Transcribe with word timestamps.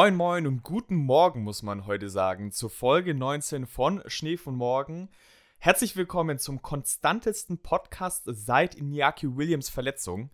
Moin 0.00 0.16
Moin 0.16 0.46
und 0.46 0.62
guten 0.62 0.94
Morgen, 0.94 1.42
muss 1.42 1.62
man 1.62 1.84
heute 1.84 2.08
sagen, 2.08 2.52
zur 2.52 2.70
Folge 2.70 3.14
19 3.14 3.66
von 3.66 4.02
Schnee 4.06 4.38
von 4.38 4.56
Morgen. 4.56 5.10
Herzlich 5.58 5.94
willkommen 5.94 6.38
zum 6.38 6.62
konstantesten 6.62 7.58
Podcast 7.58 8.22
seit 8.24 8.76
Iñaki 8.76 9.36
Williams 9.36 9.68
Verletzung. 9.68 10.30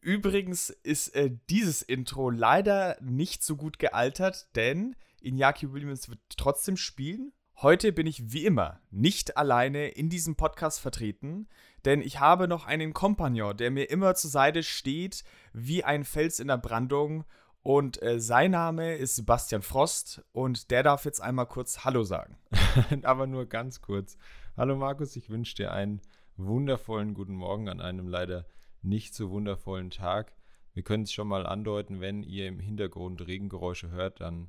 Übrigens 0.00 0.70
ist 0.70 1.08
äh, 1.16 1.32
dieses 1.48 1.82
Intro 1.82 2.30
leider 2.30 2.98
nicht 3.00 3.42
so 3.42 3.56
gut 3.56 3.80
gealtert, 3.80 4.54
denn 4.54 4.94
Iñaki 5.20 5.72
Williams 5.72 6.08
wird 6.08 6.20
trotzdem 6.36 6.76
spielen. 6.76 7.32
Heute 7.56 7.90
bin 7.90 8.06
ich 8.06 8.32
wie 8.32 8.46
immer 8.46 8.78
nicht 8.92 9.36
alleine 9.36 9.88
in 9.88 10.08
diesem 10.08 10.36
Podcast 10.36 10.78
vertreten, 10.78 11.48
denn 11.84 12.00
ich 12.00 12.20
habe 12.20 12.46
noch 12.46 12.64
einen 12.64 12.92
Kompagnon, 12.92 13.56
der 13.56 13.72
mir 13.72 13.90
immer 13.90 14.14
zur 14.14 14.30
Seite 14.30 14.62
steht, 14.62 15.24
wie 15.52 15.82
ein 15.82 16.04
Fels 16.04 16.38
in 16.38 16.46
der 16.46 16.58
Brandung 16.58 17.24
und 17.62 18.02
äh, 18.02 18.20
sein 18.20 18.52
Name 18.52 18.94
ist 18.94 19.16
Sebastian 19.16 19.62
Frost 19.62 20.22
und 20.32 20.70
der 20.70 20.82
darf 20.82 21.04
jetzt 21.04 21.20
einmal 21.20 21.46
kurz 21.46 21.84
Hallo 21.84 22.02
sagen. 22.04 22.36
Aber 23.02 23.26
nur 23.26 23.46
ganz 23.46 23.80
kurz. 23.80 24.16
Hallo 24.56 24.76
Markus, 24.76 25.16
ich 25.16 25.30
wünsche 25.30 25.56
dir 25.56 25.72
einen 25.72 26.00
wundervollen 26.36 27.14
guten 27.14 27.34
Morgen 27.34 27.68
an 27.68 27.80
einem 27.80 28.08
leider 28.08 28.46
nicht 28.82 29.14
so 29.14 29.30
wundervollen 29.30 29.90
Tag. 29.90 30.32
Wir 30.72 30.82
können 30.82 31.02
es 31.02 31.12
schon 31.12 31.28
mal 31.28 31.46
andeuten, 31.46 32.00
wenn 32.00 32.22
ihr 32.22 32.46
im 32.46 32.60
Hintergrund 32.60 33.26
Regengeräusche 33.26 33.90
hört, 33.90 34.20
dann 34.20 34.48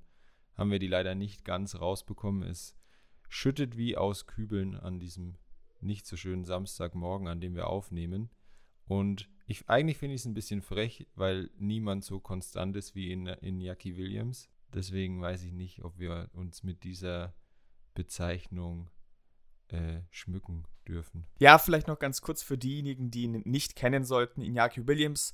haben 0.56 0.72
wir 0.72 0.80
die 0.80 0.88
leider 0.88 1.16
nicht 1.16 1.44
ganz 1.44 1.80
rausbekommen. 1.80 2.44
Es 2.44 2.76
schüttet 3.28 3.78
wie 3.78 3.98
aus 3.98 4.28
Kübeln 4.28 4.76
an 4.76 5.00
diesem 5.00 5.36
nicht 5.82 6.06
so 6.06 6.16
schönen 6.16 6.46
Samstagmorgen, 6.46 7.28
an 7.28 7.42
dem 7.42 7.56
wir 7.56 7.68
aufnehmen. 7.68 8.30
Und 8.88 9.30
ich, 9.52 9.70
eigentlich 9.70 9.98
finde 9.98 10.16
ich 10.16 10.22
es 10.22 10.26
ein 10.26 10.34
bisschen 10.34 10.62
frech, 10.62 11.08
weil 11.16 11.50
niemand 11.58 12.04
so 12.04 12.20
konstant 12.20 12.76
ist 12.76 12.96
wie 12.96 13.12
in, 13.12 13.28
in 13.28 13.62
Jackie 13.62 13.98
Williams. 13.98 14.50
Deswegen 14.74 15.22
weiß 15.22 15.44
ich 15.44 15.52
nicht, 15.52 15.84
ob 15.84 16.00
wir 16.00 16.30
uns 16.34 16.64
mit 16.64 16.84
dieser 16.84 17.34
Bezeichnung 17.94 18.90
äh, 19.68 20.02
schmücken 20.10 20.66
dürfen. 20.88 21.28
Ja, 21.40 21.58
vielleicht 21.58 21.88
noch 21.88 22.00
ganz 22.00 22.22
kurz 22.22 22.42
für 22.42 22.58
diejenigen, 22.58 23.12
die 23.12 23.24
ihn 23.24 23.42
nicht 23.46 23.76
kennen 23.76 24.06
sollten. 24.06 24.42
Iñaki 24.42 24.88
Williams, 24.88 25.34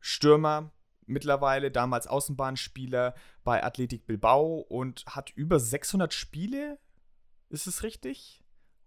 Stürmer, 0.00 0.72
mittlerweile 1.06 1.70
damals 1.70 2.06
Außenbahnspieler 2.06 3.14
bei 3.44 3.62
Athletic 3.62 4.06
Bilbao 4.06 4.58
und 4.58 5.04
hat 5.06 5.30
über 5.30 5.60
600 5.60 6.12
Spiele. 6.12 6.78
Ist 7.48 7.66
es 7.66 7.82
richtig? 7.82 8.44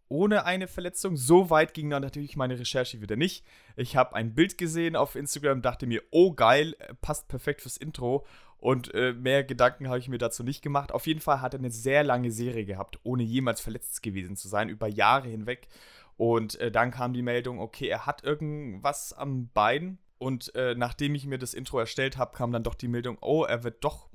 Ohne 0.10 0.46
eine 0.46 0.68
Verletzung. 0.68 1.16
So 1.16 1.50
weit 1.50 1.74
ging 1.74 1.90
dann 1.90 2.02
natürlich 2.02 2.36
meine 2.36 2.60
Recherche 2.60 3.00
wieder 3.00 3.16
nicht. 3.16 3.46
Ich 3.78 3.96
habe 3.96 4.16
ein 4.16 4.34
Bild 4.34 4.58
gesehen 4.58 4.96
auf 4.96 5.16
Instagram, 5.16 5.62
dachte 5.62 5.88
mir, 5.88 6.04
oh 6.12 6.34
geil, 6.34 6.76
passt 7.02 7.28
perfekt 7.28 7.62
fürs 7.62 7.78
Intro. 7.78 8.26
Und 8.58 8.94
äh, 8.94 9.14
mehr 9.14 9.46
Gedanken 9.46 9.88
habe 9.88 10.00
ich 10.00 10.10
mir 10.10 10.18
dazu 10.18 10.44
nicht 10.44 10.62
gemacht. 10.62 10.92
Auf 10.92 11.08
jeden 11.08 11.22
Fall 11.22 11.40
hat 11.40 11.54
er 11.54 11.60
eine 11.60 11.72
sehr 11.72 12.04
lange 12.04 12.32
Serie 12.32 12.66
gehabt, 12.66 13.00
ohne 13.04 13.24
jemals 13.24 13.62
verletzt 13.62 14.04
gewesen 14.04 14.36
zu 14.36 14.50
sein, 14.50 14.68
über 14.68 14.88
Jahre 14.88 15.30
hinweg. 15.30 15.70
Und 16.18 16.60
äh, 16.60 16.70
dann 16.70 16.92
kam 16.92 17.14
die 17.14 17.22
Meldung, 17.22 17.62
okay, 17.62 17.88
er 17.88 18.06
hat 18.06 18.24
irgendwas 18.26 19.14
am 19.14 19.50
Bein. 19.54 20.00
Und 20.18 20.54
äh, 20.56 20.76
nachdem 20.76 21.16
ich 21.16 21.26
mir 21.26 21.38
das 21.38 21.54
Intro 21.54 21.80
erstellt 21.80 22.18
habe, 22.18 22.36
kam 22.36 22.52
dann 22.52 22.64
doch 22.64 22.76
die 22.76 22.90
Meldung, 22.90 23.18
oh, 23.22 23.46
er 23.46 23.64
wird 23.64 23.84
doch 23.86 24.10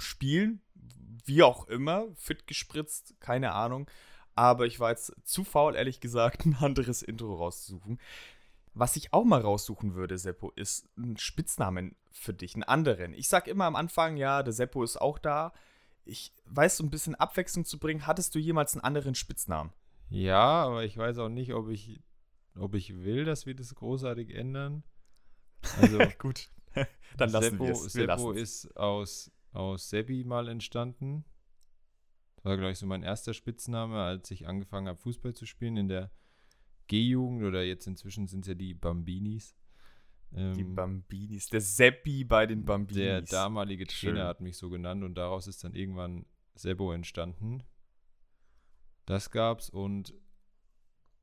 spielen. 0.00 0.60
Wie 1.24 1.42
auch 1.42 1.68
immer, 1.68 2.06
fit 2.14 2.46
gespritzt, 2.46 3.14
keine 3.20 3.52
Ahnung 3.52 3.88
aber 4.36 4.66
ich 4.66 4.78
war 4.78 4.90
jetzt 4.90 5.12
zu 5.24 5.42
faul, 5.42 5.74
ehrlich 5.74 6.00
gesagt, 6.00 6.44
ein 6.46 6.56
anderes 6.60 7.02
Intro 7.02 7.34
rauszusuchen. 7.34 7.98
Was 8.74 8.94
ich 8.96 9.12
auch 9.14 9.24
mal 9.24 9.40
raussuchen 9.40 9.94
würde, 9.94 10.18
Seppo, 10.18 10.52
ist 10.54 10.86
ein 10.98 11.16
Spitznamen 11.16 11.96
für 12.12 12.34
dich, 12.34 12.54
einen 12.54 12.62
anderen. 12.62 13.14
Ich 13.14 13.28
sag 13.28 13.48
immer 13.48 13.64
am 13.64 13.74
Anfang, 13.74 14.18
ja, 14.18 14.42
der 14.42 14.52
Seppo 14.52 14.84
ist 14.84 14.98
auch 14.98 15.18
da. 15.18 15.54
Ich 16.04 16.32
weiß, 16.44 16.76
so 16.76 16.84
ein 16.84 16.90
bisschen 16.90 17.14
Abwechslung 17.14 17.64
zu 17.64 17.78
bringen. 17.78 18.06
Hattest 18.06 18.34
du 18.34 18.38
jemals 18.38 18.74
einen 18.74 18.84
anderen 18.84 19.14
Spitznamen? 19.14 19.72
Ja, 20.10 20.64
aber 20.64 20.84
ich 20.84 20.96
weiß 20.96 21.18
auch 21.18 21.30
nicht, 21.30 21.54
ob 21.54 21.70
ich, 21.70 22.00
ob 22.54 22.74
ich 22.74 23.02
will, 23.02 23.24
dass 23.24 23.46
wir 23.46 23.54
das 23.56 23.74
großartig 23.74 24.34
ändern. 24.34 24.84
Also, 25.80 25.98
gut, 26.18 26.50
dann 27.16 27.30
lassen 27.30 27.58
wir 27.58 27.70
es. 27.70 27.84
Seppo 27.84 28.32
ist 28.32 28.76
aus, 28.76 29.32
aus 29.52 29.88
Seppi 29.88 30.22
mal 30.24 30.48
entstanden 30.48 31.24
war, 32.46 32.56
glaube 32.56 32.72
ich, 32.72 32.78
so 32.78 32.86
mein 32.86 33.02
erster 33.02 33.34
Spitzname, 33.34 34.00
als 34.00 34.30
ich 34.30 34.46
angefangen 34.46 34.88
habe, 34.88 34.98
Fußball 34.98 35.34
zu 35.34 35.46
spielen 35.46 35.76
in 35.76 35.88
der 35.88 36.10
G-Jugend 36.86 37.42
oder 37.42 37.64
jetzt 37.64 37.86
inzwischen 37.86 38.28
sind 38.28 38.42
es 38.42 38.48
ja 38.48 38.54
die 38.54 38.72
Bambinis. 38.72 39.56
Ähm, 40.32 40.54
die 40.54 40.64
Bambinis, 40.64 41.48
der 41.48 41.60
Seppi 41.60 42.24
bei 42.24 42.46
den 42.46 42.64
Bambinis. 42.64 43.02
Der 43.02 43.22
damalige 43.22 43.86
Trainer 43.86 44.16
Schön. 44.16 44.26
hat 44.26 44.40
mich 44.40 44.56
so 44.56 44.70
genannt 44.70 45.02
und 45.02 45.16
daraus 45.16 45.48
ist 45.48 45.64
dann 45.64 45.74
irgendwann 45.74 46.24
Sebo 46.54 46.92
entstanden. 46.92 47.64
Das 49.06 49.30
gab's 49.30 49.68
und 49.68 50.14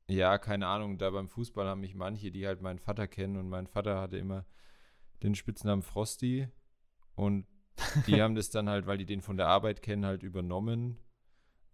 ja, 0.06 0.36
keine 0.36 0.66
Ahnung, 0.66 0.98
da 0.98 1.10
beim 1.10 1.28
Fußball 1.28 1.66
haben 1.66 1.80
mich 1.80 1.94
manche, 1.94 2.30
die 2.30 2.46
halt 2.46 2.60
meinen 2.60 2.78
Vater 2.78 3.08
kennen 3.08 3.38
und 3.38 3.48
mein 3.48 3.66
Vater 3.66 3.98
hatte 3.98 4.18
immer 4.18 4.44
den 5.22 5.34
Spitznamen 5.34 5.82
Frosty 5.82 6.48
und 7.14 7.46
die 8.06 8.20
haben 8.20 8.34
das 8.34 8.50
dann 8.50 8.68
halt, 8.68 8.86
weil 8.86 8.98
die 8.98 9.06
den 9.06 9.22
von 9.22 9.38
der 9.38 9.48
Arbeit 9.48 9.80
kennen, 9.80 10.04
halt 10.04 10.22
übernommen 10.22 10.98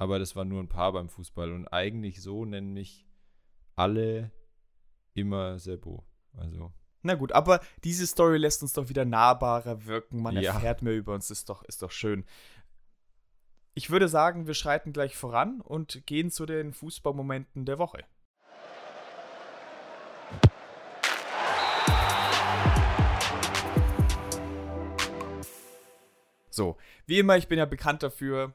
aber 0.00 0.18
das 0.18 0.34
war 0.34 0.46
nur 0.46 0.62
ein 0.62 0.68
paar 0.68 0.92
beim 0.94 1.10
Fußball. 1.10 1.52
Und 1.52 1.68
eigentlich 1.68 2.22
so 2.22 2.46
nennen 2.46 2.72
mich 2.72 3.06
alle 3.76 4.30
immer 5.12 5.58
Sebo. 5.58 6.06
Also. 6.32 6.72
Na 7.02 7.16
gut, 7.16 7.32
aber 7.32 7.60
diese 7.84 8.06
Story 8.06 8.38
lässt 8.38 8.62
uns 8.62 8.72
doch 8.72 8.88
wieder 8.88 9.04
nahbarer 9.04 9.84
wirken. 9.84 10.22
Man 10.22 10.36
ja. 10.36 10.54
erfährt 10.54 10.80
mehr 10.80 10.96
über 10.96 11.12
uns, 11.12 11.30
ist 11.30 11.50
doch, 11.50 11.62
ist 11.64 11.82
doch 11.82 11.90
schön. 11.90 12.24
Ich 13.74 13.90
würde 13.90 14.08
sagen, 14.08 14.46
wir 14.46 14.54
schreiten 14.54 14.94
gleich 14.94 15.18
voran 15.18 15.60
und 15.60 16.06
gehen 16.06 16.30
zu 16.30 16.46
den 16.46 16.72
Fußballmomenten 16.72 17.66
der 17.66 17.78
Woche. 17.78 18.02
So, 26.48 26.78
wie 27.04 27.18
immer, 27.18 27.36
ich 27.36 27.48
bin 27.48 27.58
ja 27.58 27.66
bekannt 27.66 28.02
dafür, 28.02 28.54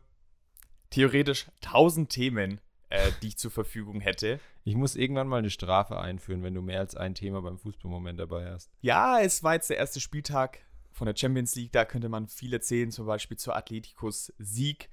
theoretisch 0.96 1.48
tausend 1.60 2.10
Themen, 2.10 2.62
äh, 2.90 3.12
die 3.22 3.28
ich 3.28 3.38
zur 3.38 3.52
Verfügung 3.52 4.00
hätte. 4.00 4.40
Ich 4.64 4.76
muss 4.76 4.96
irgendwann 4.96 5.28
mal 5.28 5.40
eine 5.40 5.50
Strafe 5.50 6.00
einführen, 6.00 6.42
wenn 6.42 6.54
du 6.54 6.62
mehr 6.62 6.80
als 6.80 6.96
ein 6.96 7.16
Thema 7.16 7.42
beim 7.42 7.58
Fußballmoment 7.58 8.18
dabei 8.18 8.50
hast. 8.50 8.72
Ja, 8.80 9.20
es 9.20 9.44
war 9.44 9.56
jetzt 9.56 9.70
der 9.70 9.78
erste 9.78 10.00
Spieltag 10.00 10.60
von 10.92 11.06
der 11.06 11.16
Champions 11.16 11.54
League. 11.56 11.74
Da 11.74 11.84
könnte 11.84 12.08
man 12.08 12.28
viel 12.28 12.54
erzählen, 12.54 12.92
zum 12.92 13.06
Beispiel 13.06 13.36
zu 13.36 13.52
Atleticos 13.52 14.34
Sieg. 14.38 14.90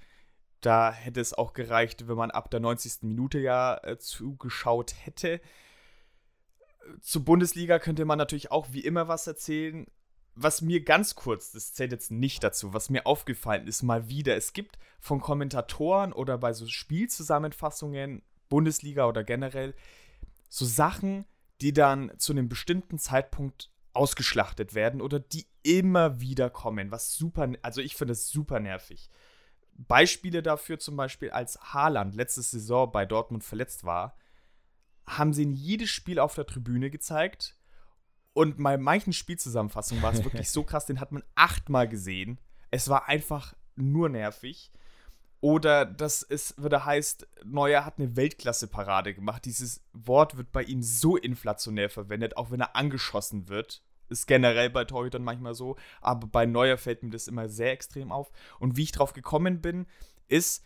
Da 0.61 0.93
hätte 0.93 1.21
es 1.21 1.35
auch 1.35 1.53
gereicht, 1.53 2.09
wenn 2.09 2.17
man 2.17 2.33
ab 2.33 2.51
der 2.51 2.61
90. 2.61 3.03
Minute 3.03 3.39
ja 3.39 3.79
äh, 3.85 3.97
zugeschaut 3.97 4.95
hätte. 5.05 5.41
Zur 7.01 7.25
Bundesliga 7.25 7.79
könnte 7.79 8.05
man 8.05 8.19
natürlich 8.19 8.51
auch 8.51 8.67
wie 8.73 8.81
immer 8.81 9.07
was 9.07 9.29
erzählen 9.29 9.87
was 10.35 10.63
mir 10.63 10.83
ganz 10.83 11.15
kurz, 11.15 11.53
das 11.53 11.75
zählt 11.75 11.93
jetzt 11.93 12.11
nicht 12.11 12.43
dazu, 12.43 12.73
was 12.73 12.91
mir 12.91 13.07
aufgefallen 13.07 13.67
ist, 13.67 13.83
mal 13.83 14.09
wieder, 14.09 14.37
es 14.37 14.53
gibt 14.53 14.79
von 14.99 15.21
Kommentatoren 15.21 16.13
oder 16.13 16.39
bei 16.39 16.53
so 16.53 16.67
Spielzusammenfassungen, 16.67 18.23
Bundesliga 18.49 19.07
oder 19.07 19.25
generell, 19.25 19.75
so 20.49 20.65
Sachen, 20.65 21.27
die 21.61 21.73
dann 21.73 22.13
zu 22.19 22.33
einem 22.33 22.49
bestimmten 22.49 22.99
Zeitpunkt 22.99 23.71
ausgeschlachtet 23.93 24.75
werden 24.75 25.01
oder 25.01 25.21
die 25.21 25.47
immer 25.63 26.21
wieder 26.21 26.51
kommen, 26.51 26.91
was 26.91 27.15
super, 27.15 27.51
also 27.63 27.81
ich 27.81 27.95
finde 27.95 28.13
es 28.13 28.29
super 28.29 28.59
nervig. 28.59 29.11
Beispiele 29.75 30.43
dafür 30.43 30.79
zum 30.79 30.97
Beispiel, 30.97 31.31
als 31.31 31.59
Haaland 31.61 32.15
letzte 32.15 32.43
Saison 32.43 32.91
bei 32.91 33.07
Dortmund 33.07 33.45
verletzt 33.45 33.85
war, 33.85 34.17
haben 35.07 35.33
sie 35.33 35.43
in 35.43 35.53
jedes 35.53 35.91
Spiel 35.91 36.19
auf 36.19 36.35
der 36.35 36.47
Tribüne 36.47 36.91
gezeigt 36.91 37.57
und 38.35 38.63
bei 38.63 38.79
manchen 38.79 39.13
Spielzusammenfassungen 39.13 40.03
war 40.03 40.13
es 40.13 40.25
wirklich 40.25 40.51
so 40.51 40.63
krass, 40.63 40.87
den 40.87 41.01
hat 41.01 41.13
man 41.13 41.23
achtmal 41.35 41.89
gesehen. 41.89 42.41
Es 42.71 42.89
war 42.89 43.09
einfach 43.09 43.55
nur 43.77 44.09
nervig. 44.09 44.71
Oder 45.41 45.85
dass 45.85 46.23
es 46.23 46.55
wieder 46.57 46.85
heißt, 46.85 47.27
Neuer 47.45 47.85
hat 47.85 47.99
eine 47.99 48.17
Weltklasse-Parade 48.17 49.13
gemacht. 49.13 49.45
Dieses 49.45 49.83
Wort 49.93 50.37
wird 50.37 50.53
bei 50.53 50.63
ihm 50.63 50.83
so 50.83 51.17
inflationär 51.17 51.91
verwendet, 51.91 52.37
auch 52.37 52.51
wenn 52.51 52.61
er 52.61 52.77
angeschossen 52.77 53.49
wird. 53.49 53.83
Ist 54.09 54.27
generell 54.27 54.71
bei 54.71 54.85
Torhütern 54.85 55.25
manchmal 55.25 55.55
so, 55.55 55.77
aber 56.01 56.27
bei 56.29 56.47
Neuer 56.47 56.79
fällt 56.79 57.03
mir 57.03 57.11
das 57.11 57.29
immer 57.29 57.49
sehr 57.49 57.73
extrem 57.73 58.13
auf. 58.13 58.31
Und 58.61 58.77
wie 58.77 58.85
ich 58.85 58.93
drauf 58.93 59.15
gekommen 59.15 59.61
bin, 59.61 59.87
ist, 60.29 60.65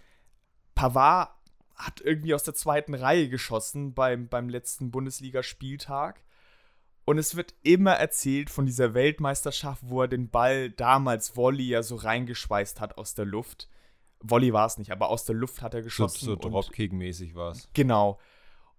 Pavard 0.74 1.30
hat 1.74 2.00
irgendwie 2.00 2.34
aus 2.34 2.42
der 2.42 2.54
zweiten 2.54 2.94
Reihe 2.94 3.28
geschossen 3.28 3.94
beim, 3.94 4.28
beim 4.28 4.48
letzten 4.48 4.90
Bundesligaspieltag. 4.90 6.22
Und 7.06 7.16
es 7.18 7.36
wird 7.36 7.54
immer 7.62 7.92
erzählt 7.92 8.50
von 8.50 8.66
dieser 8.66 8.92
Weltmeisterschaft, 8.92 9.82
wo 9.86 10.02
er 10.02 10.08
den 10.08 10.28
Ball 10.28 10.70
damals 10.70 11.36
Volley 11.36 11.68
ja 11.68 11.82
so 11.82 11.96
reingeschweißt 11.96 12.80
hat 12.80 12.98
aus 12.98 13.14
der 13.14 13.24
Luft. 13.24 13.70
Volley 14.20 14.52
war 14.52 14.66
es 14.66 14.76
nicht, 14.76 14.90
aber 14.90 15.08
aus 15.08 15.24
der 15.24 15.36
Luft 15.36 15.62
hat 15.62 15.72
er 15.72 15.82
geschossen. 15.82 16.26
So, 16.26 16.32
so 16.32 16.48
Dropkick-mäßig 16.48 17.34
war 17.34 17.52
es. 17.52 17.70
Genau. 17.72 18.18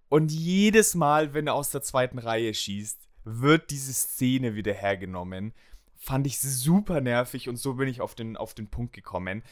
Und 0.08 0.30
jedes 0.30 0.94
Mal, 0.94 1.34
wenn 1.34 1.48
er 1.48 1.54
aus 1.54 1.70
der 1.70 1.82
zweiten 1.82 2.18
Reihe 2.18 2.54
schießt, 2.54 3.08
wird 3.24 3.70
diese 3.70 3.92
Szene 3.92 4.54
wieder 4.54 4.72
hergenommen 4.72 5.52
Fand 6.00 6.28
ich 6.28 6.38
super 6.38 7.00
nervig 7.00 7.48
und 7.48 7.56
so 7.56 7.74
bin 7.74 7.88
ich 7.88 8.00
auf 8.00 8.14
den, 8.14 8.36
auf 8.36 8.54
den 8.54 8.68
Punkt 8.68 8.92
gekommen. 8.92 9.42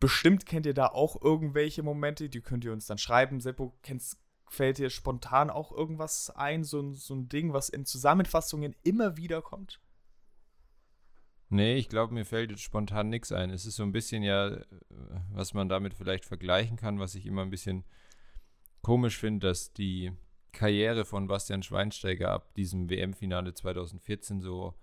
Bestimmt 0.00 0.46
kennt 0.46 0.64
ihr 0.64 0.72
da 0.72 0.86
auch 0.86 1.20
irgendwelche 1.20 1.82
Momente, 1.82 2.30
die 2.30 2.40
könnt 2.40 2.64
ihr 2.64 2.72
uns 2.72 2.86
dann 2.86 2.96
schreiben. 2.96 3.38
Seppo, 3.38 3.74
kennst, 3.82 4.16
fällt 4.48 4.78
dir 4.78 4.90
spontan 4.90 5.50
auch 5.50 5.72
irgendwas 5.72 6.30
ein, 6.30 6.64
so, 6.64 6.92
so 6.92 7.14
ein 7.14 7.28
Ding, 7.28 7.52
was 7.52 7.68
in 7.68 7.84
Zusammenfassungen 7.84 8.74
immer 8.82 9.16
wieder 9.16 9.42
kommt? 9.42 9.80
Nee, 11.50 11.76
ich 11.76 11.88
glaube, 11.88 12.14
mir 12.14 12.24
fällt 12.24 12.50
jetzt 12.50 12.62
spontan 12.62 13.10
nichts 13.10 13.30
ein. 13.30 13.50
Es 13.50 13.66
ist 13.66 13.76
so 13.76 13.82
ein 13.82 13.92
bisschen 13.92 14.22
ja, 14.22 14.48
äh, 14.48 14.64
was 15.32 15.54
man 15.54 15.68
damit 15.68 15.94
vielleicht 15.94 16.24
vergleichen 16.24 16.76
kann, 16.76 16.98
was 16.98 17.14
ich 17.14 17.26
immer 17.26 17.42
ein 17.42 17.50
bisschen 17.50 17.84
komisch 18.82 19.18
finde, 19.18 19.48
dass 19.48 19.72
die 19.72 20.12
Karriere 20.52 21.04
von 21.04 21.26
Bastian 21.26 21.62
Schweinsteiger 21.62 22.30
ab 22.30 22.54
diesem 22.54 22.88
WM-Finale 22.88 23.54
2014 23.54 24.40
so 24.40 24.74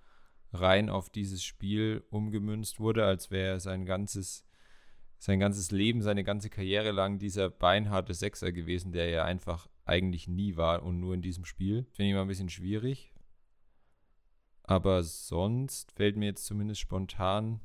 rein 0.53 0.89
auf 0.89 1.09
dieses 1.09 1.43
Spiel 1.43 2.03
umgemünzt 2.09 2.79
wurde, 2.79 3.05
als 3.05 3.31
wäre 3.31 3.59
sein 3.59 3.85
ganzes, 3.85 4.45
sein 5.21 5.39
ganzes 5.39 5.69
Leben, 5.69 6.01
seine 6.01 6.23
ganze 6.23 6.50
Karriere 6.50 6.89
lang 6.89 7.19
dieser 7.19 7.51
beinharte 7.51 8.15
Sechser 8.15 8.51
gewesen, 8.51 8.91
der 8.91 9.07
er 9.07 9.23
einfach 9.23 9.69
eigentlich 9.85 10.27
nie 10.27 10.57
war 10.57 10.81
und 10.81 11.00
nur 11.00 11.13
in 11.13 11.21
diesem 11.21 11.45
Spiel. 11.45 11.85
Finde 11.91 12.09
ich 12.09 12.15
mal 12.15 12.23
ein 12.23 12.27
bisschen 12.27 12.50
schwierig. 12.50 13.13
Aber 14.63 15.03
sonst 15.03 15.91
fällt 15.91 16.18
mir 16.18 16.25
jetzt 16.25 16.47
zumindest 16.47 16.81
spontan 16.81 17.62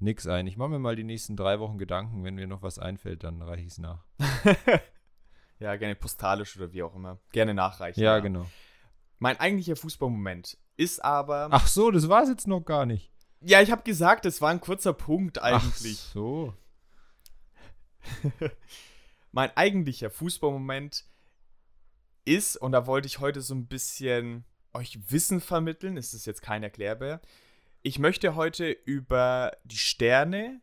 nichts 0.00 0.26
ein. 0.26 0.46
Ich 0.46 0.58
mache 0.58 0.68
mir 0.68 0.78
mal 0.78 0.94
die 0.94 1.02
nächsten 1.02 1.34
drei 1.34 1.60
Wochen 1.60 1.78
Gedanken. 1.78 2.24
Wenn 2.24 2.34
mir 2.34 2.46
noch 2.46 2.60
was 2.60 2.78
einfällt, 2.78 3.24
dann 3.24 3.40
reiche 3.40 3.62
ich 3.62 3.72
es 3.72 3.78
nach. 3.78 4.04
ja, 5.60 5.76
gerne 5.76 5.94
postalisch 5.94 6.58
oder 6.58 6.74
wie 6.74 6.82
auch 6.82 6.94
immer. 6.94 7.18
Gerne 7.32 7.54
nachreichen. 7.54 8.00
Ja, 8.00 8.16
ja. 8.16 8.20
genau. 8.20 8.44
Mein 9.18 9.40
eigentlicher 9.40 9.76
Fußballmoment 9.76 10.58
ist 10.76 11.02
aber. 11.02 11.48
Ach 11.52 11.66
so, 11.66 11.90
das 11.90 12.10
war 12.10 12.22
es 12.22 12.28
jetzt 12.28 12.46
noch 12.46 12.60
gar 12.60 12.84
nicht. 12.84 13.10
Ja, 13.40 13.62
ich 13.62 13.70
habe 13.70 13.82
gesagt, 13.82 14.26
es 14.26 14.42
war 14.42 14.50
ein 14.50 14.60
kurzer 14.60 14.92
Punkt 14.92 15.40
eigentlich. 15.40 15.98
Ach 16.08 16.12
so. 16.12 16.54
mein 19.32 19.56
eigentlicher 19.56 20.10
Fußballmoment 20.10 21.04
ist, 22.24 22.56
und 22.56 22.72
da 22.72 22.86
wollte 22.86 23.06
ich 23.06 23.18
heute 23.18 23.40
so 23.40 23.54
ein 23.54 23.66
bisschen 23.66 24.44
euch 24.72 24.98
Wissen 25.10 25.40
vermitteln, 25.40 25.96
es 25.96 26.14
ist 26.14 26.26
jetzt 26.26 26.42
kein 26.42 26.62
Erklärbär. 26.62 27.20
Ich 27.82 27.98
möchte 27.98 28.34
heute 28.36 28.70
über 28.70 29.56
die 29.64 29.76
Sterne 29.78 30.60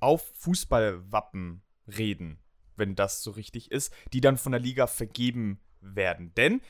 auf 0.00 0.32
Fußballwappen 0.36 1.62
reden, 1.86 2.38
wenn 2.76 2.96
das 2.96 3.22
so 3.22 3.30
richtig 3.30 3.70
ist, 3.70 3.94
die 4.12 4.20
dann 4.20 4.36
von 4.36 4.52
der 4.52 4.60
Liga 4.60 4.86
vergeben 4.86 5.60
werden. 5.80 6.34
Denn 6.34 6.60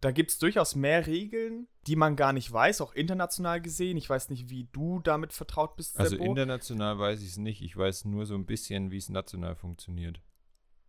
da 0.00 0.12
gibt 0.12 0.30
es 0.30 0.38
durchaus 0.38 0.76
mehr 0.76 1.06
Regeln, 1.06 1.66
die 1.86 1.96
man 1.96 2.14
gar 2.14 2.32
nicht 2.32 2.52
weiß, 2.52 2.80
auch 2.80 2.92
international 2.92 3.60
gesehen. 3.60 3.96
Ich 3.96 4.08
weiß 4.08 4.28
nicht, 4.30 4.48
wie 4.48 4.68
du 4.72 5.00
damit 5.00 5.32
vertraut 5.32 5.76
bist. 5.76 5.98
Also 5.98 6.16
international 6.16 6.98
weiß 6.98 7.20
ich 7.22 7.30
es 7.30 7.36
nicht. 7.36 7.62
Ich 7.62 7.76
weiß 7.76 8.04
nur 8.04 8.26
so 8.26 8.34
ein 8.34 8.46
bisschen, 8.46 8.90
wie 8.90 8.98
es 8.98 9.08
national 9.08 9.56
funktioniert. 9.56 10.20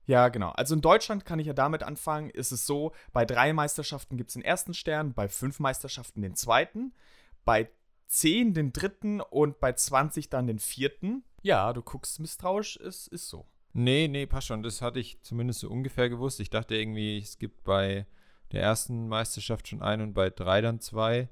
Ja, 0.06 0.30
genau. 0.30 0.50
Also 0.50 0.76
in 0.76 0.82
Deutschland 0.82 1.26
kann 1.26 1.40
ich 1.40 1.48
ja 1.48 1.54
damit 1.54 1.84
anfangen, 1.84 2.32
ist 2.32 2.52
es 2.52 2.66
so, 2.66 2.94
bei 3.14 3.26
drei 3.26 3.54
Meisterschaften 3.54 4.18
gibt 4.18 4.30
es 4.30 4.34
den 4.34 4.44
ersten 4.44 4.74
Stern, 4.74 5.14
bei 5.14 5.30
fünf 5.30 5.60
Meisterschaften 5.60 6.22
den 6.22 6.36
zweiten, 6.36 6.94
bei 7.46 7.70
zehn 8.08 8.54
den 8.56 8.74
dritten 8.74 9.22
und 9.22 9.60
bei 9.60 9.74
20 9.74 10.30
dann 10.30 10.48
den 10.48 10.60
vierten. 10.60 11.24
Ja, 11.44 11.72
du 11.74 11.82
guckst 11.84 12.20
misstrauisch, 12.20 12.78
es 12.78 13.08
ist 13.08 13.30
so. 13.30 13.46
Nee, 13.74 14.08
nee, 14.08 14.26
passt 14.26 14.48
schon. 14.48 14.64
Das 14.64 14.82
hatte 14.82 15.00
ich 15.00 15.22
zumindest 15.22 15.60
so 15.60 15.70
ungefähr 15.70 16.10
gewusst. 16.10 16.40
Ich 16.40 16.50
dachte 16.50 16.76
irgendwie, 16.76 17.20
es 17.20 17.38
gibt 17.38 17.64
bei 17.64 18.08
der 18.52 18.62
ersten 18.62 19.08
Meisterschaft 19.08 19.68
schon 19.68 19.82
ein 19.82 20.02
und 20.02 20.14
bei 20.14 20.30
drei 20.30 20.62
dann 20.62 20.80
zwei. 20.80 21.30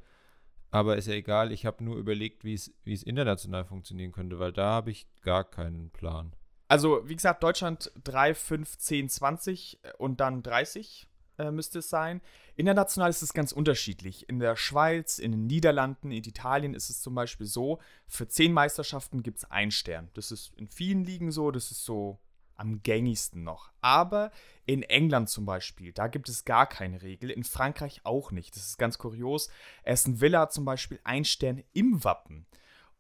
Aber 0.70 0.98
ist 0.98 1.08
ja 1.08 1.14
egal, 1.14 1.52
ich 1.52 1.66
habe 1.66 1.84
nur 1.84 1.96
überlegt, 1.96 2.44
wie 2.44 2.54
es 2.54 3.04
international 3.04 3.66
funktionieren 3.66 4.12
könnte, 4.12 4.40
weil 4.40 4.52
da 4.52 4.66
habe 4.72 4.92
ich 4.92 5.08
gar 5.22 5.44
keinen 5.44 5.90
Plan. 5.92 6.34
Also, 6.68 7.08
wie 7.08 7.16
gesagt, 7.16 7.44
Deutschland 7.44 7.92
3, 8.04 8.34
5, 8.34 8.78
10, 8.78 9.10
20 9.10 9.80
und 9.98 10.20
dann 10.20 10.44
30 10.44 11.08
äh, 11.38 11.52
müsste 11.52 11.80
es 11.80 11.90
sein. 11.90 12.22
International 12.56 13.10
ist 13.10 13.22
es 13.22 13.34
ganz 13.34 13.52
unterschiedlich. 13.52 14.28
In 14.28 14.40
der 14.40 14.56
Schweiz, 14.56 15.20
in 15.20 15.32
den 15.32 15.48
Niederlanden, 15.48 16.12
in 16.12 16.24
Italien 16.24 16.74
ist 16.74 16.90
es 16.90 17.02
zum 17.02 17.16
Beispiel 17.16 17.48
so, 17.48 17.80
für 18.08 18.28
10 18.28 18.52
Meisterschaften 18.52 19.24
gibt 19.24 19.38
es 19.38 19.52
einen 19.52 19.72
Stern. 19.72 20.10
Das 20.16 20.32
ist 20.32 20.54
in 20.58 20.68
vielen 20.68 21.06
Ligen 21.06 21.32
so, 21.32 21.52
das 21.52 21.72
ist 21.72 21.86
so 21.86 22.20
am 22.58 22.82
gängigsten 22.84 23.44
noch. 23.44 23.72
Aber 23.82 24.32
in 24.66 24.84
England 24.84 25.30
zum 25.30 25.46
Beispiel, 25.46 25.94
da 25.94 26.08
gibt 26.08 26.30
es 26.30 26.46
gar 26.46 26.68
keine 26.68 27.02
Regel. 27.02 27.30
In 27.30 27.44
Frankreich 27.44 28.02
auch 28.04 28.32
nicht. 28.32 28.56
Das 28.56 28.66
ist 28.68 28.78
ganz 28.78 28.98
kurios. 28.98 29.50
Aston 29.86 30.20
Villa 30.20 30.42
hat 30.42 30.54
zum 30.54 30.66
Beispiel 30.66 31.00
ein 31.04 31.26
Stern 31.26 31.64
im 31.74 32.04
Wappen. 32.04 32.46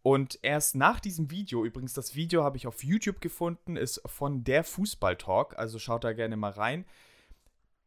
Und 0.03 0.39
erst 0.41 0.75
nach 0.75 1.01
diesem 1.01 1.31
Video, 1.31 1.65
übrigens, 1.65 1.93
das 1.93 2.15
Video 2.15 2.43
habe 2.43 2.55
ich 2.55 2.65
auf 2.65 2.83
YouTube 2.83 3.19
gefunden, 3.19 3.75
ist 3.75 4.01
von 4.05 4.45
der 4.45 4.63
Fußball 4.63 5.17
Talk, 5.17 5.57
also 5.57 5.79
schaut 5.79 6.05
da 6.05 6.13
gerne 6.13 6.37
mal 6.37 6.51
rein. 6.51 6.85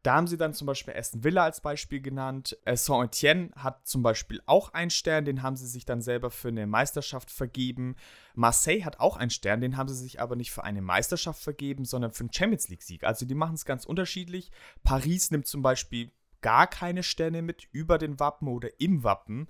Da 0.03 0.15
haben 0.15 0.27
sie 0.27 0.39
dann 0.39 0.55
zum 0.55 0.67
Beispiel 0.67 0.95
Aston 0.95 1.25
Villa 1.25 1.45
als 1.45 1.61
Beispiel 1.61 2.01
genannt. 2.01 2.57
Äh, 2.65 2.77
Saint-Etienne 2.77 3.51
hat 3.55 3.87
zum 3.87 4.03
Beispiel 4.03 4.41
auch 4.47 4.73
einen 4.73 4.91
Stern, 4.91 5.27
den 5.27 5.43
haben 5.43 5.57
sie 5.57 5.67
sich 5.67 5.85
dann 5.85 6.01
selber 6.01 6.31
für 6.31 6.49
eine 6.49 6.67
Meisterschaft 6.67 7.31
vergeben. 7.31 7.97
Marseille 8.35 8.85
hat 8.85 8.99
auch 8.99 9.19
einen 9.19 9.31
Stern, 9.31 9.61
den 9.61 9.77
haben 9.77 9.91
sie 9.91 9.97
sich 9.97 10.19
aber 10.19 10.37
nicht 10.37 10.53
für 10.53 10.65
eine 10.65 10.81
Meisterschaft 10.81 11.43
vergeben, 11.43 11.85
sondern 11.85 12.13
für 12.13 12.23
einen 12.23 12.33
Champions 12.33 12.69
League-Sieg. 12.69 13.05
Also 13.05 13.27
die 13.27 13.35
machen 13.35 13.57
es 13.57 13.67
ganz 13.67 13.85
unterschiedlich. 13.85 14.51
Paris 14.85 15.31
nimmt 15.31 15.47
zum 15.47 15.61
Beispiel 15.61 16.11
gar 16.41 16.67
keine 16.67 17.03
Sterne 17.03 17.43
mit 17.43 17.69
über 17.71 17.99
den 17.99 18.19
Wappen 18.19 18.49
oder 18.49 18.81
im 18.81 19.05
Wappen. 19.05 19.49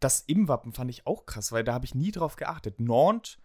Das 0.00 0.20
im 0.20 0.48
Wappen 0.48 0.72
fand 0.72 0.90
ich 0.90 1.06
auch 1.06 1.26
krass, 1.26 1.52
weil 1.52 1.64
da 1.64 1.74
habe 1.74 1.84
ich 1.84 1.94
nie 1.94 2.12
drauf 2.12 2.36
geachtet. 2.36 2.80
Nantes 2.80 3.38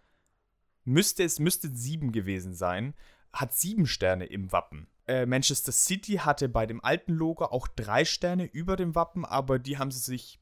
müsste 0.84 1.24
es 1.24 1.38
müsste 1.38 1.68
sieben 1.74 2.10
gewesen 2.12 2.54
sein, 2.54 2.94
hat 3.34 3.54
sieben 3.54 3.86
Sterne 3.86 4.24
im 4.24 4.50
Wappen. 4.50 4.86
Äh, 5.12 5.26
Manchester 5.26 5.72
City 5.72 6.14
hatte 6.14 6.48
bei 6.48 6.64
dem 6.64 6.82
alten 6.82 7.12
Logo 7.12 7.44
auch 7.44 7.68
drei 7.68 8.06
Sterne 8.06 8.44
über 8.44 8.76
dem 8.76 8.94
Wappen, 8.94 9.26
aber 9.26 9.58
die 9.58 9.76
haben 9.76 9.90
sie 9.90 9.98
sich 9.98 10.40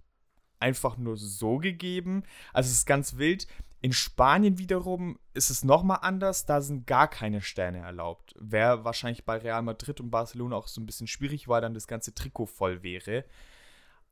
einfach 0.60 0.96
nur 0.96 1.16
so 1.16 1.58
gegeben. 1.58 2.22
Also 2.52 2.68
es 2.68 2.74
ist 2.74 2.86
ganz 2.86 3.16
wild. 3.16 3.48
In 3.80 3.92
Spanien 3.92 4.58
wiederum 4.58 5.18
ist 5.34 5.50
es 5.50 5.64
nochmal 5.64 5.98
anders, 6.02 6.46
da 6.46 6.60
sind 6.60 6.86
gar 6.86 7.08
keine 7.08 7.40
Sterne 7.40 7.78
erlaubt. 7.78 8.36
Wäre 8.38 8.84
wahrscheinlich 8.84 9.24
bei 9.24 9.38
Real 9.38 9.62
Madrid 9.62 10.00
und 10.00 10.10
Barcelona 10.10 10.54
auch 10.54 10.68
so 10.68 10.80
ein 10.80 10.86
bisschen 10.86 11.08
schwierig, 11.08 11.48
weil 11.48 11.62
dann 11.62 11.74
das 11.74 11.88
ganze 11.88 12.14
Trikot 12.14 12.46
voll 12.46 12.84
wäre. 12.84 13.24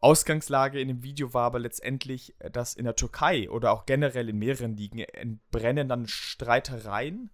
Ausgangslage 0.00 0.80
in 0.80 0.88
dem 0.88 1.04
Video 1.04 1.34
war 1.34 1.44
aber 1.44 1.60
letztendlich, 1.60 2.34
dass 2.50 2.74
in 2.74 2.84
der 2.84 2.96
Türkei 2.96 3.48
oder 3.48 3.70
auch 3.70 3.86
generell 3.86 4.28
in 4.28 4.38
mehreren 4.38 4.76
Ligen 4.76 4.98
entbrennen 4.98 5.88
dann 5.88 6.08
Streitereien 6.08 7.30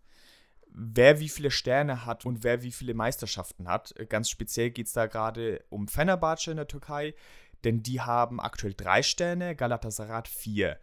wer 0.75 1.21
wie 1.21 1.29
viele 1.29 1.51
Sterne 1.51 2.05
hat 2.05 2.27
und 2.27 2.43
wer 2.43 2.63
wie 2.63 2.73
viele 2.73 2.95
Meisterschaften 2.95 3.69
hat. 3.69 3.95
Äh, 3.97 4.07
ganz 4.07 4.29
speziell 4.29 4.71
geht 4.71 4.89
es 4.89 4.93
da 4.93 5.07
gerade 5.07 5.65
um 5.71 5.89
Fenerbahce 5.89 6.51
in 6.51 6.57
der 6.57 6.69
Türkei, 6.69 7.15
denn 7.63 7.83
die 7.83 8.01
haben 8.01 8.41
aktuell 8.41 8.75
drei 8.75 9.03
Sterne, 9.03 9.57
Galatasaray 9.57 10.25
vier. 10.29 10.79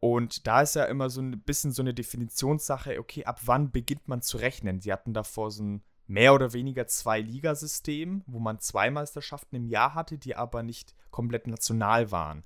Und 0.00 0.46
da 0.46 0.62
ist 0.62 0.74
ja 0.74 0.84
immer 0.84 1.08
so 1.10 1.20
ein 1.20 1.40
bisschen 1.40 1.72
so 1.72 1.82
eine 1.82 1.94
Definitionssache, 1.94 2.98
okay, 2.98 3.24
ab 3.24 3.40
wann 3.44 3.70
beginnt 3.70 4.08
man 4.08 4.22
zu 4.22 4.38
rechnen? 4.38 4.80
Sie 4.80 4.92
hatten 4.92 5.14
davor 5.14 5.50
so 5.50 5.62
ein 5.62 5.82
mehr 6.06 6.34
oder 6.34 6.52
weniger 6.52 6.86
zwei 6.86 7.20
Ligasystem, 7.20 8.22
wo 8.26 8.38
man 8.38 8.60
zwei 8.60 8.90
Meisterschaften 8.90 9.56
im 9.56 9.66
Jahr 9.66 9.94
hatte, 9.94 10.18
die 10.18 10.36
aber 10.36 10.62
nicht 10.62 10.94
komplett 11.10 11.46
national 11.46 12.10
waren. 12.10 12.44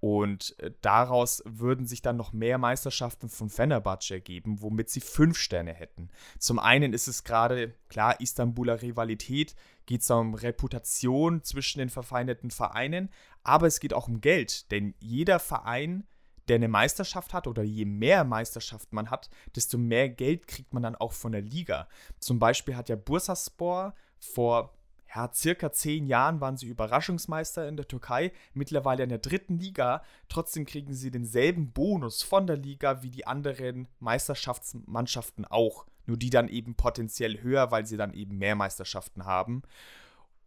Und 0.00 0.58
äh, 0.60 0.70
daraus 0.80 1.42
würden 1.44 1.86
sich 1.86 2.02
dann 2.02 2.16
noch 2.16 2.32
mehr 2.32 2.58
Meisterschaften 2.58 3.28
von 3.28 3.50
Fenerbahce 3.50 4.14
ergeben, 4.14 4.62
womit 4.62 4.90
sie 4.90 5.00
fünf 5.00 5.38
Sterne 5.38 5.72
hätten. 5.72 6.10
Zum 6.38 6.58
einen 6.58 6.92
ist 6.92 7.08
es 7.08 7.24
gerade, 7.24 7.74
klar, 7.88 8.20
Istanbuler 8.20 8.80
Rivalität, 8.80 9.56
geht 9.86 10.02
es 10.02 10.10
um 10.10 10.34
Reputation 10.34 11.42
zwischen 11.42 11.78
den 11.80 11.88
verfeindeten 11.88 12.50
Vereinen, 12.50 13.08
aber 13.42 13.66
es 13.66 13.80
geht 13.80 13.94
auch 13.94 14.06
um 14.06 14.20
Geld, 14.20 14.70
denn 14.70 14.94
jeder 15.00 15.38
Verein, 15.40 16.06
der 16.46 16.56
eine 16.56 16.68
Meisterschaft 16.68 17.34
hat 17.34 17.46
oder 17.46 17.62
je 17.62 17.84
mehr 17.84 18.24
Meisterschaften 18.24 18.94
man 18.94 19.10
hat, 19.10 19.30
desto 19.56 19.78
mehr 19.78 20.08
Geld 20.08 20.46
kriegt 20.46 20.72
man 20.72 20.82
dann 20.82 20.94
auch 20.94 21.12
von 21.12 21.32
der 21.32 21.42
Liga. 21.42 21.88
Zum 22.20 22.38
Beispiel 22.38 22.76
hat 22.76 22.88
ja 22.88 22.96
Bursaspor 22.96 23.94
vor 24.18 24.77
ja, 25.14 25.30
circa 25.32 25.72
zehn 25.72 26.06
Jahren 26.06 26.40
waren 26.40 26.56
sie 26.56 26.66
Überraschungsmeister 26.66 27.66
in 27.66 27.76
der 27.76 27.88
Türkei, 27.88 28.32
mittlerweile 28.52 29.04
in 29.04 29.08
der 29.08 29.18
dritten 29.18 29.58
Liga. 29.58 30.02
Trotzdem 30.28 30.66
kriegen 30.66 30.92
sie 30.92 31.10
denselben 31.10 31.72
Bonus 31.72 32.22
von 32.22 32.46
der 32.46 32.56
Liga 32.56 33.02
wie 33.02 33.10
die 33.10 33.26
anderen 33.26 33.88
Meisterschaftsmannschaften 34.00 35.44
auch. 35.46 35.86
Nur 36.06 36.16
die 36.16 36.30
dann 36.30 36.48
eben 36.48 36.74
potenziell 36.74 37.42
höher, 37.42 37.70
weil 37.70 37.86
sie 37.86 37.96
dann 37.96 38.12
eben 38.14 38.38
mehr 38.38 38.54
Meisterschaften 38.54 39.24
haben. 39.24 39.62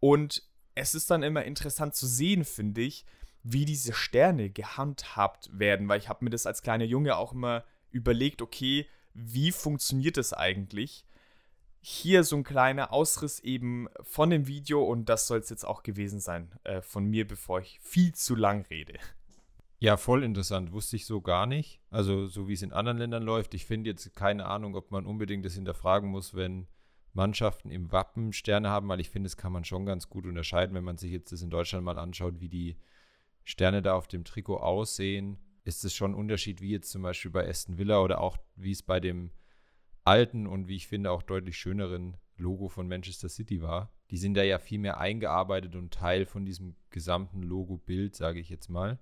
Und 0.00 0.42
es 0.74 0.94
ist 0.94 1.10
dann 1.10 1.22
immer 1.22 1.44
interessant 1.44 1.94
zu 1.94 2.06
sehen, 2.06 2.44
finde 2.44 2.82
ich, 2.82 3.04
wie 3.42 3.64
diese 3.64 3.92
Sterne 3.92 4.50
gehandhabt 4.50 5.50
werden, 5.52 5.88
weil 5.88 5.98
ich 5.98 6.08
habe 6.08 6.24
mir 6.24 6.30
das 6.30 6.46
als 6.46 6.62
kleiner 6.62 6.84
Junge 6.84 7.16
auch 7.16 7.32
immer 7.32 7.64
überlegt, 7.90 8.42
okay, 8.42 8.86
wie 9.14 9.52
funktioniert 9.52 10.16
das 10.16 10.32
eigentlich? 10.32 11.04
Hier 11.84 12.22
so 12.22 12.36
ein 12.36 12.44
kleiner 12.44 12.92
Ausriss 12.92 13.40
eben 13.40 13.88
von 14.02 14.30
dem 14.30 14.46
Video 14.46 14.84
und 14.84 15.08
das 15.08 15.26
soll 15.26 15.40
es 15.40 15.50
jetzt 15.50 15.64
auch 15.64 15.82
gewesen 15.82 16.20
sein 16.20 16.52
äh, 16.62 16.80
von 16.80 17.04
mir, 17.04 17.26
bevor 17.26 17.60
ich 17.60 17.80
viel 17.80 18.14
zu 18.14 18.36
lang 18.36 18.64
rede. 18.70 18.94
Ja, 19.80 19.96
voll 19.96 20.22
interessant. 20.22 20.70
Wusste 20.70 20.94
ich 20.94 21.06
so 21.06 21.20
gar 21.20 21.44
nicht. 21.46 21.80
Also, 21.90 22.28
so 22.28 22.46
wie 22.46 22.52
es 22.52 22.62
in 22.62 22.72
anderen 22.72 22.98
Ländern 22.98 23.24
läuft. 23.24 23.52
Ich 23.52 23.66
finde 23.66 23.90
jetzt 23.90 24.14
keine 24.14 24.46
Ahnung, 24.46 24.76
ob 24.76 24.92
man 24.92 25.06
unbedingt 25.06 25.44
das 25.44 25.54
hinterfragen 25.54 26.08
muss, 26.08 26.34
wenn 26.34 26.68
Mannschaften 27.14 27.68
im 27.68 27.90
Wappen 27.90 28.32
Sterne 28.32 28.70
haben, 28.70 28.88
weil 28.88 29.00
ich 29.00 29.10
finde, 29.10 29.26
das 29.26 29.36
kann 29.36 29.50
man 29.50 29.64
schon 29.64 29.84
ganz 29.84 30.08
gut 30.08 30.24
unterscheiden, 30.24 30.76
wenn 30.76 30.84
man 30.84 30.98
sich 30.98 31.10
jetzt 31.10 31.32
das 31.32 31.42
in 31.42 31.50
Deutschland 31.50 31.84
mal 31.84 31.98
anschaut, 31.98 32.38
wie 32.38 32.48
die 32.48 32.76
Sterne 33.42 33.82
da 33.82 33.94
auf 33.94 34.06
dem 34.06 34.22
Trikot 34.22 34.58
aussehen. 34.58 35.36
Ist 35.64 35.84
es 35.84 35.92
schon 35.92 36.12
ein 36.12 36.16
Unterschied, 36.16 36.60
wie 36.60 36.70
jetzt 36.70 36.92
zum 36.92 37.02
Beispiel 37.02 37.32
bei 37.32 37.48
Aston 37.48 37.76
Villa 37.76 38.00
oder 38.00 38.20
auch 38.20 38.36
wie 38.54 38.70
es 38.70 38.84
bei 38.84 39.00
dem 39.00 39.32
alten 40.04 40.46
und 40.46 40.68
wie 40.68 40.76
ich 40.76 40.88
finde 40.88 41.10
auch 41.10 41.22
deutlich 41.22 41.56
schöneren 41.56 42.16
Logo 42.36 42.68
von 42.68 42.88
Manchester 42.88 43.28
City 43.28 43.62
war. 43.62 43.92
Die 44.10 44.16
sind 44.16 44.34
da 44.34 44.42
ja 44.42 44.58
viel 44.58 44.78
mehr 44.78 44.98
eingearbeitet 44.98 45.76
und 45.76 45.92
Teil 45.92 46.26
von 46.26 46.44
diesem 46.44 46.76
gesamten 46.90 47.42
Logo-Bild, 47.42 48.14
sage 48.14 48.40
ich 48.40 48.50
jetzt 48.50 48.68
mal. 48.68 48.98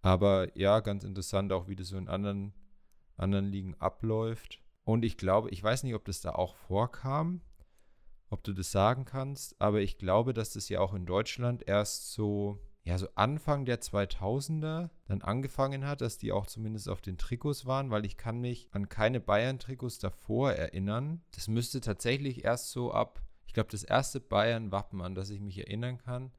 Aber 0.00 0.56
ja, 0.56 0.80
ganz 0.80 1.04
interessant 1.04 1.52
auch, 1.52 1.68
wie 1.68 1.76
das 1.76 1.88
so 1.88 1.98
in 1.98 2.08
anderen, 2.08 2.54
anderen 3.16 3.46
Ligen 3.46 3.74
abläuft. 3.74 4.62
Und 4.84 5.04
ich 5.04 5.16
glaube, 5.16 5.50
ich 5.50 5.62
weiß 5.62 5.82
nicht, 5.82 5.94
ob 5.94 6.04
das 6.04 6.20
da 6.20 6.32
auch 6.32 6.56
vorkam, 6.56 7.42
ob 8.30 8.42
du 8.44 8.52
das 8.52 8.70
sagen 8.70 9.04
kannst, 9.04 9.60
aber 9.60 9.80
ich 9.80 9.98
glaube, 9.98 10.32
dass 10.32 10.52
das 10.52 10.68
ja 10.68 10.80
auch 10.80 10.94
in 10.94 11.06
Deutschland 11.06 11.66
erst 11.66 12.12
so 12.12 12.58
ja, 12.88 12.96
so 12.96 13.06
Anfang 13.16 13.66
der 13.66 13.82
2000er 13.82 14.88
dann 15.04 15.20
angefangen 15.20 15.86
hat, 15.86 16.00
dass 16.00 16.16
die 16.16 16.32
auch 16.32 16.46
zumindest 16.46 16.88
auf 16.88 17.02
den 17.02 17.18
Trikots 17.18 17.66
waren, 17.66 17.90
weil 17.90 18.06
ich 18.06 18.16
kann 18.16 18.40
mich 18.40 18.70
an 18.72 18.88
keine 18.88 19.20
Bayern-Trikots 19.20 19.98
davor 19.98 20.52
erinnern. 20.52 21.20
Das 21.32 21.48
müsste 21.48 21.82
tatsächlich 21.82 22.46
erst 22.46 22.70
so 22.70 22.90
ab, 22.90 23.20
ich 23.46 23.52
glaube, 23.52 23.68
das 23.70 23.84
erste 23.84 24.20
Bayern-Wappen, 24.20 25.02
an 25.02 25.14
das 25.14 25.28
ich 25.28 25.40
mich 25.40 25.58
erinnern 25.58 25.98
kann, 25.98 26.32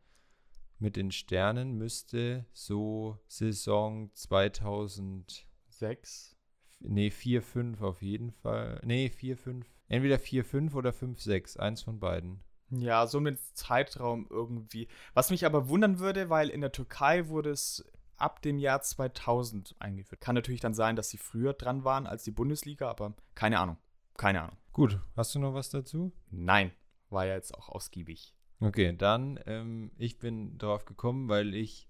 mit 0.80 0.96
den 0.96 1.12
Sternen 1.12 1.78
müsste 1.78 2.48
so 2.52 3.20
Saison 3.28 4.10
2006. 4.16 6.36
Nee, 6.80 7.12
4, 7.12 7.44
5 7.44 7.80
auf 7.84 8.02
jeden 8.02 8.32
Fall. 8.32 8.82
Nee, 8.84 9.10
4, 9.10 9.38
5. 9.38 9.68
Entweder 9.88 10.18
4, 10.18 10.44
5 10.44 10.74
oder 10.74 10.94
5, 10.94 11.22
6. 11.22 11.58
Eins 11.58 11.84
von 11.84 12.00
beiden. 12.00 12.40
Ja, 12.72 13.08
so 13.08 13.20
mit 13.20 13.40
Zeitraum 13.54 14.28
irgendwie. 14.30 14.88
Was 15.14 15.32
mich 15.32 15.46
aber 15.46 15.70
wundern 15.70 16.00
würde, 16.00 16.30
weil 16.30 16.50
in 16.50 16.62
der 16.62 16.72
Türkei 16.72 17.28
wurde 17.28 17.52
es 17.52 17.84
ab 18.18 18.42
dem 18.42 18.58
Jahr 18.58 18.82
2000 18.82 19.76
eingeführt. 19.80 20.22
Kann 20.22 20.36
natürlich 20.36 20.60
dann 20.62 20.74
sein, 20.74 20.96
dass 20.96 21.10
sie 21.10 21.18
früher 21.18 21.54
dran 21.54 21.84
waren 21.84 22.06
als 22.06 22.24
die 22.24 22.32
Bundesliga, 22.32 22.90
aber 22.90 23.14
keine 23.34 23.60
Ahnung. 23.60 23.78
Keine 24.18 24.42
Ahnung. 24.42 24.58
Gut, 24.74 25.00
hast 25.16 25.34
du 25.34 25.40
noch 25.40 25.54
was 25.54 25.70
dazu? 25.70 26.12
Nein, 26.30 26.72
war 27.10 27.26
ja 27.26 27.36
jetzt 27.36 27.56
auch 27.56 27.70
ausgiebig. 27.70 28.36
Okay, 28.60 28.96
dann, 28.96 29.40
ähm, 29.46 29.92
ich 29.98 30.20
bin 30.20 30.58
darauf 30.58 30.86
gekommen, 30.86 31.30
weil 31.30 31.56
ich 31.56 31.90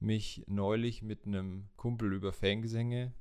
mich 0.00 0.44
neulich 0.48 1.02
mit 1.02 1.26
einem 1.26 1.68
Kumpel 1.76 2.12
über 2.12 2.32
Fangesänge 2.32 3.14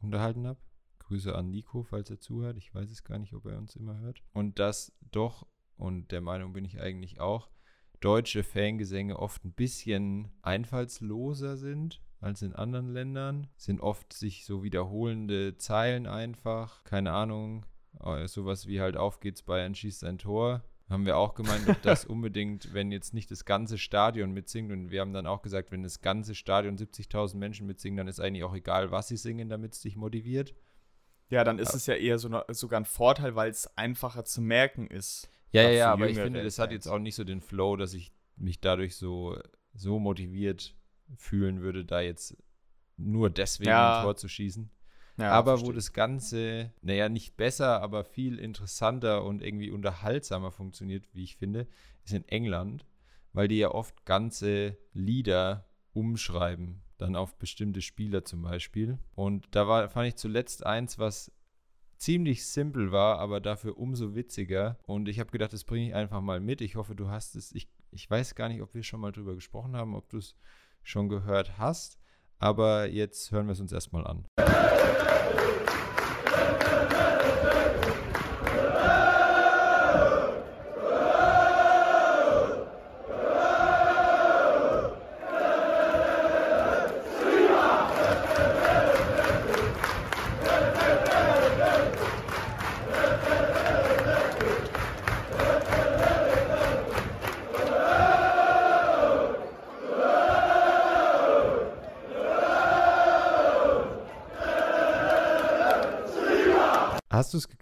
unterhalten 0.00 0.46
habe. 0.46 0.58
Grüße 1.00 1.34
an 1.34 1.50
Nico, 1.50 1.82
falls 1.82 2.08
er 2.08 2.20
zuhört. 2.20 2.56
Ich 2.56 2.74
weiß 2.74 2.90
es 2.90 3.04
gar 3.04 3.18
nicht, 3.18 3.34
ob 3.34 3.44
er 3.44 3.58
uns 3.58 3.76
immer 3.76 3.98
hört. 3.98 4.22
Und 4.32 4.58
das 4.58 4.92
doch 5.10 5.46
und 5.82 6.12
der 6.12 6.20
Meinung 6.20 6.52
bin 6.52 6.64
ich 6.64 6.80
eigentlich 6.80 7.20
auch, 7.20 7.48
deutsche 8.00 8.44
Fangesänge 8.44 9.18
oft 9.18 9.44
ein 9.44 9.52
bisschen 9.52 10.28
einfallsloser 10.42 11.56
sind 11.56 12.00
als 12.20 12.42
in 12.42 12.54
anderen 12.54 12.88
Ländern. 12.88 13.48
Sind 13.56 13.80
oft 13.80 14.12
sich 14.12 14.44
so 14.44 14.62
wiederholende 14.62 15.58
Zeilen 15.58 16.06
einfach. 16.06 16.84
Keine 16.84 17.12
Ahnung, 17.12 17.66
äh, 18.00 18.28
sowas 18.28 18.68
wie 18.68 18.80
halt 18.80 18.96
auf 18.96 19.18
geht's, 19.18 19.42
Bayern 19.42 19.74
schießt 19.74 20.04
ein 20.04 20.18
Tor. 20.18 20.62
Haben 20.88 21.04
wir 21.04 21.16
auch 21.16 21.34
gemeint, 21.34 21.68
ob 21.68 21.82
das 21.82 22.04
unbedingt, 22.04 22.72
wenn 22.74 22.92
jetzt 22.92 23.12
nicht 23.12 23.30
das 23.30 23.44
ganze 23.44 23.76
Stadion 23.76 24.30
mitsingt. 24.30 24.70
Und 24.70 24.92
wir 24.92 25.00
haben 25.00 25.12
dann 25.12 25.26
auch 25.26 25.42
gesagt, 25.42 25.72
wenn 25.72 25.82
das 25.82 26.00
ganze 26.00 26.36
Stadion 26.36 26.76
70.000 26.76 27.36
Menschen 27.36 27.66
mitsingen, 27.66 27.96
dann 27.96 28.08
ist 28.08 28.20
eigentlich 28.20 28.44
auch 28.44 28.54
egal, 28.54 28.92
was 28.92 29.08
sie 29.08 29.16
singen, 29.16 29.48
damit 29.48 29.72
es 29.72 29.80
dich 29.80 29.96
motiviert. 29.96 30.54
Ja, 31.28 31.44
dann 31.44 31.58
ist 31.58 31.70
ja. 31.70 31.76
es 31.76 31.86
ja 31.86 31.94
eher 31.94 32.18
so 32.18 32.28
eine, 32.28 32.44
sogar 32.50 32.78
ein 32.78 32.84
Vorteil, 32.84 33.34
weil 33.34 33.50
es 33.50 33.76
einfacher 33.76 34.24
zu 34.24 34.42
merken 34.42 34.86
ist. 34.86 35.28
Ja, 35.52 35.62
ja, 35.62 35.70
ja, 35.70 35.92
aber 35.92 36.08
ich 36.08 36.18
finde, 36.18 36.42
das 36.42 36.58
hat 36.58 36.72
jetzt 36.72 36.86
auch 36.86 36.98
nicht 36.98 37.14
so 37.14 37.24
den 37.24 37.40
Flow, 37.40 37.76
dass 37.76 37.94
ich 37.94 38.12
mich 38.36 38.60
dadurch 38.60 38.96
so, 38.96 39.38
so 39.74 39.98
motiviert 39.98 40.74
fühlen 41.16 41.60
würde, 41.60 41.84
da 41.84 42.00
jetzt 42.00 42.36
nur 42.96 43.30
deswegen 43.30 43.70
ja. 43.70 43.98
ein 43.98 44.04
Tor 44.04 44.16
zu 44.16 44.28
schießen. 44.28 44.70
Ja, 45.18 45.32
aber 45.32 45.52
verstehe. 45.52 45.68
wo 45.68 45.72
das 45.72 45.92
Ganze, 45.92 46.72
naja, 46.80 47.08
nicht 47.08 47.36
besser, 47.36 47.82
aber 47.82 48.04
viel 48.04 48.38
interessanter 48.38 49.24
und 49.24 49.42
irgendwie 49.42 49.70
unterhaltsamer 49.70 50.50
funktioniert, 50.50 51.04
wie 51.12 51.24
ich 51.24 51.36
finde, 51.36 51.66
ist 52.04 52.14
in 52.14 52.26
England, 52.28 52.86
weil 53.32 53.48
die 53.48 53.58
ja 53.58 53.70
oft 53.70 54.06
ganze 54.06 54.78
Lieder 54.94 55.68
umschreiben, 55.92 56.82
dann 56.96 57.14
auf 57.14 57.36
bestimmte 57.36 57.82
Spieler 57.82 58.24
zum 58.24 58.42
Beispiel. 58.42 58.98
Und 59.14 59.46
da 59.50 59.68
war, 59.68 59.88
fand 59.90 60.08
ich 60.08 60.16
zuletzt 60.16 60.64
eins, 60.64 60.98
was 60.98 61.30
ziemlich 62.02 62.44
simpel 62.46 62.90
war, 62.90 63.18
aber 63.20 63.40
dafür 63.40 63.78
umso 63.78 64.16
witziger. 64.16 64.76
Und 64.86 65.08
ich 65.08 65.20
habe 65.20 65.30
gedacht, 65.30 65.52
das 65.52 65.62
bringe 65.64 65.88
ich 65.88 65.94
einfach 65.94 66.20
mal 66.20 66.40
mit. 66.40 66.60
Ich 66.60 66.74
hoffe, 66.74 66.96
du 66.96 67.08
hast 67.08 67.36
es. 67.36 67.52
Ich, 67.52 67.68
ich 67.92 68.10
weiß 68.10 68.34
gar 68.34 68.48
nicht, 68.48 68.60
ob 68.60 68.74
wir 68.74 68.82
schon 68.82 69.00
mal 69.00 69.12
drüber 69.12 69.34
gesprochen 69.36 69.76
haben, 69.76 69.94
ob 69.94 70.08
du 70.10 70.18
es 70.18 70.34
schon 70.82 71.08
gehört 71.08 71.58
hast. 71.58 71.98
Aber 72.38 72.88
jetzt 72.88 73.30
hören 73.30 73.46
wir 73.46 73.52
es 73.52 73.60
uns 73.60 73.70
erstmal 73.70 74.04
an. 74.04 74.26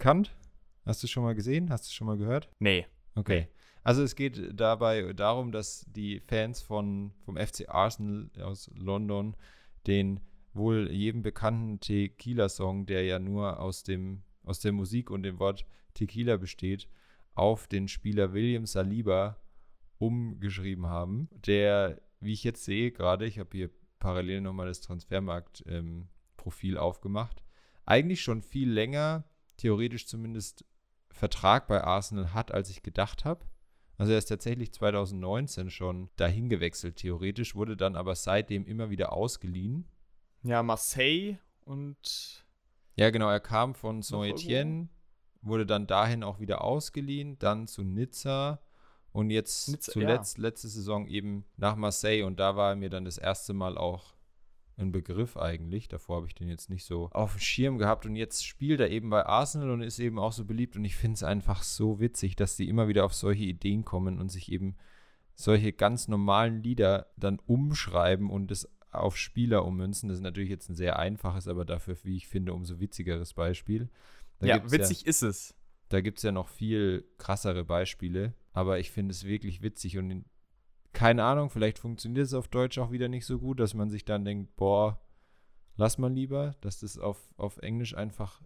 Hast 0.01 0.05
du 0.05 0.09
es 0.09 0.15
gekannt? 0.15 0.35
Hast 0.83 1.03
du 1.03 1.07
schon 1.07 1.23
mal 1.23 1.35
gesehen? 1.35 1.69
Hast 1.69 1.85
du 1.85 1.87
es 1.89 1.93
schon 1.93 2.07
mal 2.07 2.17
gehört? 2.17 2.49
Nee. 2.57 2.87
Okay. 3.13 3.49
Also 3.83 4.01
es 4.01 4.15
geht 4.15 4.59
dabei 4.59 5.13
darum, 5.13 5.51
dass 5.51 5.85
die 5.91 6.19
Fans 6.21 6.59
von, 6.59 7.11
vom 7.23 7.37
FC 7.37 7.69
Arsenal 7.69 8.31
aus 8.41 8.71
London 8.73 9.35
den 9.85 10.19
wohl 10.53 10.91
jedem 10.91 11.21
bekannten 11.21 11.79
Tequila-Song, 11.79 12.87
der 12.87 13.03
ja 13.03 13.19
nur 13.19 13.59
aus, 13.59 13.83
dem, 13.83 14.23
aus 14.43 14.59
der 14.59 14.71
Musik 14.71 15.11
und 15.11 15.21
dem 15.21 15.37
Wort 15.37 15.67
Tequila 15.93 16.37
besteht, 16.37 16.87
auf 17.35 17.67
den 17.67 17.87
Spieler 17.87 18.33
William 18.33 18.65
Saliba 18.65 19.37
umgeschrieben 19.99 20.87
haben, 20.87 21.29
der, 21.45 22.01
wie 22.19 22.33
ich 22.33 22.43
jetzt 22.43 22.65
sehe 22.65 22.91
gerade, 22.91 23.27
ich 23.27 23.37
habe 23.37 23.49
hier 23.53 23.69
parallel 23.99 24.41
nochmal 24.41 24.65
das 24.65 24.81
Transfermarkt-Profil 24.81 26.73
ähm, 26.73 26.79
aufgemacht, 26.79 27.43
eigentlich 27.85 28.21
schon 28.21 28.41
viel 28.41 28.71
länger 28.71 29.25
theoretisch 29.57 30.07
zumindest 30.07 30.65
Vertrag 31.09 31.67
bei 31.67 31.83
Arsenal 31.83 32.33
hat, 32.33 32.51
als 32.51 32.69
ich 32.69 32.83
gedacht 32.83 33.25
habe. 33.25 33.45
Also 33.97 34.13
er 34.13 34.17
ist 34.17 34.25
tatsächlich 34.25 34.73
2019 34.73 35.69
schon 35.69 36.09
dahin 36.15 36.49
gewechselt, 36.49 36.95
theoretisch, 36.95 37.55
wurde 37.55 37.77
dann 37.77 37.95
aber 37.95 38.15
seitdem 38.15 38.65
immer 38.65 38.89
wieder 38.89 39.13
ausgeliehen. 39.13 39.87
Ja, 40.43 40.63
Marseille 40.63 41.37
und. 41.65 42.45
Ja, 42.95 43.09
genau, 43.11 43.29
er 43.29 43.39
kam 43.39 43.75
von 43.75 44.01
Saint-Etienne, 44.01 44.89
wurde 45.41 45.65
dann 45.65 45.87
dahin 45.87 46.23
auch 46.23 46.39
wieder 46.39 46.63
ausgeliehen, 46.63 47.37
dann 47.39 47.67
zu 47.67 47.83
Nizza 47.83 48.61
und 49.11 49.29
jetzt 49.29 49.69
Nizza, 49.69 49.91
zuletzt, 49.91 50.37
ja. 50.37 50.43
letzte 50.43 50.67
Saison 50.67 51.07
eben 51.07 51.45
nach 51.57 51.75
Marseille 51.75 52.23
und 52.23 52.39
da 52.39 52.55
war 52.55 52.71
er 52.71 52.75
mir 52.75 52.89
dann 52.89 53.05
das 53.05 53.17
erste 53.17 53.53
Mal 53.53 53.77
auch 53.77 54.15
ein 54.81 54.91
Begriff 54.91 55.37
eigentlich. 55.37 55.87
Davor 55.87 56.17
habe 56.17 56.27
ich 56.27 56.35
den 56.35 56.47
jetzt 56.47 56.69
nicht 56.69 56.85
so 56.85 57.09
auf 57.11 57.33
dem 57.33 57.39
Schirm 57.39 57.77
gehabt 57.77 58.05
und 58.05 58.15
jetzt 58.15 58.45
spielt 58.45 58.79
er 58.79 58.89
eben 58.89 59.09
bei 59.09 59.25
Arsenal 59.25 59.71
und 59.71 59.81
ist 59.81 59.99
eben 59.99 60.19
auch 60.19 60.33
so 60.33 60.45
beliebt 60.45 60.75
und 60.75 60.85
ich 60.85 60.95
finde 60.95 61.15
es 61.15 61.23
einfach 61.23 61.63
so 61.63 61.99
witzig, 61.99 62.35
dass 62.35 62.55
die 62.55 62.67
immer 62.67 62.87
wieder 62.87 63.05
auf 63.05 63.13
solche 63.13 63.43
Ideen 63.43 63.85
kommen 63.85 64.19
und 64.19 64.29
sich 64.29 64.51
eben 64.51 64.75
solche 65.35 65.73
ganz 65.73 66.07
normalen 66.07 66.61
Lieder 66.61 67.07
dann 67.17 67.39
umschreiben 67.45 68.29
und 68.29 68.51
es 68.51 68.69
auf 68.91 69.17
Spieler 69.17 69.65
ummünzen. 69.65 70.09
Das 70.09 70.17
ist 70.17 70.23
natürlich 70.23 70.49
jetzt 70.49 70.69
ein 70.69 70.75
sehr 70.75 70.99
einfaches, 70.99 71.47
aber 71.47 71.65
dafür, 71.65 71.97
wie 72.03 72.17
ich 72.17 72.27
finde, 72.27 72.53
umso 72.53 72.79
witzigeres 72.79 73.33
Beispiel. 73.33 73.89
Da 74.39 74.47
ja, 74.47 74.71
witzig 74.71 75.03
ja, 75.03 75.07
ist 75.07 75.23
es. 75.23 75.55
Da 75.89 76.01
gibt 76.01 76.19
es 76.19 76.23
ja 76.23 76.31
noch 76.31 76.47
viel 76.47 77.05
krassere 77.17 77.63
Beispiele, 77.63 78.33
aber 78.53 78.79
ich 78.79 78.91
finde 78.91 79.11
es 79.11 79.23
wirklich 79.23 79.61
witzig 79.61 79.97
und 79.97 80.25
keine 80.93 81.23
Ahnung, 81.23 81.49
vielleicht 81.49 81.79
funktioniert 81.79 82.25
es 82.25 82.33
auf 82.33 82.47
Deutsch 82.47 82.77
auch 82.77 82.91
wieder 82.91 83.07
nicht 83.07 83.25
so 83.25 83.39
gut, 83.39 83.59
dass 83.59 83.73
man 83.73 83.89
sich 83.89 84.05
dann 84.05 84.25
denkt, 84.25 84.55
boah, 84.55 84.99
lass 85.75 85.97
mal 85.97 86.11
lieber, 86.11 86.55
dass 86.61 86.79
das 86.79 86.97
auf, 86.97 87.33
auf 87.37 87.57
Englisch 87.57 87.95
einfach 87.95 88.41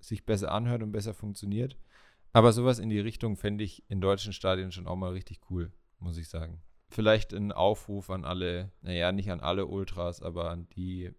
sich 0.00 0.24
besser 0.24 0.52
anhört 0.52 0.82
und 0.82 0.92
besser 0.92 1.14
funktioniert. 1.14 1.76
Aber 2.32 2.52
sowas 2.52 2.78
in 2.78 2.88
die 2.88 3.00
Richtung 3.00 3.36
fände 3.36 3.62
ich 3.62 3.88
in 3.90 4.00
deutschen 4.00 4.32
Stadien 4.32 4.72
schon 4.72 4.86
auch 4.86 4.96
mal 4.96 5.12
richtig 5.12 5.40
cool, 5.50 5.70
muss 5.98 6.16
ich 6.16 6.28
sagen. 6.28 6.62
vielleicht 6.92 7.32
ein 7.32 7.52
Aufruf 7.52 8.10
an 8.10 8.24
alle, 8.24 8.72
naja, 8.82 9.12
nicht 9.12 9.30
an 9.30 9.40
alle 9.40 9.66
Ultras, 9.66 10.22
aber 10.22 10.50
an 10.50 10.68
die, 10.76 11.12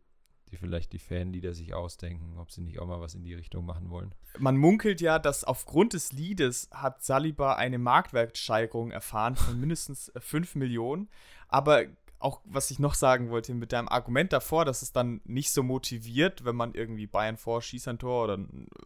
die 0.53 0.57
vielleicht 0.57 0.93
die 0.93 0.99
Fanlieder 0.99 1.53
sich 1.53 1.73
ausdenken, 1.73 2.37
ob 2.37 2.51
sie 2.51 2.61
nicht 2.61 2.79
auch 2.79 2.85
mal 2.85 3.01
was 3.01 3.15
in 3.15 3.23
die 3.23 3.33
Richtung 3.33 3.65
machen 3.65 3.89
wollen. 3.89 4.13
Man 4.37 4.55
munkelt 4.55 5.01
ja, 5.01 5.17
dass 5.17 5.43
aufgrund 5.43 5.93
des 5.93 6.11
Liedes 6.11 6.69
hat 6.71 7.03
Saliba 7.03 7.55
eine 7.55 7.79
Marktwertsteigerung 7.79 8.91
erfahren 8.91 9.35
von 9.35 9.59
mindestens 9.59 10.11
5 10.15 10.55
Millionen. 10.55 11.09
Aber 11.47 11.85
auch, 12.19 12.39
was 12.45 12.71
ich 12.71 12.79
noch 12.79 12.93
sagen 12.93 13.31
wollte, 13.31 13.53
mit 13.53 13.73
deinem 13.73 13.89
Argument 13.89 14.31
davor, 14.31 14.63
dass 14.63 14.83
es 14.83 14.91
dann 14.91 15.21
nicht 15.25 15.51
so 15.51 15.63
motiviert, 15.63 16.45
wenn 16.45 16.55
man 16.55 16.73
irgendwie 16.73 17.07
Bayern 17.07 17.37
vor 17.37 17.61
schießt 17.61 17.87
ein 17.87 17.99
Tor 17.99 18.25
oder 18.25 18.39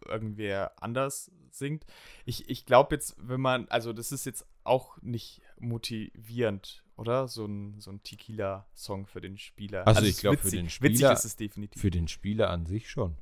irgendwer 0.06 0.72
anders 0.82 1.30
singt. 1.50 1.84
Ich, 2.24 2.48
ich 2.48 2.64
glaube 2.64 2.94
jetzt, 2.94 3.14
wenn 3.18 3.40
man, 3.40 3.68
also 3.68 3.92
das 3.92 4.10
ist 4.10 4.24
jetzt 4.26 4.46
auch 4.64 4.96
nicht 5.02 5.42
motivierend, 5.58 6.82
oder? 6.98 7.28
So 7.28 7.46
ein, 7.46 7.80
so 7.80 7.90
ein 7.90 8.02
Tequila-Song 8.02 9.06
für 9.06 9.20
den 9.20 9.38
Spieler. 9.38 9.86
Also, 9.86 10.00
also 10.00 10.10
ich 10.10 10.18
glaube, 10.18 10.38
für 10.38 10.50
den 10.50 10.68
Spieler. 10.68 10.90
Witzig 10.92 11.10
ist 11.10 11.24
es 11.24 11.36
definitiv. 11.36 11.80
Für 11.80 11.90
den 11.90 12.08
Spieler 12.08 12.50
an 12.50 12.66
sich 12.66 12.90
schon. 12.90 13.16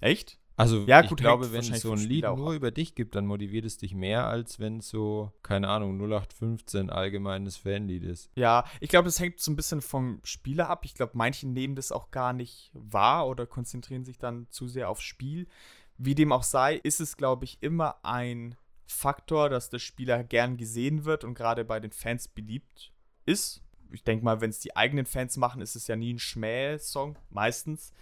Echt? 0.00 0.38
Also 0.58 0.84
ja, 0.86 1.02
gut, 1.02 1.12
ich 1.12 1.16
glaube, 1.18 1.52
wenn 1.52 1.60
es 1.60 1.82
so 1.82 1.92
ein 1.92 1.98
Lied 1.98 2.24
nur 2.24 2.54
über 2.54 2.70
dich 2.70 2.94
gibt, 2.94 3.14
dann 3.14 3.26
motiviert 3.26 3.66
es 3.66 3.76
dich 3.76 3.94
mehr, 3.94 4.26
als 4.26 4.58
wenn 4.58 4.78
es 4.78 4.88
so, 4.88 5.30
keine 5.42 5.68
Ahnung, 5.68 5.98
0815 6.00 6.88
allgemeines 6.88 7.58
Fanlied 7.58 8.02
ist. 8.04 8.30
Ja, 8.36 8.64
ich 8.80 8.88
glaube, 8.88 9.08
es 9.08 9.20
hängt 9.20 9.38
so 9.38 9.52
ein 9.52 9.56
bisschen 9.56 9.82
vom 9.82 10.20
Spieler 10.24 10.70
ab. 10.70 10.86
Ich 10.86 10.94
glaube, 10.94 11.12
manche 11.14 11.46
nehmen 11.46 11.76
das 11.76 11.92
auch 11.92 12.10
gar 12.10 12.32
nicht 12.32 12.70
wahr 12.72 13.28
oder 13.28 13.46
konzentrieren 13.46 14.04
sich 14.04 14.16
dann 14.16 14.46
zu 14.48 14.66
sehr 14.66 14.88
aufs 14.88 15.02
Spiel. 15.02 15.46
Wie 15.98 16.14
dem 16.14 16.32
auch 16.32 16.42
sei, 16.42 16.76
ist 16.76 17.00
es, 17.00 17.18
glaube 17.18 17.44
ich, 17.44 17.62
immer 17.62 18.02
ein 18.02 18.56
Faktor, 18.86 19.48
dass 19.48 19.70
der 19.70 19.78
Spieler 19.78 20.24
gern 20.24 20.56
gesehen 20.56 21.04
wird 21.04 21.24
und 21.24 21.34
gerade 21.34 21.64
bei 21.64 21.80
den 21.80 21.92
Fans 21.92 22.28
beliebt 22.28 22.92
ist. 23.24 23.62
Ich 23.92 24.04
denke 24.04 24.24
mal, 24.24 24.40
wenn 24.40 24.50
es 24.50 24.60
die 24.60 24.76
eigenen 24.76 25.06
Fans 25.06 25.36
machen, 25.36 25.60
ist 25.60 25.76
es 25.76 25.86
ja 25.86 25.96
nie 25.96 26.14
ein 26.14 26.18
Schmäh-Song, 26.18 27.18
meistens. 27.30 27.92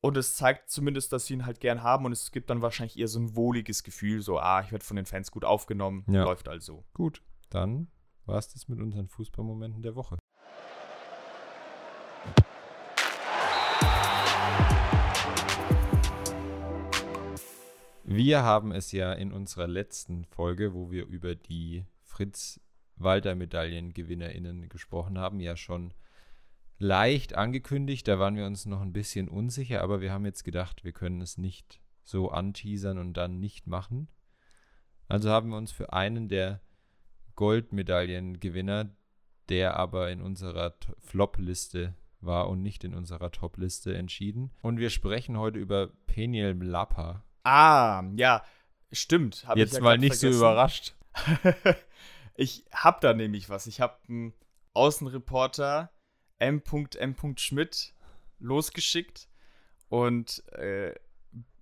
Und 0.00 0.16
es 0.16 0.34
zeigt 0.34 0.68
zumindest, 0.68 1.12
dass 1.12 1.26
sie 1.26 1.34
ihn 1.34 1.46
halt 1.46 1.60
gern 1.60 1.82
haben 1.84 2.04
und 2.04 2.12
es 2.12 2.32
gibt 2.32 2.50
dann 2.50 2.62
wahrscheinlich 2.62 2.98
eher 2.98 3.06
so 3.06 3.20
ein 3.20 3.36
wohliges 3.36 3.84
Gefühl, 3.84 4.20
so, 4.20 4.38
ah, 4.38 4.60
ich 4.60 4.72
werde 4.72 4.84
von 4.84 4.96
den 4.96 5.06
Fans 5.06 5.30
gut 5.30 5.44
aufgenommen, 5.44 6.04
ja. 6.08 6.24
läuft 6.24 6.48
also. 6.48 6.84
Gut, 6.92 7.22
dann 7.50 7.88
war 8.26 8.38
es 8.38 8.48
das 8.52 8.68
mit 8.68 8.80
unseren 8.80 9.08
Fußballmomenten 9.08 9.82
der 9.82 9.94
Woche. 9.94 10.18
Wir 18.14 18.42
haben 18.42 18.72
es 18.72 18.92
ja 18.92 19.14
in 19.14 19.32
unserer 19.32 19.66
letzten 19.66 20.26
Folge, 20.26 20.74
wo 20.74 20.90
wir 20.90 21.06
über 21.06 21.34
die 21.34 21.86
Fritz-Walter-MedaillengewinnerInnen 22.02 24.68
gesprochen 24.68 25.18
haben, 25.18 25.40
ja 25.40 25.56
schon 25.56 25.94
leicht 26.78 27.34
angekündigt. 27.34 28.06
Da 28.06 28.18
waren 28.18 28.36
wir 28.36 28.44
uns 28.44 28.66
noch 28.66 28.82
ein 28.82 28.92
bisschen 28.92 29.30
unsicher, 29.30 29.80
aber 29.80 30.02
wir 30.02 30.12
haben 30.12 30.26
jetzt 30.26 30.44
gedacht, 30.44 30.84
wir 30.84 30.92
können 30.92 31.22
es 31.22 31.38
nicht 31.38 31.80
so 32.02 32.30
anteasern 32.30 32.98
und 32.98 33.14
dann 33.14 33.40
nicht 33.40 33.66
machen. 33.66 34.08
Also 35.08 35.30
haben 35.30 35.48
wir 35.48 35.56
uns 35.56 35.72
für 35.72 35.94
einen 35.94 36.28
der 36.28 36.60
Goldmedaillengewinner, 37.34 38.94
der 39.48 39.78
aber 39.78 40.10
in 40.10 40.20
unserer 40.20 40.74
Flop-Liste 40.98 41.94
war 42.20 42.50
und 42.50 42.60
nicht 42.60 42.84
in 42.84 42.94
unserer 42.94 43.30
Top-Liste 43.30 43.96
entschieden. 43.96 44.50
Und 44.60 44.76
wir 44.76 44.90
sprechen 44.90 45.38
heute 45.38 45.58
über 45.58 45.86
Peniel 46.06 46.52
Mlapa. 46.52 47.24
Ah, 47.44 48.04
ja, 48.16 48.44
stimmt. 48.92 49.46
Jetzt 49.54 49.74
ja 49.74 49.80
mal 49.80 49.98
nicht 49.98 50.16
vergessen. 50.16 50.32
so 50.32 50.38
überrascht. 50.38 50.94
ich 52.34 52.64
hab 52.72 53.00
da 53.00 53.14
nämlich 53.14 53.48
was. 53.48 53.66
Ich 53.66 53.80
habe 53.80 53.96
einen 54.08 54.34
Außenreporter, 54.74 55.90
M.M. 56.38 57.36
Schmidt 57.36 57.94
losgeschickt 58.38 59.28
und 59.88 60.46
äh, 60.52 60.94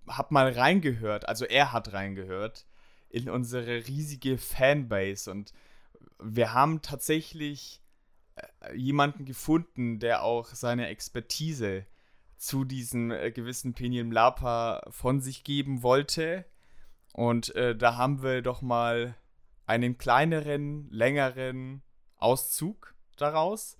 hab 0.07 0.31
mal 0.31 0.51
reingehört, 0.51 1.27
also 1.27 1.45
er 1.45 1.71
hat 1.71 1.93
reingehört 1.93 2.65
in 3.09 3.29
unsere 3.29 3.87
riesige 3.87 4.37
Fanbase 4.37 5.29
und 5.29 5.53
wir 6.19 6.53
haben 6.53 6.81
tatsächlich 6.81 7.81
äh, 8.35 8.75
jemanden 8.75 9.25
gefunden, 9.25 9.99
der 9.99 10.23
auch 10.23 10.47
seine 10.47 10.87
Expertise 10.87 11.85
zu 12.41 12.65
diesem 12.65 13.11
äh, 13.11 13.31
gewissen 13.31 13.73
Peniel 13.73 14.11
Lapa 14.11 14.81
von 14.89 15.21
sich 15.21 15.43
geben 15.43 15.83
wollte. 15.83 16.45
Und 17.13 17.53
äh, 17.55 17.75
da 17.75 17.97
haben 17.97 18.23
wir 18.23 18.41
doch 18.41 18.63
mal 18.63 19.15
einen 19.67 19.99
kleineren, 19.99 20.89
längeren 20.89 21.83
Auszug 22.17 22.95
daraus. 23.15 23.77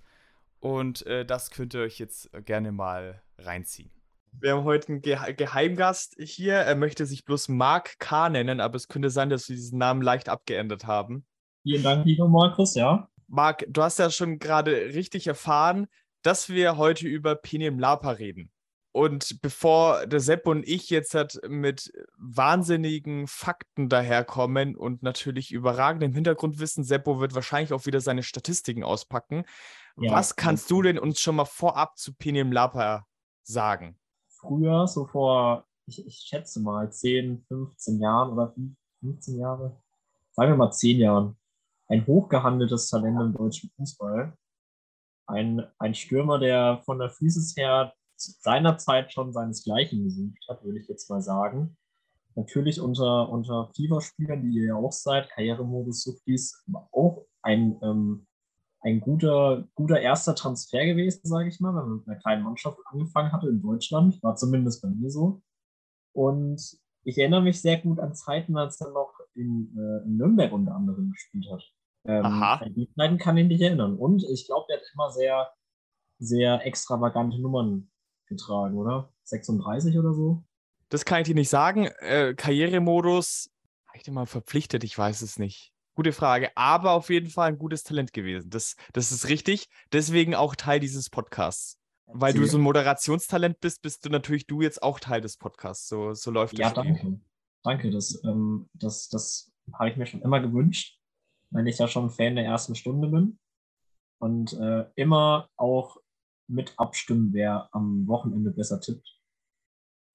Und 0.60 1.04
äh, 1.06 1.26
das 1.26 1.50
könnt 1.50 1.74
ihr 1.74 1.80
euch 1.80 1.98
jetzt 1.98 2.30
gerne 2.44 2.70
mal 2.70 3.20
reinziehen. 3.36 3.90
Wir 4.30 4.52
haben 4.52 4.64
heute 4.64 4.88
einen 4.90 5.02
Ge 5.02 5.18
Geheimgast 5.34 6.14
hier. 6.20 6.54
Er 6.54 6.76
möchte 6.76 7.04
sich 7.04 7.24
bloß 7.24 7.48
Mark 7.48 7.98
K. 7.98 8.28
nennen, 8.28 8.60
aber 8.60 8.76
es 8.76 8.86
könnte 8.86 9.10
sein, 9.10 9.28
dass 9.28 9.48
wir 9.48 9.56
diesen 9.56 9.78
Namen 9.78 10.02
leicht 10.02 10.28
abgeändert 10.28 10.86
haben. 10.86 11.26
Vielen 11.64 11.82
Dank, 11.82 12.06
lieber 12.06 12.28
Markus, 12.28 12.76
ja. 12.76 13.08
Marc, 13.26 13.66
du 13.68 13.82
hast 13.82 13.98
ja 13.98 14.08
schon 14.10 14.38
gerade 14.38 14.72
richtig 14.94 15.26
erfahren, 15.26 15.88
dass 16.22 16.48
wir 16.48 16.76
heute 16.76 17.06
über 17.06 17.34
Penem 17.34 17.78
Lapa 17.78 18.10
reden. 18.10 18.50
Und 18.92 19.40
bevor 19.40 20.06
der 20.06 20.20
Sepp 20.20 20.46
und 20.46 20.68
ich 20.68 20.90
jetzt 20.90 21.14
halt 21.14 21.40
mit 21.48 21.90
wahnsinnigen 22.18 23.26
Fakten 23.26 23.88
daherkommen 23.88 24.76
und 24.76 25.02
natürlich 25.02 25.50
überragendem 25.50 26.12
Hintergrundwissen, 26.12 26.84
Seppo 26.84 27.18
wird 27.18 27.34
wahrscheinlich 27.34 27.72
auch 27.72 27.86
wieder 27.86 28.02
seine 28.02 28.22
Statistiken 28.22 28.84
auspacken. 28.84 29.44
Ja, 29.96 30.12
Was 30.12 30.36
kannst 30.36 30.70
du 30.70 30.82
denn 30.82 30.98
uns 30.98 31.20
schon 31.20 31.36
mal 31.36 31.46
vorab 31.46 31.96
zu 31.96 32.12
Penem 32.12 32.52
Lapa 32.52 33.06
sagen? 33.42 33.98
Früher, 34.28 34.86
so 34.86 35.06
vor, 35.06 35.64
ich, 35.86 36.06
ich 36.06 36.16
schätze 36.16 36.60
mal, 36.60 36.92
10, 36.92 37.46
15 37.48 37.98
Jahren 37.98 38.32
oder 38.32 38.54
15 39.00 39.38
Jahre, 39.38 39.80
sagen 40.32 40.52
wir 40.52 40.56
mal 40.56 40.70
10 40.70 40.98
Jahren, 40.98 41.36
ein 41.88 42.06
hochgehandeltes 42.06 42.90
Talent 42.90 43.18
im 43.20 43.32
deutschen 43.32 43.70
Fußball. 43.76 44.36
Ein, 45.26 45.62
ein 45.78 45.94
Stürmer, 45.94 46.38
der 46.38 46.82
von 46.84 46.98
der 46.98 47.10
Physis 47.10 47.56
her 47.56 47.92
seinerzeit 48.16 49.12
schon 49.12 49.32
seinesgleichen 49.32 50.04
gesucht 50.04 50.44
hat, 50.48 50.64
würde 50.64 50.78
ich 50.78 50.88
jetzt 50.88 51.10
mal 51.10 51.22
sagen. 51.22 51.76
Natürlich 52.34 52.80
unter, 52.80 53.28
unter 53.28 53.70
FIFA-Spielern, 53.76 54.42
die 54.42 54.58
ihr 54.58 54.66
ja 54.68 54.74
auch 54.76 54.92
seid, 54.92 55.28
Karrieremodus 55.30 56.02
Sufis, 56.02 56.64
auch 56.92 57.26
ein, 57.42 57.78
ähm, 57.82 58.26
ein 58.80 59.00
guter, 59.00 59.68
guter 59.74 60.00
erster 60.00 60.34
Transfer 60.34 60.84
gewesen, 60.86 61.20
sage 61.24 61.48
ich 61.48 61.60
mal, 61.60 61.74
wenn 61.74 61.88
man 61.88 61.98
mit 61.98 62.08
einer 62.08 62.18
kleinen 62.18 62.42
Mannschaft 62.42 62.78
angefangen 62.86 63.32
hatte 63.32 63.48
in 63.48 63.60
Deutschland, 63.60 64.22
war 64.22 64.34
zumindest 64.36 64.82
bei 64.82 64.88
mir 64.88 65.10
so. 65.10 65.42
Und 66.12 66.78
ich 67.04 67.18
erinnere 67.18 67.42
mich 67.42 67.60
sehr 67.60 67.78
gut 67.78 68.00
an 68.00 68.14
Zeiten, 68.14 68.56
als 68.56 68.80
er 68.80 68.90
noch 68.90 69.12
in, 69.34 69.76
äh, 69.76 70.06
in 70.06 70.16
Nürnberg 70.16 70.52
unter 70.52 70.74
anderem 70.74 71.10
gespielt 71.10 71.46
hat. 71.50 71.62
Ähm, 72.04 72.24
Aha. 72.24 72.54
An 72.56 72.74
die 72.74 72.90
Zeiten 72.94 73.18
kann 73.18 73.36
ich 73.36 73.46
mich 73.46 73.60
erinnern. 73.60 73.96
Und 73.96 74.24
ich 74.24 74.46
glaube, 74.46 74.66
der 74.68 74.78
hat 74.78 74.84
immer 74.94 75.10
sehr, 75.10 75.50
sehr 76.18 76.66
extravagante 76.66 77.40
Nummern 77.40 77.90
getragen, 78.26 78.76
oder? 78.76 79.12
36 79.24 79.98
oder 79.98 80.12
so? 80.12 80.44
Das 80.88 81.04
kann 81.04 81.20
ich 81.20 81.28
dir 81.28 81.34
nicht 81.34 81.48
sagen. 81.48 81.86
Äh, 82.00 82.34
Karrieremodus, 82.34 83.50
habe 83.86 83.98
ich 83.98 84.02
dir 84.02 84.12
mal 84.12 84.26
verpflichtet? 84.26 84.84
Ich 84.84 84.96
weiß 84.96 85.22
es 85.22 85.38
nicht. 85.38 85.72
Gute 85.94 86.12
Frage, 86.12 86.50
aber 86.56 86.92
auf 86.92 87.10
jeden 87.10 87.28
Fall 87.28 87.48
ein 87.48 87.58
gutes 87.58 87.82
Talent 87.82 88.12
gewesen. 88.12 88.48
Das, 88.48 88.76
das 88.94 89.12
ist 89.12 89.28
richtig. 89.28 89.68
Deswegen 89.92 90.34
auch 90.34 90.56
Teil 90.56 90.80
dieses 90.80 91.10
Podcasts. 91.10 91.78
Weil 92.06 92.34
du 92.34 92.44
so 92.46 92.58
ein 92.58 92.62
Moderationstalent 92.62 93.60
bist, 93.60 93.80
bist 93.82 94.04
du 94.04 94.10
natürlich 94.10 94.46
du 94.46 94.60
jetzt 94.60 94.82
auch 94.82 95.00
Teil 95.00 95.20
des 95.20 95.36
Podcasts. 95.36 95.88
So, 95.88 96.14
so 96.14 96.30
läuft 96.30 96.58
ja, 96.58 96.70
das. 96.70 96.76
Ja, 96.76 96.92
danke. 96.92 97.20
Danke, 97.62 97.90
das, 97.90 98.20
ähm, 98.24 98.68
das, 98.74 99.08
das 99.08 99.52
habe 99.74 99.90
ich 99.90 99.96
mir 99.96 100.06
schon 100.06 100.20
immer 100.22 100.40
gewünscht, 100.40 100.98
weil 101.52 101.68
ich 101.68 101.78
ja 101.78 101.88
schon 101.88 102.10
Fan 102.10 102.36
der 102.36 102.44
ersten 102.44 102.74
Stunde 102.74 103.08
bin 103.08 103.38
und 104.18 104.52
äh, 104.54 104.86
immer 104.96 105.48
auch 105.56 105.98
mit 106.48 106.74
abstimmen, 106.76 107.32
wer 107.32 107.68
am 107.72 108.06
Wochenende 108.06 108.50
besser 108.50 108.80
tippt 108.80 109.20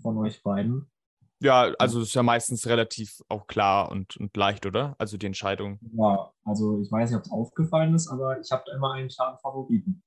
von 0.01 0.17
euch 0.17 0.43
beiden. 0.43 0.91
Ja, 1.39 1.73
also 1.77 2.01
ist 2.01 2.15
ja 2.15 2.23
meistens 2.23 2.65
relativ 2.65 3.21
auch 3.29 3.45
klar 3.45 3.91
und, 3.91 4.17
und 4.17 4.35
leicht, 4.35 4.65
oder? 4.65 4.95
Also 4.97 5.17
die 5.17 5.27
Entscheidung. 5.27 5.79
Ja, 5.93 6.31
also 6.43 6.81
ich 6.81 6.91
weiß 6.91 7.11
nicht, 7.11 7.19
ob 7.19 7.25
es 7.25 7.31
aufgefallen 7.31 7.93
ist, 7.93 8.07
aber 8.07 8.39
ich 8.39 8.51
habe 8.51 8.63
da 8.65 8.75
immer 8.75 8.93
einen 8.93 9.09
klaren 9.09 9.37
Favoriten. 9.37 10.03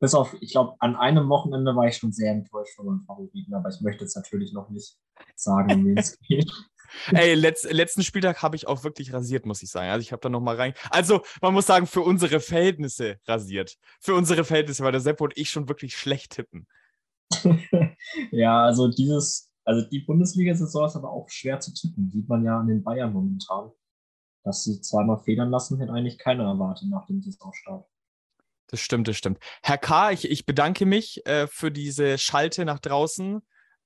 Bis 0.00 0.14
auf, 0.14 0.34
ich 0.40 0.52
glaube, 0.52 0.76
an 0.80 0.96
einem 0.96 1.28
Wochenende 1.28 1.76
war 1.76 1.86
ich 1.86 1.98
schon 1.98 2.12
sehr 2.12 2.32
enttäuscht 2.32 2.74
von 2.74 2.86
meinem 2.86 3.04
Favoriten, 3.06 3.54
aber 3.54 3.68
ich 3.68 3.80
möchte 3.82 4.04
jetzt 4.04 4.16
natürlich 4.16 4.52
noch 4.52 4.70
nicht 4.70 4.96
sagen, 5.36 5.72
um 5.74 5.86
wen 5.86 5.98
es 5.98 6.18
geht. 6.28 6.50
Ey, 7.12 7.34
letz, 7.34 7.64
letzten 7.70 8.02
Spieltag 8.02 8.42
habe 8.42 8.56
ich 8.56 8.66
auch 8.66 8.82
wirklich 8.82 9.12
rasiert, 9.12 9.46
muss 9.46 9.62
ich 9.62 9.70
sagen. 9.70 9.90
Also 9.90 10.02
ich 10.02 10.12
habe 10.12 10.20
da 10.20 10.28
noch 10.28 10.40
mal 10.40 10.56
rein. 10.56 10.74
Also 10.90 11.20
man 11.40 11.54
muss 11.54 11.66
sagen, 11.66 11.86
für 11.86 12.00
unsere 12.00 12.40
Verhältnisse 12.40 13.18
rasiert. 13.26 13.76
Für 14.00 14.14
unsere 14.14 14.42
Verhältnisse, 14.44 14.82
weil 14.82 14.92
der 14.92 15.00
Seppo 15.00 15.24
und 15.24 15.36
ich 15.36 15.50
schon 15.50 15.68
wirklich 15.68 15.96
schlecht 15.96 16.32
tippen. 16.32 16.66
ja, 18.32 18.64
also 18.64 18.88
dieses, 18.88 19.52
also 19.64 19.88
die 19.88 20.00
Bundesliga-Saison 20.00 20.86
ist 20.86 20.96
aber 20.96 21.12
auch 21.12 21.28
schwer 21.28 21.60
zu 21.60 21.72
tippen. 21.72 22.10
Sieht 22.10 22.28
man 22.28 22.44
ja 22.44 22.58
an 22.58 22.66
den 22.66 22.82
Bayern 22.82 23.12
momentan. 23.12 23.70
dass 24.42 24.64
sie 24.64 24.80
zweimal 24.80 25.18
federn 25.18 25.50
lassen, 25.50 25.78
hätte 25.78 25.92
eigentlich 25.92 26.18
keiner 26.18 26.44
erwartet 26.44 26.88
nach 26.88 27.06
dem 27.06 27.22
Saisonstart. 27.22 27.86
Das 28.70 28.80
stimmt, 28.80 29.08
das 29.08 29.16
stimmt. 29.16 29.40
Herr 29.62 29.78
K., 29.78 30.12
ich, 30.12 30.30
ich 30.30 30.46
bedanke 30.46 30.86
mich 30.86 31.26
äh, 31.26 31.48
für 31.48 31.72
diese 31.72 32.18
Schalte 32.18 32.64
nach 32.64 32.78
draußen 32.78 33.42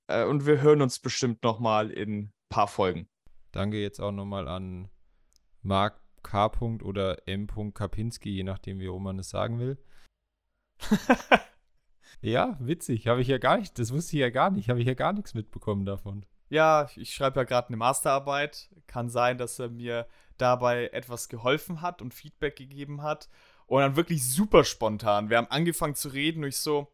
äh, 0.07 0.23
und 0.25 0.45
wir 0.45 0.61
hören 0.61 0.83
uns 0.83 0.99
bestimmt 0.99 1.43
nochmal 1.43 1.89
in 1.89 2.19
ein 2.19 2.33
paar 2.49 2.67
Folgen. 2.67 3.09
Danke 3.51 3.81
jetzt 3.81 3.99
auch 3.99 4.11
nochmal 4.11 4.47
an 4.47 4.89
Marc 5.63 5.99
K. 6.21 6.51
oder 6.83 7.27
M. 7.27 7.47
Kapinski, 7.73 8.29
je 8.29 8.43
nachdem, 8.43 8.79
wie 8.79 8.85
rum 8.85 9.03
man 9.03 9.17
es 9.17 9.29
sagen 9.29 9.57
will. 9.59 9.77
ja, 12.21 12.57
witzig. 12.59 13.07
Habe 13.07 13.21
ich 13.21 13.27
ja 13.27 13.39
gar 13.39 13.57
nicht, 13.57 13.79
das 13.79 13.91
wusste 13.91 14.17
ich 14.17 14.21
ja 14.21 14.29
gar 14.29 14.51
nicht. 14.51 14.69
Habe 14.69 14.81
ich 14.81 14.87
ja 14.87 14.93
gar 14.93 15.13
nichts 15.13 15.33
mitbekommen 15.33 15.85
davon. 15.85 16.25
Ja, 16.49 16.89
ich 16.95 17.13
schreibe 17.13 17.39
ja 17.39 17.43
gerade 17.43 17.69
eine 17.69 17.77
Masterarbeit. 17.77 18.69
Kann 18.85 19.09
sein, 19.09 19.39
dass 19.39 19.57
er 19.57 19.69
mir 19.69 20.07
dabei 20.37 20.89
etwas 20.89 21.29
geholfen 21.29 21.81
hat 21.81 22.01
und 22.01 22.13
Feedback 22.13 22.55
gegeben 22.55 23.01
hat. 23.01 23.29
Und 23.67 23.81
dann 23.81 23.95
wirklich 23.95 24.27
super 24.27 24.63
spontan. 24.63 25.29
Wir 25.29 25.37
haben 25.37 25.49
angefangen 25.49 25.95
zu 25.95 26.09
reden 26.09 26.43
und 26.43 26.49
ich 26.49 26.57
so, 26.57 26.91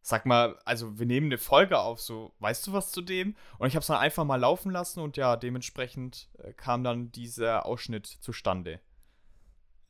sag 0.00 0.24
mal, 0.24 0.58
also 0.64 0.98
wir 0.98 1.06
nehmen 1.06 1.26
eine 1.26 1.38
Folge 1.38 1.78
auf, 1.78 2.00
so, 2.00 2.32
weißt 2.38 2.66
du 2.66 2.72
was 2.72 2.92
zu 2.92 3.02
dem? 3.02 3.36
Und 3.58 3.68
ich 3.68 3.74
habe 3.74 3.80
es 3.80 3.88
dann 3.88 3.98
einfach 3.98 4.24
mal 4.24 4.36
laufen 4.36 4.70
lassen 4.70 5.00
und 5.00 5.16
ja, 5.16 5.36
dementsprechend 5.36 6.30
äh, 6.38 6.52
kam 6.52 6.84
dann 6.84 7.12
dieser 7.12 7.66
Ausschnitt 7.66 8.06
zustande. 8.06 8.80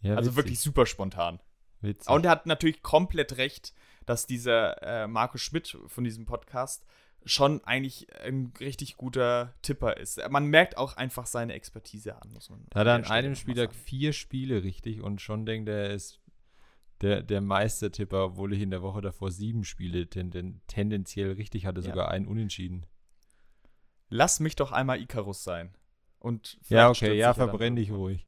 Ja, 0.01 0.15
also 0.15 0.35
wirklich 0.37 0.61
super 0.61 0.87
spontan. 0.87 1.41
Witzig. 1.81 2.09
Und 2.09 2.25
er 2.25 2.31
hat 2.31 2.47
natürlich 2.47 2.83
komplett 2.83 3.37
recht, 3.37 3.75
dass 4.07 4.27
dieser 4.27 4.83
äh, 4.83 5.07
Markus 5.07 5.43
Schmidt 5.43 5.77
von 5.87 6.05
diesem 6.05 6.25
Podcast 6.25 6.87
schon 7.27 7.63
eigentlich 7.65 8.07
ein 8.23 8.53
richtig 8.61 8.97
guter 8.97 9.55
Tipper 9.63 9.97
ist. 9.97 10.21
Man 10.31 10.47
merkt 10.47 10.79
auch 10.79 10.97
einfach 10.97 11.27
seine 11.27 11.55
Expertise 11.55 12.21
an, 12.21 12.33
muss 12.33 12.49
man. 12.49 12.65
Da 12.71 12.81
hat 12.81 12.87
er 12.87 12.95
an 12.95 13.05
einem 13.05 13.35
Spieltag 13.35 13.75
vier 13.75 14.13
Spiele 14.13 14.63
richtig 14.63 15.03
und 15.03 15.21
schon 15.21 15.45
denkt 15.45 15.69
er, 15.69 15.89
er 15.89 15.95
ist 15.95 16.21
der, 17.03 17.23
der 17.23 17.41
Meistertipper, 17.41 18.25
obwohl 18.25 18.55
ich 18.55 18.63
in 18.63 18.71
der 18.71 18.81
Woche 18.81 19.03
davor 19.03 19.31
sieben 19.31 19.65
Spiele 19.65 20.09
tenden, 20.09 20.63
tendenziell 20.67 21.33
richtig 21.33 21.67
hatte, 21.67 21.83
sogar 21.83 22.07
ja. 22.07 22.11
einen 22.13 22.27
Unentschieden. 22.27 22.87
Lass 24.09 24.41
mich 24.41 24.57
doch 24.57 24.73
einmal 24.73 25.01
Icarus 25.01 25.43
sein. 25.43 25.77
Und 26.21 26.59
ja, 26.69 26.89
okay, 26.89 27.15
ja, 27.15 27.35
verbrenn 27.35 27.77
dich 27.77 27.91
ruhig. 27.91 28.25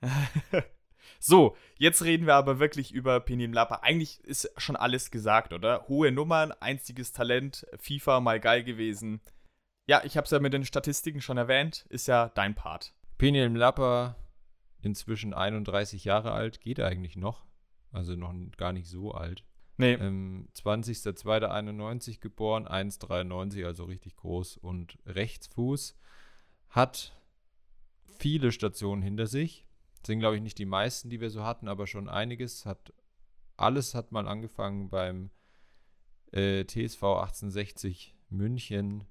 So, 1.18 1.56
jetzt 1.78 2.02
reden 2.04 2.26
wir 2.26 2.34
aber 2.34 2.58
wirklich 2.58 2.92
über 2.92 3.20
Penin 3.20 3.52
Lapa. 3.52 3.76
Eigentlich 3.82 4.20
ist 4.24 4.50
schon 4.56 4.76
alles 4.76 5.10
gesagt, 5.10 5.52
oder? 5.52 5.86
Hohe 5.88 6.12
Nummern, 6.12 6.52
einziges 6.52 7.12
Talent, 7.12 7.66
FIFA 7.78 8.20
mal 8.20 8.40
geil 8.40 8.64
gewesen. 8.64 9.20
Ja, 9.86 10.02
ich 10.04 10.16
habe 10.16 10.24
es 10.24 10.30
ja 10.30 10.38
mit 10.38 10.52
den 10.52 10.64
Statistiken 10.64 11.20
schon 11.20 11.38
erwähnt, 11.38 11.86
ist 11.88 12.06
ja 12.06 12.30
dein 12.34 12.54
Part. 12.54 12.94
Peniel 13.18 13.48
Lapa, 13.48 14.16
inzwischen 14.80 15.34
31 15.34 16.04
Jahre 16.04 16.32
alt, 16.32 16.60
geht 16.60 16.80
eigentlich 16.80 17.16
noch. 17.16 17.44
Also 17.90 18.16
noch 18.16 18.34
gar 18.56 18.72
nicht 18.72 18.88
so 18.88 19.12
alt. 19.12 19.44
Nee. 19.76 19.94
Ähm, 19.94 20.48
20.02.91 20.54 22.20
geboren, 22.20 22.66
1,93, 22.66 23.64
also 23.64 23.84
richtig 23.84 24.16
groß 24.16 24.56
und 24.58 24.98
Rechtsfuß. 25.06 25.98
Hat 26.68 27.12
viele 28.18 28.52
Stationen 28.52 29.02
hinter 29.02 29.26
sich. 29.26 29.66
Das 30.02 30.08
sind, 30.08 30.18
glaube 30.18 30.36
ich, 30.36 30.42
nicht 30.42 30.58
die 30.58 30.66
meisten, 30.66 31.10
die 31.10 31.20
wir 31.20 31.30
so 31.30 31.44
hatten, 31.44 31.68
aber 31.68 31.86
schon 31.86 32.08
einiges. 32.08 32.66
Hat, 32.66 32.92
alles 33.56 33.94
hat 33.94 34.10
mal 34.10 34.26
angefangen 34.26 34.90
beim 34.90 35.30
äh, 36.32 36.64
TSV 36.64 37.02
1860 37.02 38.16
München. 38.28 39.04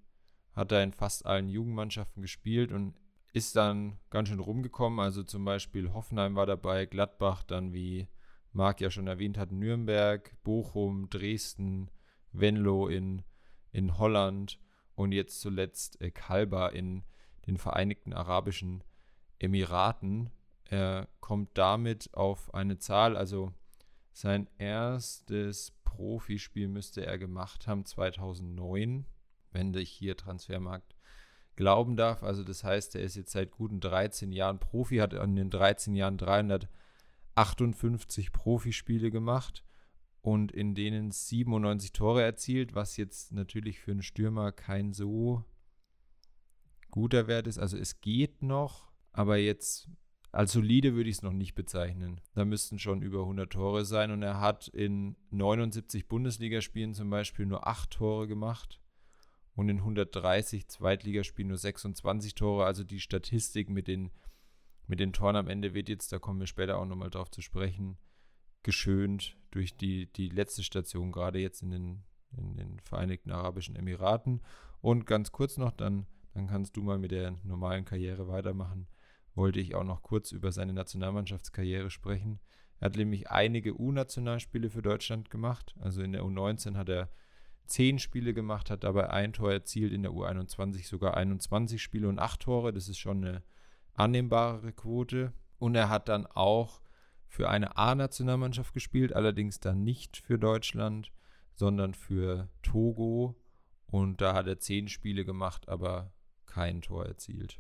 Hat 0.54 0.74
da 0.74 0.84
in 0.84 0.92
fast 0.92 1.26
allen 1.26 1.48
Jugendmannschaften 1.48 2.22
gespielt 2.22 2.74
und 2.74 3.00
ist 3.32 3.56
dann 3.56 4.00
ganz 4.10 4.28
schön 4.28 4.42
rumgekommen. 4.42 5.00
Also 5.00 5.24
zum 5.24 5.46
Beispiel 5.46 5.94
Hoffenheim 5.94 6.36
war 6.36 6.46
dabei, 6.46 6.86
Gladbach, 6.86 7.44
dann 7.44 7.74
wie 7.74 8.10
Marc 8.52 8.82
ja 8.82 8.92
schon 8.92 9.08
erwähnt 9.08 9.38
hat, 9.38 9.54
Nürnberg, 9.54 10.36
Bochum, 10.44 11.10
Dresden, 11.10 11.90
Venlo 12.34 12.90
in, 12.90 13.24
in 13.72 13.98
Holland 13.98 14.60
und 14.96 15.14
jetzt 15.14 15.40
zuletzt 15.40 16.02
äh, 16.02 16.12
Kalba 16.12 16.68
in 16.68 17.04
den 17.48 17.56
Vereinigten 17.56 18.12
Arabischen 18.12 18.84
Emiraten. 19.40 20.32
Er 20.72 21.08
kommt 21.20 21.58
damit 21.58 22.14
auf 22.14 22.54
eine 22.54 22.78
Zahl, 22.78 23.18
also 23.18 23.52
sein 24.14 24.48
erstes 24.58 25.74
Profispiel 25.84 26.70
müsste 26.70 27.06
er 27.06 27.18
gemacht 27.18 27.68
haben 27.68 27.84
2009, 27.84 29.06
wenn 29.52 29.74
ich 29.74 29.92
hier 29.92 30.16
Transfermarkt 30.16 30.96
glauben 31.58 31.98
darf. 31.98 32.24
Also 32.24 32.46
das 32.46 32.64
heißt, 32.64 32.96
er 32.96 33.02
ist 33.02 33.18
jetzt 33.18 33.34
seit 33.34 33.52
guten 33.52 33.82
13 33.82 34.32
Jahren 34.32 34.60
Profi, 34.60 35.00
hat 35.00 35.12
in 35.12 35.36
den 35.36 35.50
13 35.50 35.94
Jahren 35.94 36.18
358 36.18 38.32
Profispiele 38.32 39.12
gemacht 39.12 39.66
und 40.22 40.54
in 40.54 40.74
denen 40.74 41.12
97 41.12 41.92
Tore 41.92 42.24
erzielt, 42.24 42.76
was 42.76 42.96
jetzt 42.96 43.34
natürlich 43.34 43.82
für 43.82 43.92
einen 43.92 44.04
Stürmer 44.04 44.54
kein 44.54 44.94
so 44.94 45.44
guter 46.92 47.28
Wert 47.28 47.48
ist. 47.48 47.60
Also 47.60 47.78
es 47.78 48.00
geht 48.00 48.42
noch, 48.42 48.90
aber 49.12 49.36
jetzt 49.36 49.90
als 50.32 50.54
solide 50.54 50.96
würde 50.96 51.10
ich 51.10 51.18
es 51.18 51.24
noch 51.24 51.34
nicht 51.34 51.56
bezeichnen. 51.56 52.22
Da 52.34 52.46
müssten 52.46 52.80
schon 52.80 53.02
über 53.02 53.22
100 53.22 53.52
Tore 53.52 53.84
sein 53.84 54.12
und 54.12 54.24
er 54.24 54.40
hat 54.40 54.70
in 54.70 55.18
79 55.32 56.08
Bundesligaspielen 56.08 56.94
zum 56.94 57.10
Beispiel 57.10 57.46
nur 57.46 57.68
8 57.68 57.92
Tore 57.92 58.28
gemacht 58.28 58.80
und 59.56 59.68
in 59.68 59.80
130 59.80 60.70
Zweitligaspielen 60.70 61.50
nur 61.50 61.58
26 61.58 62.36
Tore. 62.36 62.66
Also 62.66 62.86
die 62.86 63.02
Statistik 63.02 63.70
mit 63.70 63.90
den, 63.90 64.12
mit 64.88 65.02
den 65.02 65.12
Toren 65.12 65.36
am 65.36 65.50
Ende 65.50 65.74
wird 65.74 65.90
jetzt, 65.90 66.14
da 66.14 66.20
kommen 66.20 66.40
wir 66.40 66.48
später 66.48 66.78
auch 66.78 66.86
nochmal 66.86 67.10
drauf 67.10 67.30
zu 67.30 67.42
sprechen, 67.42 67.98
geschönt 68.64 69.36
durch 69.52 69.76
die, 69.76 70.12
die 70.14 70.30
letzte 70.30 70.64
Station, 70.64 71.12
gerade 71.12 71.40
jetzt 71.40 71.62
in 71.62 71.72
den, 71.72 72.04
in 72.38 72.56
den 72.56 72.80
Vereinigten 72.80 73.32
Arabischen 73.32 73.76
Emiraten. 73.76 74.42
Und 74.80 75.06
ganz 75.06 75.34
kurz 75.34 75.58
noch, 75.58 75.72
dann, 75.72 76.08
dann 76.34 76.48
kannst 76.48 76.78
du 76.78 76.84
mal 76.84 76.98
mit 76.98 77.12
der 77.12 77.32
normalen 77.44 77.84
Karriere 77.84 78.30
weitermachen 78.30 78.88
wollte 79.36 79.60
ich 79.60 79.76
auch 79.76 79.84
noch 79.84 80.04
kurz 80.04 80.32
über 80.32 80.52
seine 80.52 80.74
Nationalmannschaftskarriere 80.74 81.90
sprechen. 81.90 82.40
Er 82.80 82.86
hat 82.86 82.96
nämlich 82.96 83.30
einige 83.30 83.80
U-Nationalspiele 83.80 84.70
für 84.70 84.82
Deutschland 84.82 85.30
gemacht. 85.30 85.76
Also 85.80 86.02
in 86.02 86.12
der 86.12 86.24
U19 86.24 86.76
hat 86.76 86.90
er 86.90 87.10
zehn 87.68 88.00
Spiele 88.00 88.34
gemacht, 88.34 88.70
hat 88.70 88.84
dabei 88.84 89.10
ein 89.10 89.34
Tor 89.34 89.52
erzielt, 89.52 89.94
in 89.94 90.04
der 90.04 90.12
U21 90.12 90.88
sogar 90.88 91.16
21 91.16 91.82
Spiele 91.82 92.10
und 92.10 92.20
acht 92.20 92.42
Tore. 92.42 92.74
Das 92.74 92.90
ist 92.90 92.98
schon 92.98 93.24
eine 93.24 93.44
annehmbare 93.94 94.74
Quote. 94.74 95.32
Und 95.60 95.76
er 95.76 95.90
hat 95.90 96.10
dann 96.10 96.26
auch 96.26 96.82
für 97.28 97.50
eine 97.50 97.78
A-Nationalmannschaft 97.78 98.74
gespielt, 98.74 99.14
allerdings 99.14 99.60
dann 99.60 99.84
nicht 99.84 100.18
für 100.18 100.38
Deutschland, 100.38 101.12
sondern 101.54 101.94
für 101.94 102.50
Togo. 102.64 103.40
Und 103.86 104.22
da 104.22 104.34
hat 104.34 104.48
er 104.48 104.60
zehn 104.60 104.88
Spiele 104.88 105.24
gemacht, 105.24 105.70
aber 105.70 106.12
kein 106.46 106.82
Tor 106.82 107.06
erzielt. 107.06 107.60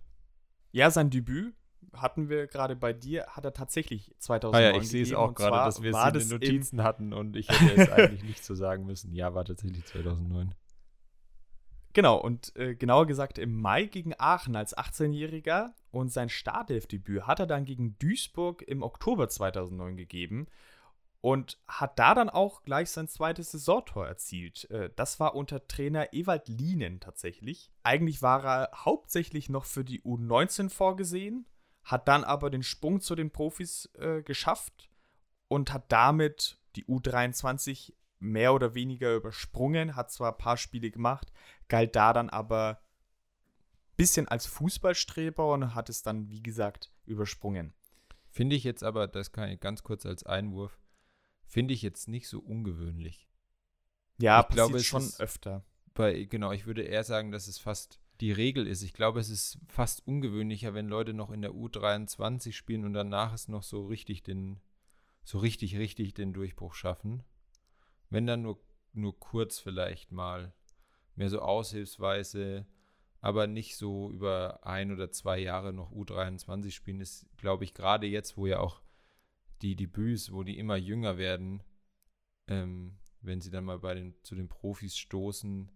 Ja, 0.71 0.89
sein 0.89 1.09
Debüt 1.09 1.53
hatten 1.93 2.29
wir 2.29 2.47
gerade 2.47 2.75
bei 2.75 2.93
dir, 2.93 3.27
hat 3.27 3.45
er 3.45 3.53
tatsächlich 3.53 4.13
2009 4.19 4.55
ah 4.55 4.71
ja, 4.71 4.81
ich 4.81 4.89
sehe 4.89 5.03
es 5.03 5.13
auch 5.13 5.33
gerade, 5.33 5.57
dass 5.57 5.81
wir 5.81 5.93
es 5.93 6.05
in 6.05 6.19
den 6.19 6.29
Notizen 6.29 6.83
hatten 6.83 7.13
und 7.13 7.35
ich 7.35 7.49
hätte 7.49 7.81
es 7.81 7.89
eigentlich 7.91 8.23
nicht 8.23 8.43
so 8.43 8.55
sagen 8.55 8.85
müssen. 8.85 9.13
Ja, 9.13 9.33
war 9.33 9.45
tatsächlich 9.45 9.85
2009. 9.85 10.55
Genau, 11.93 12.17
und 12.17 12.55
äh, 12.55 12.75
genauer 12.75 13.05
gesagt 13.05 13.37
im 13.37 13.59
Mai 13.59 13.85
gegen 13.85 14.13
Aachen 14.17 14.55
als 14.55 14.77
18-Jähriger 14.77 15.71
und 15.91 16.11
sein 16.11 16.29
Startelfdebüt 16.29 17.27
hat 17.27 17.41
er 17.41 17.47
dann 17.47 17.65
gegen 17.65 17.97
Duisburg 17.99 18.61
im 18.61 18.81
Oktober 18.81 19.27
2009 19.27 19.97
gegeben 19.97 20.47
und 21.19 21.59
hat 21.67 21.99
da 21.99 22.15
dann 22.15 22.29
auch 22.29 22.63
gleich 22.63 22.89
sein 22.89 23.07
zweites 23.07 23.51
Saisontor 23.51 24.07
erzielt. 24.07 24.69
Äh, 24.71 24.89
das 24.95 25.19
war 25.19 25.35
unter 25.35 25.67
Trainer 25.67 26.13
Ewald 26.13 26.47
Lienen 26.47 26.99
tatsächlich. 26.99 27.71
Eigentlich 27.83 28.21
war 28.21 28.43
er 28.43 28.69
hauptsächlich 28.73 29.49
noch 29.49 29.65
für 29.65 29.83
die 29.83 30.01
U19 30.01 30.69
vorgesehen, 30.69 31.45
hat 31.83 32.07
dann 32.07 32.23
aber 32.23 32.49
den 32.49 32.63
Sprung 32.63 33.01
zu 33.01 33.15
den 33.15 33.31
Profis 33.31 33.89
äh, 33.97 34.21
geschafft 34.21 34.89
und 35.47 35.73
hat 35.73 35.91
damit 35.91 36.59
die 36.75 36.85
U23 36.85 37.93
mehr 38.19 38.53
oder 38.53 38.75
weniger 38.75 39.15
übersprungen, 39.15 39.95
hat 39.95 40.11
zwar 40.11 40.31
ein 40.31 40.37
paar 40.37 40.57
Spiele 40.57 40.91
gemacht, 40.91 41.31
galt 41.67 41.95
da 41.95 42.13
dann 42.13 42.29
aber 42.29 42.79
ein 42.79 43.95
bisschen 43.97 44.27
als 44.27 44.45
Fußballstreber 44.45 45.51
und 45.51 45.73
hat 45.73 45.89
es 45.89 46.03
dann, 46.03 46.29
wie 46.29 46.43
gesagt, 46.43 46.91
übersprungen. 47.05 47.73
Finde 48.29 48.55
ich 48.55 48.63
jetzt 48.63 48.83
aber, 48.83 49.07
das 49.07 49.31
kann 49.31 49.49
ich 49.49 49.59
ganz 49.59 49.83
kurz 49.83 50.05
als 50.05 50.23
Einwurf, 50.23 50.79
finde 51.45 51.73
ich 51.73 51.81
jetzt 51.81 52.07
nicht 52.07 52.29
so 52.29 52.39
ungewöhnlich. 52.39 53.27
Ja, 54.19 54.45
ich 54.47 54.53
glaube, 54.53 54.79
schon 54.79 55.11
öfter. 55.17 55.65
Bei, 55.93 56.23
genau, 56.23 56.51
ich 56.51 56.65
würde 56.65 56.83
eher 56.83 57.03
sagen, 57.03 57.31
dass 57.31 57.47
es 57.47 57.57
fast 57.57 58.00
die 58.21 58.31
Regel 58.31 58.67
ist. 58.67 58.83
Ich 58.83 58.93
glaube, 58.93 59.19
es 59.19 59.29
ist 59.29 59.59
fast 59.67 60.05
ungewöhnlicher, 60.07 60.73
wenn 60.73 60.87
Leute 60.87 61.13
noch 61.13 61.31
in 61.31 61.41
der 61.41 61.51
U23 61.51 62.53
spielen 62.53 62.85
und 62.85 62.93
danach 62.93 63.33
es 63.33 63.47
noch 63.47 63.63
so 63.63 63.87
richtig 63.87 64.23
den, 64.23 64.61
so 65.23 65.39
richtig, 65.39 65.77
richtig 65.77 66.13
den 66.13 66.33
Durchbruch 66.33 66.73
schaffen. 66.73 67.23
Wenn 68.09 68.27
dann 68.27 68.43
nur, 68.43 68.59
nur 68.93 69.19
kurz 69.19 69.59
vielleicht 69.59 70.11
mal, 70.11 70.53
mehr 71.15 71.29
so 71.29 71.41
aushilfsweise 71.41 72.65
aber 73.21 73.45
nicht 73.45 73.77
so 73.77 74.11
über 74.11 74.65
ein 74.65 74.91
oder 74.91 75.11
zwei 75.11 75.37
Jahre 75.39 75.71
noch 75.71 75.91
U23 75.91 76.71
spielen, 76.71 76.99
ist, 76.99 77.27
glaube 77.37 77.63
ich, 77.63 77.75
gerade 77.75 78.07
jetzt, 78.07 78.35
wo 78.35 78.47
ja 78.47 78.59
auch 78.59 78.81
die 79.61 79.75
Debüts, 79.75 80.31
wo 80.31 80.41
die 80.43 80.57
immer 80.57 80.75
jünger 80.75 81.19
werden, 81.19 81.61
ähm, 82.47 82.97
wenn 83.21 83.39
sie 83.39 83.51
dann 83.51 83.63
mal 83.63 83.77
bei 83.77 83.93
den, 83.93 84.15
zu 84.23 84.33
den 84.33 84.49
Profis 84.49 84.97
stoßen, 84.97 85.71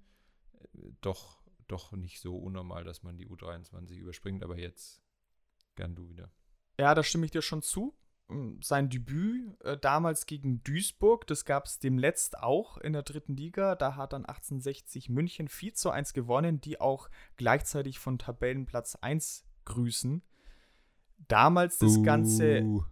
äh, 0.53 0.91
doch, 1.01 1.44
doch 1.67 1.91
nicht 1.91 2.19
so 2.19 2.37
unnormal, 2.37 2.83
dass 2.83 3.03
man 3.03 3.17
die 3.17 3.27
U23 3.27 3.95
überspringt, 3.95 4.43
aber 4.43 4.57
jetzt 4.57 5.01
gern 5.75 5.95
du 5.95 6.09
wieder. 6.09 6.31
Ja, 6.79 6.93
da 6.95 7.03
stimme 7.03 7.25
ich 7.25 7.31
dir 7.31 7.41
schon 7.41 7.61
zu. 7.61 7.95
Ähm, 8.29 8.59
sein 8.61 8.89
Debüt 8.89 9.61
äh, 9.61 9.77
damals 9.77 10.25
gegen 10.25 10.63
Duisburg, 10.63 11.27
das 11.27 11.45
gab 11.45 11.65
es 11.65 11.79
demletzt 11.79 12.39
auch 12.39 12.77
in 12.77 12.93
der 12.93 13.03
dritten 13.03 13.35
Liga. 13.35 13.75
Da 13.75 13.95
hat 13.95 14.13
dann 14.13 14.25
1860 14.25 15.09
München 15.09 15.47
4 15.47 15.73
zu 15.73 15.89
1 15.91 16.13
gewonnen, 16.13 16.61
die 16.61 16.79
auch 16.79 17.09
gleichzeitig 17.37 17.99
von 17.99 18.17
Tabellenplatz 18.17 18.95
1 18.95 19.45
grüßen. 19.65 20.23
Damals 21.27 21.77
das 21.79 22.01
Ganze. 22.03 22.83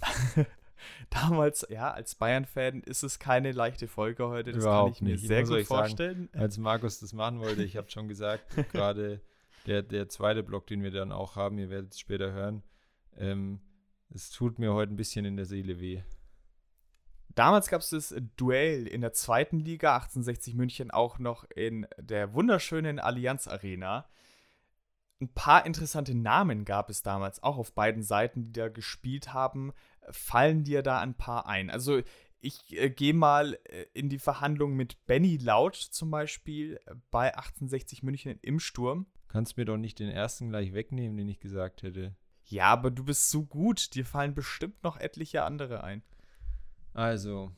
damals, 1.10 1.66
ja, 1.70 1.90
als 1.90 2.14
Bayern-Fan 2.14 2.82
ist 2.82 3.02
es 3.02 3.18
keine 3.18 3.52
leichte 3.52 3.88
Folge 3.88 4.28
heute. 4.28 4.52
Das 4.52 4.64
Überhaupt 4.64 4.84
kann 4.84 4.94
ich 4.94 5.02
mir 5.02 5.12
nicht. 5.12 5.26
sehr 5.26 5.42
gut 5.42 5.52
euch 5.52 5.66
sagen, 5.66 5.80
vorstellen. 5.80 6.28
Als 6.34 6.58
Markus 6.58 7.00
das 7.00 7.12
machen 7.12 7.40
wollte, 7.40 7.62
ich 7.62 7.76
habe 7.76 7.90
schon 7.90 8.08
gesagt, 8.08 8.44
gerade 8.72 9.20
der, 9.66 9.82
der 9.82 10.08
zweite 10.08 10.42
Block, 10.42 10.66
den 10.66 10.82
wir 10.82 10.90
dann 10.90 11.12
auch 11.12 11.36
haben, 11.36 11.58
ihr 11.58 11.70
werdet 11.70 11.92
es 11.92 12.00
später 12.00 12.32
hören, 12.32 12.62
ähm, 13.16 13.60
es 14.12 14.30
tut 14.30 14.58
mir 14.58 14.72
heute 14.72 14.92
ein 14.92 14.96
bisschen 14.96 15.24
in 15.24 15.36
der 15.36 15.46
Seele 15.46 15.80
weh. 15.80 16.02
Damals 17.34 17.68
gab 17.68 17.80
es 17.80 17.90
das 17.90 18.14
Duell 18.36 18.86
in 18.86 19.02
der 19.02 19.12
zweiten 19.12 19.60
Liga, 19.60 19.94
1860 19.94 20.54
München, 20.54 20.90
auch 20.90 21.18
noch 21.18 21.44
in 21.54 21.86
der 21.96 22.34
wunderschönen 22.34 22.98
Allianz 22.98 23.46
Arena. 23.46 24.08
Ein 25.20 25.28
paar 25.34 25.66
interessante 25.66 26.14
Namen 26.14 26.64
gab 26.64 26.88
es 26.88 27.02
damals 27.02 27.42
auch 27.42 27.58
auf 27.58 27.72
beiden 27.74 28.02
Seiten, 28.02 28.44
die 28.44 28.52
da 28.52 28.68
gespielt 28.68 29.34
haben. 29.34 29.72
Fallen 30.10 30.64
dir 30.64 30.82
da 30.82 31.00
ein 31.00 31.14
paar 31.14 31.46
ein? 31.46 31.68
Also, 31.68 32.00
ich 32.40 32.72
äh, 32.72 32.88
gehe 32.88 33.12
mal 33.12 33.58
äh, 33.64 33.84
in 33.92 34.08
die 34.08 34.18
Verhandlung 34.18 34.74
mit 34.74 35.04
Benny 35.06 35.36
Laut 35.36 35.76
zum 35.76 36.10
Beispiel 36.10 36.80
äh, 36.86 36.94
bei 37.10 37.36
1860 37.36 38.02
München 38.02 38.38
im 38.40 38.60
Sturm. 38.60 39.06
Kannst 39.28 39.58
mir 39.58 39.66
doch 39.66 39.76
nicht 39.76 39.98
den 39.98 40.08
ersten 40.08 40.48
gleich 40.48 40.72
wegnehmen, 40.72 41.18
den 41.18 41.28
ich 41.28 41.38
gesagt 41.38 41.82
hätte. 41.82 42.16
Ja, 42.44 42.68
aber 42.68 42.90
du 42.90 43.04
bist 43.04 43.30
so 43.30 43.44
gut, 43.44 43.94
dir 43.94 44.06
fallen 44.06 44.34
bestimmt 44.34 44.82
noch 44.82 44.96
etliche 44.96 45.44
andere 45.44 45.84
ein. 45.84 46.02
Also, 46.94 47.52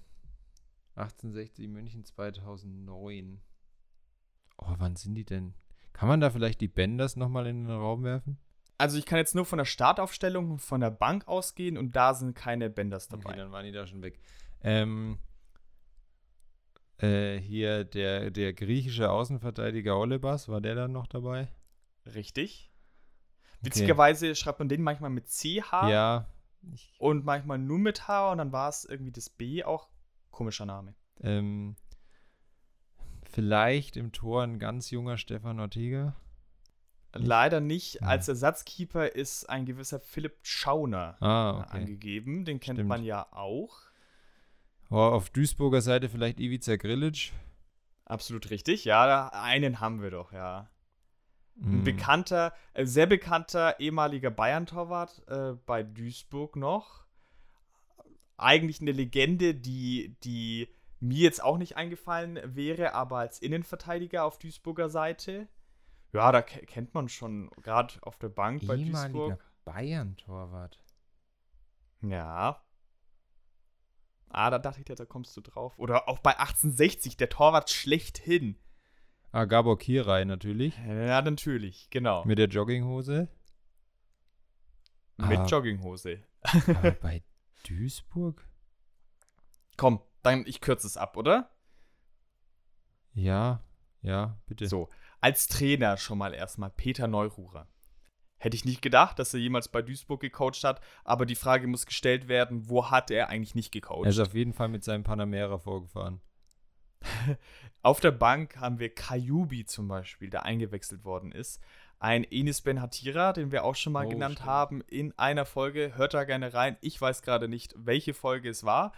1860 0.97 1.69
München 1.69 2.05
2009. 2.05 3.41
Oh, 4.59 4.75
wann 4.79 4.97
sind 4.97 5.15
die 5.15 5.25
denn? 5.25 5.55
Kann 5.93 6.09
man 6.09 6.21
da 6.21 6.31
vielleicht 6.31 6.61
die 6.61 6.69
Benders 6.69 7.17
nochmal 7.17 7.47
in 7.47 7.67
den 7.67 7.71
Raum 7.77 8.03
werfen? 8.03 8.39
Also 8.79 8.99
ich 8.99 9.07
kann 9.07 9.19
jetzt 9.19 9.35
nur 9.35 9.45
von 9.45 9.59
der 9.59 9.65
Startaufstellung 9.65 10.59
von 10.59 10.81
der 10.81 10.91
Bank 10.91 11.29
ausgehen 11.29 11.77
und 11.79 11.95
da 11.95 12.15
sind 12.15 12.35
keine 12.35 12.69
Benders 12.71 13.09
dabei. 13.09 13.31
Okay, 13.31 13.39
dann 13.39 13.53
waren 13.53 13.65
die 13.65 13.73
da 13.73 13.87
schon 13.87 14.03
weg. 14.03 14.19
Ähm, 14.63 15.19
äh, 16.99 17.39
hier 17.39 17.85
der, 17.85 18.31
der 18.31 18.53
griechische 18.53 19.11
Außenverteidiger 19.11 19.97
Olebas, 19.99 20.49
war 20.49 20.61
der 20.61 20.75
dann 20.75 20.93
noch 20.93 21.07
dabei? 21.07 21.49
Richtig. 22.07 22.73
Witzigerweise 23.61 24.35
schreibt 24.35 24.59
man 24.59 24.69
den 24.69 24.83
manchmal 24.83 25.11
mit 25.11 25.29
CH 25.29 25.89
Ja. 25.89 26.27
Und 26.99 27.25
manchmal 27.25 27.59
nur 27.59 27.79
mit 27.79 28.09
H 28.09 28.33
und 28.33 28.39
dann 28.39 28.53
war 28.53 28.69
es 28.69 28.85
irgendwie 28.85 29.13
das 29.13 29.29
B 29.29 29.63
auch. 29.65 29.89
Komischer 30.31 30.67
Name. 30.67 30.95
ähm, 31.21 31.77
vielleicht 33.33 33.97
im 33.97 34.13
Tor 34.13 34.43
ein 34.43 34.59
ganz 34.59 34.91
junger 34.91 35.17
Stefan 35.19 35.61
Ortega. 35.61 36.15
Leider 37.15 37.61
nicht. 37.61 37.95
Ja. 38.01 38.07
Als 38.07 38.29
Ersatzkeeper 38.29 39.15
ist 39.15 39.49
ein 39.51 39.67
gewisser 39.67 40.01
Philipp 40.01 40.39
Schauner 40.43 41.17
Ah, 41.21 41.59
äh, 41.59 41.63
okay. 41.69 41.79
angegeben. 41.79 42.45
Den 42.45 42.59
kennt 42.61 42.77
Stimmt. 42.79 42.89
man 42.89 43.05
ja 43.05 43.27
auch. 43.33 43.81
Oh, 44.91 44.97
auf 44.97 45.31
Duisburger 45.31 45.83
Seite 45.83 46.09
vielleicht 46.09 46.41
Ivica 46.41 46.77
Grilic. 46.77 47.33
Absolut 48.05 48.51
richtig. 48.51 48.85
Ja, 48.85 49.07
da- 49.07 49.29
einen 49.29 49.81
haben 49.81 50.03
wir 50.03 50.11
doch, 50.11 50.33
ja. 50.33 50.69
Ein 51.57 51.65
Hm. 51.79 51.85
bekannter, 51.85 52.55
äh, 52.73 52.87
sehr 52.87 53.07
bekannter 53.07 53.79
ehemaliger 53.79 54.31
Bayern-Torwart 54.31 55.23
äh, 55.29 55.53
bei 55.67 55.83
Duisburg 55.83 56.57
noch. 56.57 57.05
Eigentlich 58.39 58.81
eine 58.81 58.93
Legende, 58.93 59.55
die, 59.55 60.17
die 60.25 60.69
mir 61.03 61.19
jetzt 61.19 61.43
auch 61.43 61.59
nicht 61.59 61.77
eingefallen 61.77 62.41
wäre, 62.55 62.95
aber 62.95 63.19
als 63.19 63.39
Innenverteidiger 63.41 64.25
auf 64.25 64.39
Duisburger 64.39 64.89
Seite. 64.89 65.49
Ja, 66.13 66.31
da 66.31 66.43
ke- 66.43 66.65
kennt 66.67 66.95
man 66.95 67.09
schon, 67.09 67.51
gerade 67.63 67.95
auf 68.03 68.19
der 68.19 68.29
Bank 68.29 68.67
bei 68.67 68.77
Ehemaliger 68.77 69.19
Duisburg. 69.19 69.45
Bayern-Torwart. 69.65 70.79
Ja. 72.03 72.63
Ah, 74.29 74.51
da 74.51 74.59
dachte 74.59 74.81
ich, 74.81 74.85
da 74.87 75.05
kommst 75.05 75.37
du 75.37 75.41
drauf. 75.41 75.79
Oder 75.79 76.09
auch 76.09 76.19
bei 76.21 76.39
1860, 76.39 77.17
der 77.17 77.29
Torwart 77.29 77.71
schlechthin. 77.71 78.59
Ah, 79.31 79.45
Gabor 79.47 79.79
Kirai 79.79 80.25
natürlich. 80.25 80.77
Ja, 80.87 81.21
natürlich, 81.23 81.89
genau. 81.91 82.25
Mit 82.25 82.39
der 82.39 82.49
Jogginghose. 82.49 83.29
Mit 85.17 85.39
Ah. 85.39 85.47
Jogginghose. 85.47 86.23
Aber 86.43 86.91
bei 87.01 87.23
Duisburg? 87.67 88.47
Komm, 89.77 90.01
dann 90.23 90.45
ich 90.47 90.61
kürze 90.61 90.87
es 90.87 90.97
ab, 90.97 91.17
oder? 91.17 91.51
Ja, 93.15 93.63
ja, 94.01 94.39
bitte. 94.47 94.67
So, 94.67 94.89
als 95.21 95.47
Trainer 95.47 95.97
schon 95.97 96.19
mal 96.19 96.35
erstmal 96.35 96.71
Peter 96.71 97.07
Neururer. 97.09 97.69
Hätte 98.39 98.57
ich 98.57 98.65
nicht 98.65 98.83
gedacht, 98.83 99.19
dass 99.21 99.33
er 99.35 99.41
jemals 99.41 99.69
bei 99.69 99.83
Duisburg 99.83 100.21
gecoacht 100.21 100.65
hat, 100.65 100.81
aber 101.05 101.27
die 101.27 101.37
Frage 101.37 101.69
muss 101.69 101.87
gestellt 101.87 102.27
werden, 102.27 102.69
wo 102.69 102.91
hat 102.91 103.13
er 103.13 103.29
eigentlich 103.29 103.55
nicht 103.55 103.71
gecoacht? 103.73 104.05
Er 104.05 104.11
ist 104.11 104.19
auf 104.19 104.35
jeden 104.35 104.53
Fall 104.53 104.69
mit 104.69 104.83
seinem 104.83 105.05
Panamera 105.05 105.59
vorgefahren. 105.59 106.21
Auf 107.83 108.01
der 108.01 108.13
Bank 108.13 108.57
haben 108.59 108.79
wir 108.79 108.95
Kajubi 108.95 109.65
zum 109.65 109.89
Beispiel, 109.89 110.31
der 110.31 110.45
eingewechselt 110.45 111.05
worden 111.05 111.33
ist. 111.33 111.61
Ein 111.99 112.25
Enis 112.25 112.61
Ben 112.63 112.81
Hatira, 112.81 113.33
den 113.33 113.53
wir 113.53 113.65
auch 113.65 113.75
schon 113.77 113.93
mal 113.93 114.07
Oh, 114.07 114.09
genannt 114.09 114.35
stimmt. 114.37 114.49
haben, 114.49 114.81
in 114.83 115.17
einer 115.19 115.45
Folge. 115.45 115.93
Hört 115.97 116.15
da 116.15 116.25
gerne 116.25 116.53
rein. 116.55 116.77
Ich 116.81 117.01
weiß 117.01 117.23
gerade 117.23 117.49
nicht, 117.49 117.75
welche 117.77 118.15
Folge 118.15 118.49
es 118.51 118.65
war. 118.65 118.93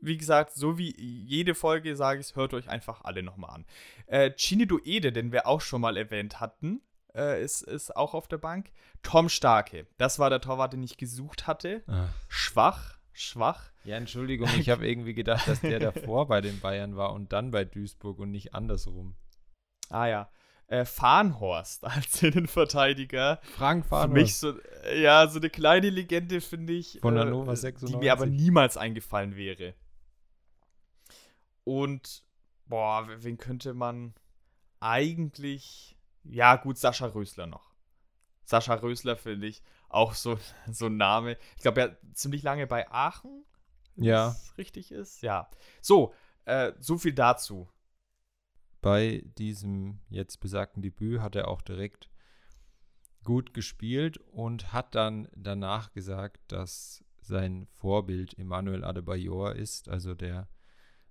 Wie 0.00 0.16
gesagt, 0.16 0.54
so 0.54 0.78
wie 0.78 0.94
jede 0.98 1.54
Folge 1.54 1.96
sage 1.96 2.20
ich 2.20 2.36
hört 2.36 2.54
euch 2.54 2.68
einfach 2.68 3.04
alle 3.04 3.22
nochmal 3.22 3.50
an. 3.50 3.66
Äh, 4.06 4.30
Chinido 4.32 4.78
Ede, 4.84 5.12
den 5.12 5.32
wir 5.32 5.46
auch 5.46 5.60
schon 5.60 5.80
mal 5.80 5.96
erwähnt 5.96 6.40
hatten, 6.40 6.82
äh, 7.14 7.42
ist, 7.42 7.62
ist 7.62 7.94
auch 7.96 8.14
auf 8.14 8.28
der 8.28 8.38
Bank. 8.38 8.70
Tom 9.02 9.28
Starke, 9.28 9.86
das 9.96 10.18
war 10.18 10.30
der 10.30 10.40
Torwart, 10.40 10.72
den 10.72 10.82
ich 10.82 10.96
gesucht 10.96 11.46
hatte. 11.46 11.82
Ah. 11.86 12.08
Schwach, 12.28 12.98
schwach. 13.12 13.70
Ja, 13.84 13.96
Entschuldigung, 13.96 14.48
ich 14.58 14.70
habe 14.70 14.86
irgendwie 14.88 15.14
gedacht, 15.14 15.48
dass 15.48 15.60
der 15.60 15.80
davor 15.80 16.28
bei 16.28 16.40
den 16.40 16.60
Bayern 16.60 16.96
war 16.96 17.12
und 17.12 17.32
dann 17.32 17.50
bei 17.50 17.64
Duisburg 17.64 18.18
und 18.18 18.30
nicht 18.30 18.54
andersrum. 18.54 19.16
Ah 19.90 20.06
ja. 20.06 20.30
Äh, 20.68 20.84
Farnhorst 20.84 21.84
als 21.86 22.22
Innenverteidiger. 22.22 23.40
Frank 23.56 23.84
Für 23.84 23.90
Farnhorst. 23.90 24.22
mich 24.22 24.36
so, 24.36 24.52
äh, 24.84 25.02
ja, 25.02 25.26
so 25.26 25.38
eine 25.38 25.48
kleine 25.48 25.88
Legende, 25.90 26.40
finde 26.40 26.74
ich. 26.74 26.98
Von 27.00 27.18
Hannover 27.18 27.52
Die 27.52 27.56
96. 27.56 27.98
mir 27.98 28.12
aber 28.12 28.26
niemals 28.26 28.76
eingefallen 28.76 29.34
wäre. 29.34 29.74
Und, 31.68 32.24
boah, 32.64 33.06
wen 33.18 33.36
könnte 33.36 33.74
man 33.74 34.14
eigentlich. 34.80 35.98
Ja, 36.24 36.56
gut, 36.56 36.78
Sascha 36.78 37.04
Rösler 37.04 37.46
noch. 37.46 37.74
Sascha 38.44 38.72
Rösler 38.72 39.18
finde 39.18 39.48
ich 39.48 39.62
auch 39.90 40.14
so, 40.14 40.38
so 40.72 40.86
ein 40.86 40.96
Name. 40.96 41.36
Ich 41.56 41.62
glaube, 41.62 41.82
er 41.82 41.90
hat 41.90 41.98
ziemlich 42.14 42.42
lange 42.42 42.66
bei 42.66 42.90
Aachen. 42.90 43.44
Ja. 43.96 44.28
das 44.28 44.56
richtig 44.56 44.92
ist. 44.92 45.20
Ja. 45.20 45.50
So, 45.82 46.14
äh, 46.46 46.72
so 46.78 46.96
viel 46.96 47.12
dazu. 47.12 47.68
Bei 48.80 49.22
diesem 49.36 50.00
jetzt 50.08 50.40
besagten 50.40 50.80
Debüt 50.80 51.20
hat 51.20 51.36
er 51.36 51.48
auch 51.48 51.60
direkt 51.60 52.08
gut 53.24 53.52
gespielt 53.52 54.16
und 54.16 54.72
hat 54.72 54.94
dann 54.94 55.28
danach 55.36 55.92
gesagt, 55.92 56.40
dass 56.50 57.04
sein 57.20 57.66
Vorbild 57.66 58.38
Emmanuel 58.38 58.84
Adebayor 58.84 59.54
ist, 59.54 59.90
also 59.90 60.14
der 60.14 60.48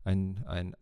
ein, 0.07 0.43
ein 0.47 0.75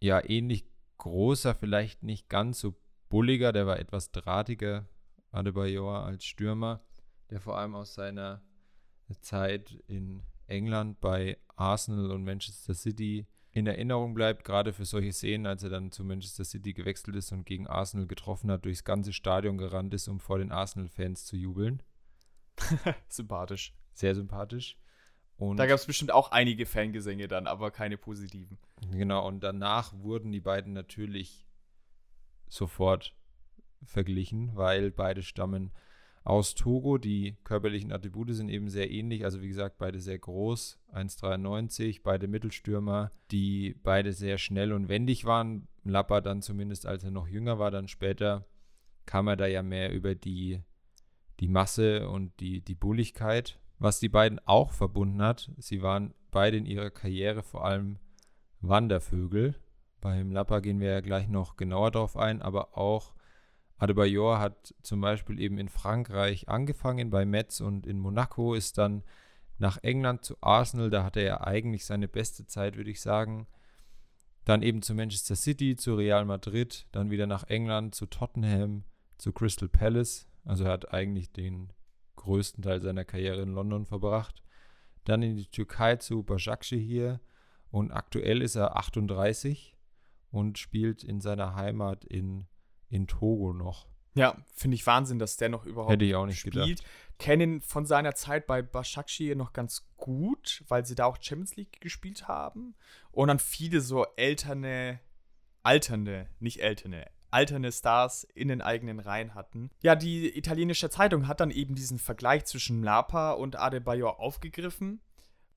ja 0.00 0.20
ähnlich 0.28 0.66
großer, 0.98 1.54
vielleicht 1.54 2.02
nicht 2.02 2.28
ganz 2.28 2.58
so 2.60 2.74
bulliger, 3.08 3.52
der 3.52 3.66
war 3.66 3.78
etwas 3.78 4.10
drahtiger 4.10 4.88
Adebayor 5.30 6.04
als 6.04 6.24
Stürmer, 6.24 6.84
der 7.30 7.40
vor 7.40 7.56
allem 7.56 7.74
aus 7.76 7.94
seiner 7.94 8.42
Zeit 9.20 9.72
in 9.86 10.22
England 10.46 11.00
bei 11.00 11.38
Arsenal 11.56 12.10
und 12.10 12.24
Manchester 12.24 12.74
City 12.74 13.26
in 13.52 13.68
Erinnerung 13.68 14.14
bleibt, 14.14 14.44
gerade 14.44 14.72
für 14.72 14.84
solche 14.84 15.12
Szenen, 15.12 15.46
als 15.46 15.62
er 15.62 15.70
dann 15.70 15.92
zu 15.92 16.02
Manchester 16.02 16.44
City 16.44 16.72
gewechselt 16.72 17.14
ist 17.14 17.30
und 17.30 17.46
gegen 17.46 17.68
Arsenal 17.68 18.08
getroffen 18.08 18.50
hat, 18.50 18.64
durchs 18.64 18.82
ganze 18.82 19.12
Stadion 19.12 19.58
gerannt 19.58 19.94
ist, 19.94 20.08
um 20.08 20.18
vor 20.18 20.38
den 20.38 20.50
Arsenal-Fans 20.50 21.24
zu 21.24 21.36
jubeln. 21.36 21.82
Sympathisch. 23.08 23.72
Sehr 23.92 24.16
sympathisch. 24.16 24.76
Und 25.36 25.56
Da 25.56 25.66
gab 25.66 25.76
es 25.76 25.86
bestimmt 25.86 26.12
auch 26.12 26.30
einige 26.30 26.64
Fangesänge 26.64 27.28
dann, 27.28 27.46
aber 27.46 27.70
keine 27.70 27.96
positiven. 27.96 28.58
Genau, 28.92 29.26
und 29.26 29.40
danach 29.42 29.92
wurden 29.98 30.30
die 30.30 30.40
beiden 30.40 30.72
natürlich 30.72 31.46
sofort 32.48 33.14
verglichen, 33.84 34.54
weil 34.54 34.90
beide 34.90 35.22
stammen 35.22 35.72
aus 36.24 36.54
Togo. 36.54 36.98
Die 36.98 37.36
körperlichen 37.44 37.92
Attribute 37.92 38.32
sind 38.32 38.48
eben 38.48 38.68
sehr 38.68 38.90
ähnlich. 38.90 39.24
Also 39.24 39.42
wie 39.42 39.48
gesagt, 39.48 39.78
beide 39.78 40.00
sehr 40.00 40.18
groß, 40.18 40.78
1,93, 40.92 42.00
beide 42.02 42.28
Mittelstürmer, 42.28 43.10
die 43.30 43.76
beide 43.82 44.12
sehr 44.12 44.38
schnell 44.38 44.72
und 44.72 44.88
wendig 44.88 45.24
waren. 45.24 45.68
Lappa 45.84 46.20
dann 46.20 46.42
zumindest, 46.42 46.86
als 46.86 47.04
er 47.04 47.10
noch 47.10 47.28
jünger 47.28 47.58
war, 47.58 47.70
dann 47.70 47.88
später 47.88 48.46
kam 49.04 49.28
er 49.28 49.36
da 49.36 49.46
ja 49.46 49.62
mehr 49.62 49.92
über 49.92 50.14
die, 50.14 50.62
die 51.40 51.48
Masse 51.48 52.08
und 52.08 52.32
die, 52.40 52.62
die 52.62 52.74
Bulligkeit. 52.74 53.58
Was 53.84 54.00
die 54.00 54.08
beiden 54.08 54.40
auch 54.46 54.72
verbunden 54.72 55.20
hat, 55.20 55.50
sie 55.58 55.82
waren 55.82 56.14
beide 56.30 56.56
in 56.56 56.64
ihrer 56.64 56.88
Karriere 56.88 57.42
vor 57.42 57.66
allem 57.66 57.98
Wandervögel. 58.62 59.56
Beim 60.00 60.32
Lappa 60.32 60.60
gehen 60.60 60.80
wir 60.80 60.90
ja 60.90 61.00
gleich 61.02 61.28
noch 61.28 61.58
genauer 61.58 61.90
drauf 61.90 62.16
ein, 62.16 62.40
aber 62.40 62.78
auch 62.78 63.12
Adebayor 63.76 64.38
hat 64.38 64.74
zum 64.80 65.02
Beispiel 65.02 65.38
eben 65.38 65.58
in 65.58 65.68
Frankreich 65.68 66.48
angefangen 66.48 67.10
bei 67.10 67.26
Metz 67.26 67.60
und 67.60 67.86
in 67.86 67.98
Monaco 67.98 68.54
ist 68.54 68.78
dann 68.78 69.02
nach 69.58 69.76
England 69.82 70.24
zu 70.24 70.38
Arsenal. 70.40 70.88
Da 70.88 71.04
hatte 71.04 71.20
er 71.20 71.46
eigentlich 71.46 71.84
seine 71.84 72.08
beste 72.08 72.46
Zeit, 72.46 72.78
würde 72.78 72.90
ich 72.90 73.02
sagen. 73.02 73.46
Dann 74.46 74.62
eben 74.62 74.80
zu 74.80 74.94
Manchester 74.94 75.36
City, 75.36 75.76
zu 75.76 75.94
Real 75.94 76.24
Madrid, 76.24 76.86
dann 76.92 77.10
wieder 77.10 77.26
nach 77.26 77.44
England, 77.48 77.94
zu 77.94 78.06
Tottenham, 78.06 78.84
zu 79.18 79.30
Crystal 79.30 79.68
Palace. 79.68 80.26
Also 80.46 80.64
er 80.64 80.72
hat 80.72 80.94
eigentlich 80.94 81.32
den 81.32 81.73
größten 82.24 82.62
Teil 82.62 82.80
seiner 82.80 83.04
Karriere 83.04 83.42
in 83.42 83.52
London 83.52 83.86
verbracht. 83.86 84.42
Dann 85.04 85.22
in 85.22 85.36
die 85.36 85.46
Türkei 85.46 85.96
zu 85.96 86.22
Başakşehir 86.22 87.20
und 87.70 87.92
aktuell 87.92 88.42
ist 88.42 88.56
er 88.56 88.76
38 88.76 89.76
und 90.30 90.58
spielt 90.58 91.04
in 91.04 91.20
seiner 91.20 91.54
Heimat 91.54 92.04
in 92.04 92.46
in 92.88 93.06
Togo 93.06 93.52
noch. 93.52 93.88
Ja, 94.14 94.36
finde 94.54 94.76
ich 94.76 94.86
Wahnsinn, 94.86 95.18
dass 95.18 95.36
der 95.36 95.48
noch 95.48 95.66
überhaupt 95.66 95.92
Hätte 95.92 96.04
ich 96.04 96.14
auch 96.14 96.26
nicht 96.26 96.38
spielt. 96.38 96.54
gedacht. 96.54 96.84
Kenne 97.18 97.42
ihn 97.44 97.60
von 97.60 97.84
seiner 97.84 98.14
Zeit 98.14 98.46
bei 98.46 98.62
Başakşehir 98.62 99.34
noch 99.34 99.52
ganz 99.52 99.88
gut, 99.96 100.64
weil 100.68 100.86
sie 100.86 100.94
da 100.94 101.06
auch 101.06 101.18
Champions 101.20 101.56
League 101.56 101.80
gespielt 101.80 102.28
haben 102.28 102.76
und 103.10 103.28
dann 103.28 103.40
viele 103.40 103.80
so 103.80 104.06
älterne, 104.16 105.00
alternde, 105.64 106.28
nicht 106.38 106.60
älterne, 106.62 107.06
alterne 107.34 107.72
Stars 107.72 108.22
in 108.34 108.46
den 108.46 108.62
eigenen 108.62 109.00
Reihen 109.00 109.34
hatten. 109.34 109.68
Ja, 109.82 109.96
die 109.96 110.38
italienische 110.38 110.88
Zeitung 110.88 111.26
hat 111.26 111.40
dann 111.40 111.50
eben 111.50 111.74
diesen 111.74 111.98
Vergleich 111.98 112.44
zwischen 112.44 112.84
Lapa 112.84 113.32
und 113.32 113.56
Adebayor 113.56 114.20
aufgegriffen. 114.20 115.00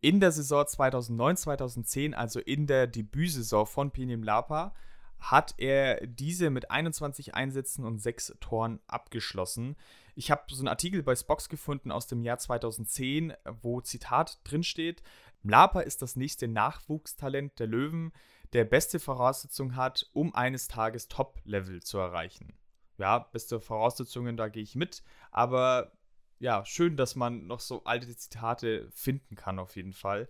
In 0.01 0.19
der 0.19 0.31
Saison 0.31 0.63
2009-2010, 0.63 2.13
also 2.13 2.39
in 2.39 2.65
der 2.65 2.87
Debütsaison 2.87 3.67
von 3.67 3.91
Pinim 3.91 4.23
Lapa, 4.23 4.73
hat 5.19 5.53
er 5.57 6.05
diese 6.05 6.49
mit 6.49 6.71
21 6.71 7.35
Einsätzen 7.35 7.85
und 7.85 7.99
6 7.99 8.37
Toren 8.39 8.79
abgeschlossen. 8.87 9.75
Ich 10.15 10.31
habe 10.31 10.43
so 10.47 10.61
einen 10.61 10.67
Artikel 10.67 11.03
bei 11.03 11.15
Spox 11.15 11.47
gefunden 11.47 11.91
aus 11.91 12.07
dem 12.07 12.23
Jahr 12.23 12.39
2010, 12.39 13.33
wo 13.61 13.81
Zitat 13.81 14.39
drinsteht: 14.43 15.03
Mlapa 15.43 15.81
ist 15.81 16.01
das 16.01 16.15
nächste 16.15 16.47
Nachwuchstalent 16.47 17.59
der 17.59 17.67
Löwen, 17.67 18.13
der 18.53 18.65
beste 18.65 18.99
Voraussetzungen 18.99 19.75
hat, 19.75 20.09
um 20.13 20.33
eines 20.35 20.67
Tages 20.67 21.07
Top-Level 21.07 21.81
zu 21.81 21.97
erreichen. 21.97 22.53
Ja, 22.97 23.19
beste 23.19 23.59
Voraussetzungen, 23.59 24.37
da 24.37 24.49
gehe 24.49 24.63
ich 24.63 24.75
mit, 24.75 25.03
aber 25.31 25.91
ja, 26.39 26.65
schön, 26.65 26.97
dass 26.97 27.15
man 27.15 27.47
noch 27.47 27.59
so 27.59 27.83
alte 27.83 28.15
Zitate 28.15 28.89
finden 28.91 29.35
kann, 29.35 29.59
auf 29.59 29.75
jeden 29.75 29.93
Fall. 29.93 30.29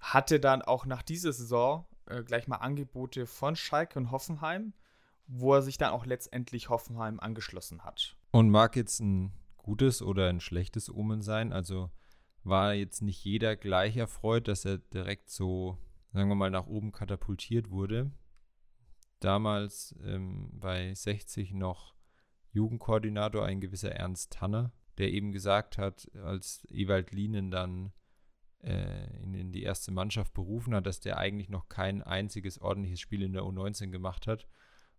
Hatte 0.00 0.40
dann 0.40 0.62
auch 0.62 0.86
nach 0.86 1.02
dieser 1.02 1.32
Saison 1.32 1.86
äh, 2.06 2.22
gleich 2.22 2.46
mal 2.48 2.56
Angebote 2.56 3.26
von 3.26 3.56
Schalke 3.56 3.98
und 3.98 4.10
Hoffenheim, 4.10 4.72
wo 5.26 5.54
er 5.54 5.62
sich 5.62 5.78
dann 5.78 5.90
auch 5.90 6.06
letztendlich 6.06 6.68
Hoffenheim 6.68 7.18
angeschlossen 7.18 7.84
hat. 7.84 8.16
Und 8.30 8.50
mag 8.50 8.76
jetzt 8.76 9.00
ein 9.00 9.32
gutes 9.56 10.02
oder 10.02 10.28
ein 10.28 10.40
schlechtes 10.40 10.88
Omen 10.88 11.22
sein? 11.22 11.52
Also 11.52 11.90
war 12.44 12.74
jetzt 12.74 13.02
nicht 13.02 13.24
jeder 13.24 13.56
gleich 13.56 13.96
erfreut, 13.96 14.46
dass 14.46 14.64
er 14.64 14.78
direkt 14.78 15.30
so, 15.30 15.78
sagen 16.16 16.30
wir 16.30 16.34
mal, 16.34 16.50
nach 16.50 16.66
oben 16.66 16.92
katapultiert 16.92 17.70
wurde. 17.70 18.10
Damals 19.20 19.94
ähm, 20.02 20.48
bei 20.52 20.94
60 20.94 21.52
noch 21.52 21.94
Jugendkoordinator, 22.52 23.44
ein 23.44 23.60
gewisser 23.60 23.92
Ernst 23.92 24.32
Tanner, 24.32 24.72
der 24.96 25.12
eben 25.12 25.30
gesagt 25.30 25.76
hat, 25.76 26.10
als 26.14 26.66
Ewald 26.70 27.12
Lienen 27.12 27.50
dann 27.50 27.92
äh, 28.62 29.22
in, 29.22 29.34
in, 29.34 29.52
die 29.52 29.62
erste 29.62 29.92
Mannschaft 29.92 30.32
berufen 30.32 30.74
hat, 30.74 30.86
dass 30.86 31.00
der 31.00 31.18
eigentlich 31.18 31.50
noch 31.50 31.68
kein 31.68 32.02
einziges 32.02 32.62
ordentliches 32.62 33.00
Spiel 33.00 33.22
in 33.22 33.34
der 33.34 33.42
U19 33.42 33.90
gemacht 33.90 34.26
hat. 34.26 34.48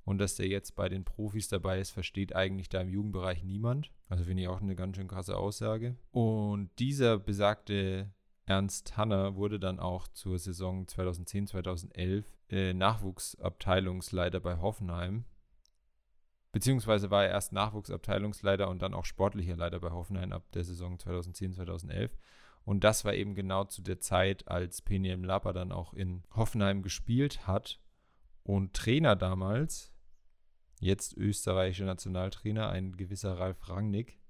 Und 0.03 0.19
dass 0.19 0.35
der 0.35 0.47
jetzt 0.47 0.75
bei 0.75 0.87
den 0.87 1.03
Profis 1.03 1.47
dabei 1.47 1.79
ist, 1.79 1.89
versteht 1.89 2.35
eigentlich 2.35 2.69
da 2.69 2.79
im 2.79 2.89
Jugendbereich 2.89 3.43
niemand. 3.43 3.91
Also 4.07 4.23
finde 4.23 4.43
ich 4.43 4.47
auch 4.49 4.61
eine 4.61 4.75
ganz 4.75 4.95
schön 4.95 5.07
krasse 5.07 5.35
Aussage. 5.35 5.97
Und 6.11 6.69
dieser 6.77 7.17
besagte 7.17 8.13
Ernst 8.47 8.95
Hanner 8.95 9.35
wurde 9.35 9.59
dann 9.59 9.77
auch 9.77 10.07
zur 10.07 10.39
Saison 10.39 10.85
2010-2011 10.85 12.23
äh, 12.49 12.73
Nachwuchsabteilungsleiter 12.73 14.39
bei 14.39 14.57
Hoffenheim. 14.57 15.25
Beziehungsweise 16.53 17.11
war 17.11 17.25
er 17.25 17.31
erst 17.31 17.51
Nachwuchsabteilungsleiter 17.51 18.69
und 18.69 18.81
dann 18.81 18.93
auch 18.93 19.03
sportlicher 19.03 19.57
Leiter 19.57 19.81
bei 19.81 19.91
Hoffenheim 19.91 20.31
ab 20.31 20.49
der 20.53 20.63
Saison 20.63 20.97
2010-2011. 20.97 22.11
Und 22.63 22.85
das 22.85 23.03
war 23.03 23.13
eben 23.13 23.35
genau 23.35 23.65
zu 23.65 23.81
der 23.81 23.99
Zeit, 23.99 24.47
als 24.47 24.81
Peniel 24.81 25.17
Lapa 25.25 25.51
dann 25.51 25.73
auch 25.73 25.93
in 25.93 26.23
Hoffenheim 26.33 26.83
gespielt 26.83 27.47
hat. 27.47 27.81
Und 28.43 28.73
Trainer 28.73 29.17
damals, 29.17 29.93
jetzt 30.79 31.17
österreichischer 31.17 31.85
Nationaltrainer, 31.85 32.69
ein 32.69 32.95
gewisser 32.95 33.37
Ralf 33.37 33.67
Rangnick, 33.67 34.21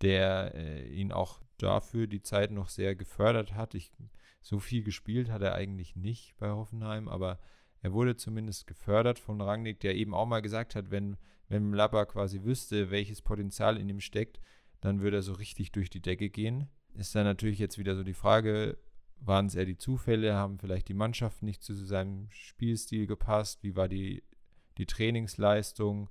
der 0.00 0.54
äh, 0.54 0.88
ihn 0.88 1.12
auch 1.12 1.42
dafür 1.58 2.06
die 2.06 2.22
Zeit 2.22 2.50
noch 2.50 2.68
sehr 2.68 2.94
gefördert 2.94 3.54
hat. 3.54 3.74
Ich, 3.74 3.92
so 4.40 4.58
viel 4.58 4.82
gespielt 4.82 5.30
hat 5.30 5.42
er 5.42 5.54
eigentlich 5.54 5.96
nicht 5.96 6.36
bei 6.38 6.50
Hoffenheim, 6.50 7.08
aber 7.08 7.38
er 7.82 7.92
wurde 7.92 8.16
zumindest 8.16 8.66
gefördert 8.66 9.18
von 9.18 9.40
Rangnick, 9.40 9.80
der 9.80 9.94
eben 9.94 10.14
auch 10.14 10.26
mal 10.26 10.40
gesagt 10.40 10.74
hat, 10.74 10.90
wenn, 10.90 11.16
wenn 11.48 11.72
Lappa 11.72 12.06
quasi 12.06 12.42
wüsste, 12.42 12.90
welches 12.90 13.22
Potenzial 13.22 13.76
in 13.76 13.88
ihm 13.88 14.00
steckt, 14.00 14.40
dann 14.80 15.00
würde 15.00 15.18
er 15.18 15.22
so 15.22 15.32
richtig 15.32 15.72
durch 15.72 15.90
die 15.90 16.02
Decke 16.02 16.30
gehen. 16.30 16.68
Ist 16.94 17.14
dann 17.14 17.24
natürlich 17.24 17.58
jetzt 17.58 17.78
wieder 17.78 17.94
so 17.94 18.02
die 18.02 18.14
Frage, 18.14 18.78
waren 19.20 19.46
es 19.46 19.54
eher 19.54 19.64
die 19.64 19.78
Zufälle, 19.78 20.34
haben 20.34 20.58
vielleicht 20.58 20.88
die 20.88 20.94
Mannschaften 20.94 21.46
nicht 21.46 21.62
zu 21.62 21.74
seinem 21.74 22.28
Spielstil 22.30 23.06
gepasst, 23.06 23.62
wie 23.62 23.76
war 23.76 23.88
die, 23.88 24.22
die 24.78 24.86
Trainingsleistung, 24.86 26.10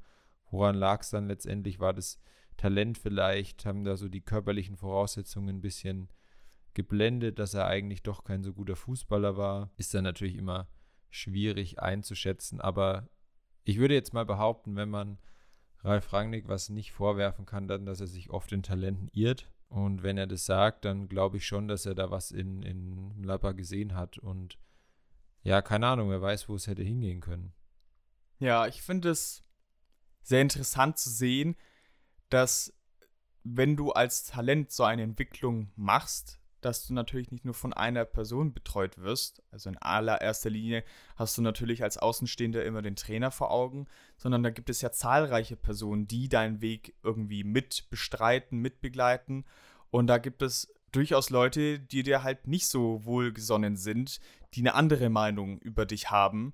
woran 0.51 0.75
lag 0.75 1.01
es 1.01 1.10
dann 1.10 1.27
letztendlich, 1.27 1.79
war 1.79 1.93
das 1.93 2.19
Talent 2.58 2.98
vielleicht, 2.98 3.65
haben 3.65 3.84
da 3.84 3.96
so 3.96 4.10
die 4.10 4.22
körperlichen 4.22 4.78
Voraussetzungen 4.78 5.58
ein 5.58 5.62
bisschen 5.62 6.10
geblendet, 6.74 7.39
dass 7.39 7.54
er 7.54 7.67
eigentlich 7.67 8.04
doch 8.04 8.24
kein 8.24 8.43
so 8.43 8.54
guter 8.54 8.76
Fußballer 8.76 9.38
war, 9.38 9.72
ist 9.78 9.93
dann 9.93 10.04
natürlich 10.04 10.36
immer 10.36 10.67
schwierig 11.10 11.80
einzuschätzen, 11.80 12.60
aber 12.62 13.10
ich 13.63 13.78
würde 13.80 13.93
jetzt 13.93 14.13
mal 14.13 14.26
behaupten, 14.26 14.76
wenn 14.76 14.89
man 14.89 15.17
Ralf 15.80 16.12
Rangnick 16.12 16.48
was 16.48 16.70
nicht 16.70 16.91
vorwerfen 16.91 17.46
kann, 17.46 17.67
dann, 17.67 17.86
dass 17.86 18.02
er 18.02 18.08
sich 18.08 18.30
oft 18.30 18.52
in 18.52 18.63
Talenten 18.63 19.10
irrt 19.13 19.50
und 19.70 20.04
wenn 20.04 20.17
er 20.17 20.28
das 20.28 20.46
sagt, 20.46 20.86
dann 20.86 21.10
glaube 21.10 21.38
ich 21.38 21.46
schon, 21.46 21.67
dass 21.67 21.86
er 21.86 21.96
da 21.96 22.10
was 22.10 22.32
in, 22.32 22.63
in 22.63 23.24
Lappa 23.24 23.52
gesehen 23.52 23.96
hat. 23.96 24.17
Und 24.17 24.58
ja, 25.43 25.62
keine 25.62 25.88
Ahnung, 25.88 26.10
wer 26.10 26.22
weiß, 26.22 26.48
wo 26.48 26.56
es 26.56 26.67
hätte 26.67 26.84
hingehen 26.84 27.20
können. 27.20 27.54
Ja, 28.39 28.67
ich 28.67 28.82
finde 28.82 29.10
es 29.10 29.43
sehr 30.22 30.42
interessant 30.42 30.98
zu 30.98 31.10
sehen, 31.10 31.56
dass 32.30 32.73
wenn 33.44 33.78
du 33.78 33.92
als 33.92 34.25
Talent 34.25 34.71
so 34.71 34.84
eine 34.84 35.04
Entwicklung 35.04 35.71
machst, 35.75 36.40
dass 36.62 36.88
du 36.88 36.94
natürlich 36.94 37.32
nicht 37.32 37.46
nur 37.46 37.54
von 37.54 37.71
einer 37.71 38.04
Person 38.04 38.54
betreut 38.54 38.98
wirst. 38.98 39.44
Also 39.52 39.69
in 39.69 39.78
allererster 39.78 40.50
Linie 40.50 40.84
hast 41.15 41.38
du 41.38 41.42
natürlich 41.42 41.84
als 41.84 41.98
Außenstehender 41.98 42.65
immer 42.65 42.82
den 42.82 42.96
Trainer 42.96 43.32
vor 43.32 43.52
Augen, 43.52 43.88
sondern 44.17 44.44
da 44.44 44.50
gibt 44.50 44.69
es 44.69 44.82
ja 44.82 44.92
zahlreiche 44.92 45.56
Personen, 45.56 46.08
die 46.08 46.30
deinen 46.30 46.62
Weg 46.62 46.96
irgendwie 47.04 47.44
mit 47.44 47.90
bestreiten, 47.90 48.60
mitbegleiten. 48.60 49.46
Und 49.92 50.08
da 50.08 50.17
gibt 50.17 50.42
es 50.42 50.73
durchaus 50.92 51.30
Leute, 51.30 51.80
die 51.80 52.04
dir 52.04 52.23
halt 52.23 52.48
nicht 52.48 52.67
so 52.67 53.06
wohlgesonnen 53.06 53.78
sind, 53.78 54.19
die 54.54 54.62
eine 54.62 54.73
andere 54.73 55.10
Meinung 55.10 55.60
über 55.60 55.86
dich 55.86 56.10
haben. 56.10 56.54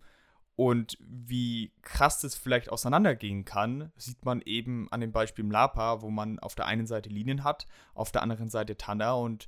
Und 0.55 0.97
wie 0.99 1.71
krass 1.81 2.19
das 2.19 2.35
vielleicht 2.35 2.69
auseinandergehen 2.69 3.43
kann, 3.43 3.91
sieht 3.97 4.23
man 4.23 4.41
eben 4.41 4.87
an 4.91 5.01
dem 5.01 5.11
Beispiel 5.11 5.43
Mlapa, 5.43 6.01
wo 6.01 6.11
man 6.11 6.37
auf 6.39 6.53
der 6.53 6.67
einen 6.67 6.85
Seite 6.85 7.09
Linien 7.09 7.43
hat, 7.43 7.67
auf 7.95 8.11
der 8.11 8.21
anderen 8.21 8.49
Seite 8.49 8.77
Tanner 8.77 9.17
und 9.17 9.47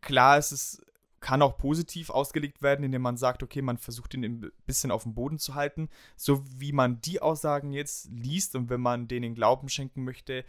klar, 0.00 0.38
es 0.38 0.52
ist, 0.52 0.86
kann 1.20 1.42
auch 1.42 1.56
positiv 1.56 2.10
ausgelegt 2.10 2.62
werden, 2.62 2.84
indem 2.84 3.02
man 3.02 3.16
sagt, 3.16 3.42
okay, 3.42 3.62
man 3.62 3.78
versucht 3.78 4.14
ihn 4.14 4.24
ein 4.24 4.52
bisschen 4.66 4.90
auf 4.90 5.02
dem 5.02 5.14
Boden 5.14 5.38
zu 5.38 5.54
halten. 5.54 5.88
So 6.16 6.44
wie 6.58 6.72
man 6.72 7.00
die 7.00 7.20
Aussagen 7.20 7.72
jetzt 7.72 8.10
liest 8.10 8.54
und 8.54 8.70
wenn 8.70 8.80
man 8.80 9.08
denen 9.08 9.34
Glauben 9.34 9.68
schenken 9.68 10.04
möchte, 10.04 10.44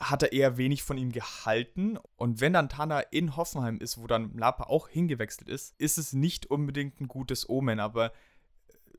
hat 0.00 0.22
er 0.22 0.32
eher 0.32 0.56
wenig 0.56 0.82
von 0.82 0.98
ihm 0.98 1.12
gehalten. 1.12 1.98
Und 2.16 2.40
wenn 2.40 2.52
dann 2.52 2.68
Tana 2.68 3.00
in 3.00 3.36
Hoffenheim 3.36 3.78
ist, 3.78 3.98
wo 3.98 4.06
dann 4.06 4.36
Lapa 4.36 4.64
auch 4.64 4.88
hingewechselt 4.88 5.48
ist, 5.48 5.74
ist 5.78 5.98
es 5.98 6.12
nicht 6.12 6.46
unbedingt 6.46 7.00
ein 7.00 7.08
gutes 7.08 7.48
Omen. 7.48 7.80
Aber 7.80 8.12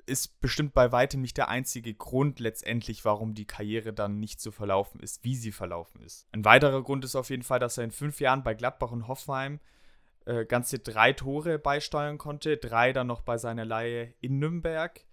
ist 0.10 0.42
bestimmt 0.42 0.74
bei 0.74 0.92
weitem 0.92 1.22
nicht 1.22 1.38
der 1.38 1.48
einzige 1.48 1.94
Grund 1.94 2.40
letztendlich, 2.40 3.06
warum 3.06 3.34
die 3.34 3.46
Karriere 3.46 3.94
dann 3.94 4.20
nicht 4.20 4.42
so 4.42 4.52
verlaufen 4.52 5.00
ist, 5.00 5.24
wie 5.24 5.36
sie 5.36 5.52
verlaufen 5.52 6.02
ist. 6.02 6.28
Ein 6.32 6.44
weiterer 6.44 6.84
Grund 6.84 7.06
ist 7.06 7.16
auf 7.16 7.30
jeden 7.30 7.44
Fall, 7.44 7.60
dass 7.60 7.78
er 7.78 7.84
in 7.84 7.92
fünf 7.92 8.20
Jahren 8.20 8.44
bei 8.44 8.56
Gladbach 8.56 8.92
und 8.92 9.08
Hoffenheim 9.08 9.60
äh, 10.26 10.46
ganze 10.46 10.80
drei 10.80 11.14
Tore 11.14 11.60
beisteuern 11.60 12.18
konnte, 12.18 12.58
drei 12.58 12.92
dann 12.92 13.08
noch 13.08 13.22
bei 13.22 13.38
seiner 13.38 13.66
Leihe 13.66 14.14
in 14.20 14.40
Nürnberg. 14.40 15.06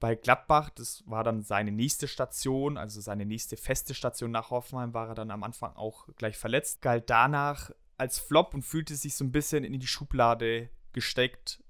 Bei 0.00 0.14
Gladbach, 0.14 0.70
das 0.70 1.02
war 1.06 1.24
dann 1.24 1.42
seine 1.42 1.72
nächste 1.72 2.06
Station, 2.06 2.76
also 2.76 3.00
seine 3.00 3.26
nächste 3.26 3.56
feste 3.56 3.94
Station 3.94 4.30
nach 4.30 4.50
Hoffenheim, 4.50 4.94
war 4.94 5.08
er 5.08 5.14
dann 5.14 5.30
am 5.30 5.42
Anfang 5.42 5.74
auch 5.74 6.08
gleich 6.16 6.36
verletzt, 6.36 6.82
galt 6.82 7.10
danach 7.10 7.70
als 7.96 8.18
Flop 8.18 8.54
und 8.54 8.62
fühlte 8.62 8.94
sich 8.94 9.16
so 9.16 9.24
ein 9.24 9.32
bisschen 9.32 9.64
in 9.64 9.80
die 9.80 9.86
Schublade 9.86 10.70
gesteckt, 10.92 11.62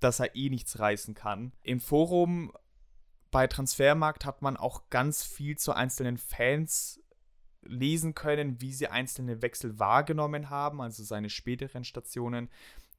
dass 0.00 0.20
er 0.20 0.34
eh 0.34 0.48
nichts 0.48 0.78
reißen 0.78 1.14
kann. 1.14 1.52
Im 1.62 1.80
Forum 1.80 2.52
bei 3.30 3.46
Transfermarkt 3.46 4.24
hat 4.24 4.40
man 4.40 4.56
auch 4.56 4.88
ganz 4.88 5.22
viel 5.22 5.58
zu 5.58 5.72
einzelnen 5.72 6.16
Fans 6.16 7.00
lesen 7.62 8.14
können, 8.14 8.60
wie 8.60 8.72
sie 8.72 8.88
einzelne 8.88 9.42
Wechsel 9.42 9.78
wahrgenommen 9.78 10.48
haben. 10.48 10.80
Also 10.80 11.04
seine 11.04 11.28
späteren 11.28 11.84
Stationen 11.84 12.48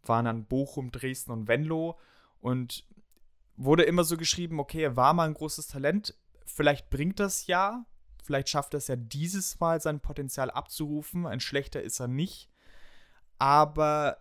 waren 0.03 0.25
dann 0.25 0.45
Bochum, 0.45 0.91
Dresden 0.91 1.32
und 1.32 1.47
Venlo. 1.47 1.97
Und 2.39 2.86
wurde 3.57 3.83
immer 3.83 4.03
so 4.03 4.17
geschrieben, 4.17 4.59
okay, 4.59 4.83
er 4.83 4.95
war 4.95 5.13
mal 5.13 5.27
ein 5.27 5.33
großes 5.33 5.67
Talent, 5.67 6.15
vielleicht 6.45 6.89
bringt 6.89 7.19
das 7.19 7.47
ja, 7.47 7.85
vielleicht 8.23 8.49
schafft 8.49 8.73
er 8.73 8.77
es 8.77 8.87
ja 8.87 8.95
dieses 8.95 9.59
Mal 9.59 9.81
sein 9.81 9.99
Potenzial 9.99 10.51
abzurufen, 10.51 11.25
ein 11.25 11.39
schlechter 11.39 11.81
ist 11.81 11.99
er 11.99 12.07
nicht. 12.07 12.49
Aber 13.39 14.17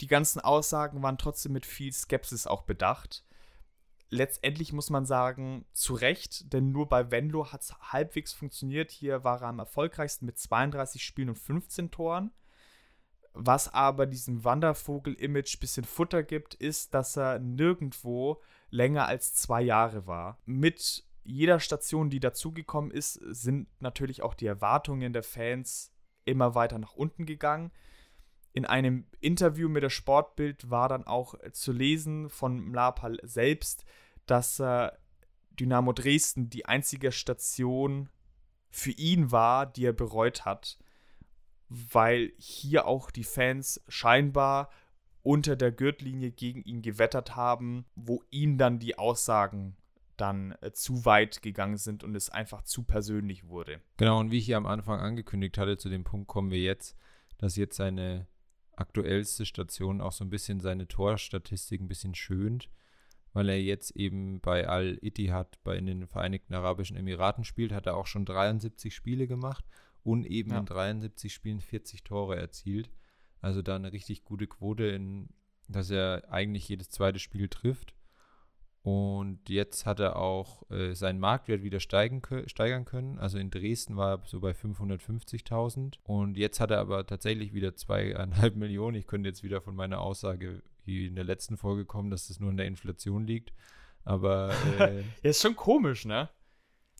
die 0.00 0.06
ganzen 0.06 0.40
Aussagen 0.40 1.02
waren 1.02 1.18
trotzdem 1.18 1.52
mit 1.52 1.66
viel 1.66 1.92
Skepsis 1.92 2.46
auch 2.46 2.62
bedacht. 2.62 3.24
Letztendlich 4.10 4.72
muss 4.72 4.90
man 4.90 5.04
sagen, 5.04 5.66
zu 5.72 5.94
Recht, 5.94 6.52
denn 6.52 6.72
nur 6.72 6.88
bei 6.88 7.10
Venlo 7.10 7.52
hat 7.52 7.62
es 7.62 7.74
halbwegs 7.92 8.32
funktioniert. 8.32 8.90
Hier 8.90 9.22
war 9.22 9.42
er 9.42 9.48
am 9.48 9.58
erfolgreichsten 9.58 10.24
mit 10.24 10.38
32 10.38 11.04
Spielen 11.04 11.28
und 11.28 11.38
15 11.38 11.90
Toren. 11.90 12.30
Was 13.34 13.72
aber 13.72 14.06
diesem 14.06 14.44
Wandervogel-Image 14.44 15.56
ein 15.56 15.60
bisschen 15.60 15.84
Futter 15.84 16.22
gibt, 16.22 16.54
ist, 16.54 16.94
dass 16.94 17.16
er 17.16 17.38
nirgendwo 17.38 18.42
länger 18.70 19.06
als 19.06 19.34
zwei 19.34 19.62
Jahre 19.62 20.06
war. 20.06 20.38
Mit 20.44 21.04
jeder 21.24 21.60
Station, 21.60 22.10
die 22.10 22.20
dazugekommen 22.20 22.90
ist, 22.90 23.14
sind 23.14 23.68
natürlich 23.80 24.22
auch 24.22 24.34
die 24.34 24.46
Erwartungen 24.46 25.12
der 25.12 25.22
Fans 25.22 25.92
immer 26.24 26.54
weiter 26.54 26.78
nach 26.78 26.94
unten 26.94 27.26
gegangen 27.26 27.70
in 28.58 28.64
einem 28.64 29.06
Interview 29.20 29.68
mit 29.68 29.84
der 29.84 29.90
Sportbild 29.90 30.68
war 30.68 30.88
dann 30.88 31.06
auch 31.06 31.34
zu 31.52 31.70
lesen 31.70 32.28
von 32.28 32.58
Mlapal 32.58 33.18
selbst, 33.22 33.84
dass 34.26 34.58
äh, 34.58 34.90
Dynamo 35.50 35.92
Dresden 35.92 36.50
die 36.50 36.66
einzige 36.66 37.12
Station 37.12 38.08
für 38.70 38.90
ihn 38.90 39.30
war, 39.30 39.64
die 39.66 39.84
er 39.84 39.92
bereut 39.92 40.44
hat, 40.44 40.76
weil 41.68 42.32
hier 42.36 42.86
auch 42.86 43.12
die 43.12 43.22
Fans 43.22 43.80
scheinbar 43.86 44.70
unter 45.28 45.56
der 45.56 45.72
Gürtellinie 45.72 46.30
gegen 46.30 46.62
ihn 46.62 46.80
gewettert 46.80 47.36
haben, 47.36 47.84
wo 47.94 48.22
ihm 48.30 48.56
dann 48.56 48.78
die 48.78 48.96
Aussagen 48.96 49.76
dann 50.16 50.54
äh, 50.62 50.72
zu 50.72 51.04
weit 51.04 51.42
gegangen 51.42 51.76
sind 51.76 52.02
und 52.02 52.14
es 52.14 52.30
einfach 52.30 52.62
zu 52.62 52.82
persönlich 52.82 53.46
wurde. 53.46 53.82
Genau, 53.98 54.20
und 54.20 54.30
wie 54.30 54.38
ich 54.38 54.46
hier 54.46 54.56
am 54.56 54.64
Anfang 54.64 55.00
angekündigt 55.00 55.58
hatte, 55.58 55.76
zu 55.76 55.90
dem 55.90 56.02
Punkt 56.02 56.28
kommen 56.28 56.50
wir 56.50 56.62
jetzt, 56.62 56.96
dass 57.36 57.56
jetzt 57.56 57.76
seine 57.76 58.26
aktuellste 58.74 59.44
Station 59.44 60.00
auch 60.00 60.12
so 60.12 60.24
ein 60.24 60.30
bisschen 60.30 60.60
seine 60.60 60.88
Torstatistik 60.88 61.82
ein 61.82 61.88
bisschen 61.88 62.14
schönt, 62.14 62.70
weil 63.34 63.50
er 63.50 63.60
jetzt 63.60 63.90
eben 63.96 64.40
bei 64.40 64.66
Al-Ittihad 64.66 65.62
bei 65.62 65.76
in 65.76 65.84
den 65.84 66.06
Vereinigten 66.06 66.54
Arabischen 66.54 66.96
Emiraten 66.96 67.44
spielt, 67.44 67.72
hat 67.72 67.84
er 67.84 67.98
auch 67.98 68.06
schon 68.06 68.24
73 68.24 68.94
Spiele 68.94 69.26
gemacht 69.26 69.66
und 70.04 70.24
eben 70.24 70.52
ja. 70.52 70.60
in 70.60 70.64
73 70.64 71.34
Spielen 71.34 71.60
40 71.60 72.02
Tore 72.02 72.36
erzielt. 72.36 72.88
Also 73.40 73.62
da 73.62 73.76
eine 73.76 73.92
richtig 73.92 74.24
gute 74.24 74.46
Quote, 74.46 74.84
in, 74.84 75.28
dass 75.68 75.90
er 75.90 76.24
eigentlich 76.30 76.68
jedes 76.68 76.90
zweite 76.90 77.18
Spiel 77.18 77.48
trifft. 77.48 77.94
Und 78.82 79.48
jetzt 79.48 79.84
hat 79.84 80.00
er 80.00 80.16
auch 80.16 80.68
äh, 80.70 80.94
seinen 80.94 81.20
Marktwert 81.20 81.62
wieder 81.62 81.80
steigen, 81.80 82.22
steigern 82.46 82.84
können. 82.84 83.18
Also 83.18 83.38
in 83.38 83.50
Dresden 83.50 83.96
war 83.96 84.18
er 84.18 84.22
so 84.24 84.40
bei 84.40 84.52
550.000. 84.52 85.98
Und 86.04 86.36
jetzt 86.36 86.58
hat 86.60 86.70
er 86.70 86.78
aber 86.78 87.06
tatsächlich 87.06 87.52
wieder 87.52 87.74
zweieinhalb 87.74 88.56
Millionen. 88.56 88.96
Ich 88.96 89.06
könnte 89.06 89.28
jetzt 89.28 89.42
wieder 89.42 89.60
von 89.60 89.74
meiner 89.74 90.00
Aussage 90.00 90.62
wie 90.84 91.06
in 91.06 91.16
der 91.16 91.24
letzten 91.24 91.56
Folge 91.58 91.84
kommen, 91.84 92.10
dass 92.10 92.28
das 92.28 92.40
nur 92.40 92.50
in 92.50 92.56
der 92.56 92.66
Inflation 92.66 93.26
liegt. 93.26 93.52
Aber. 94.04 94.54
Äh, 94.78 95.00
ja, 95.22 95.30
ist 95.30 95.42
schon 95.42 95.56
komisch, 95.56 96.06
ne? 96.06 96.30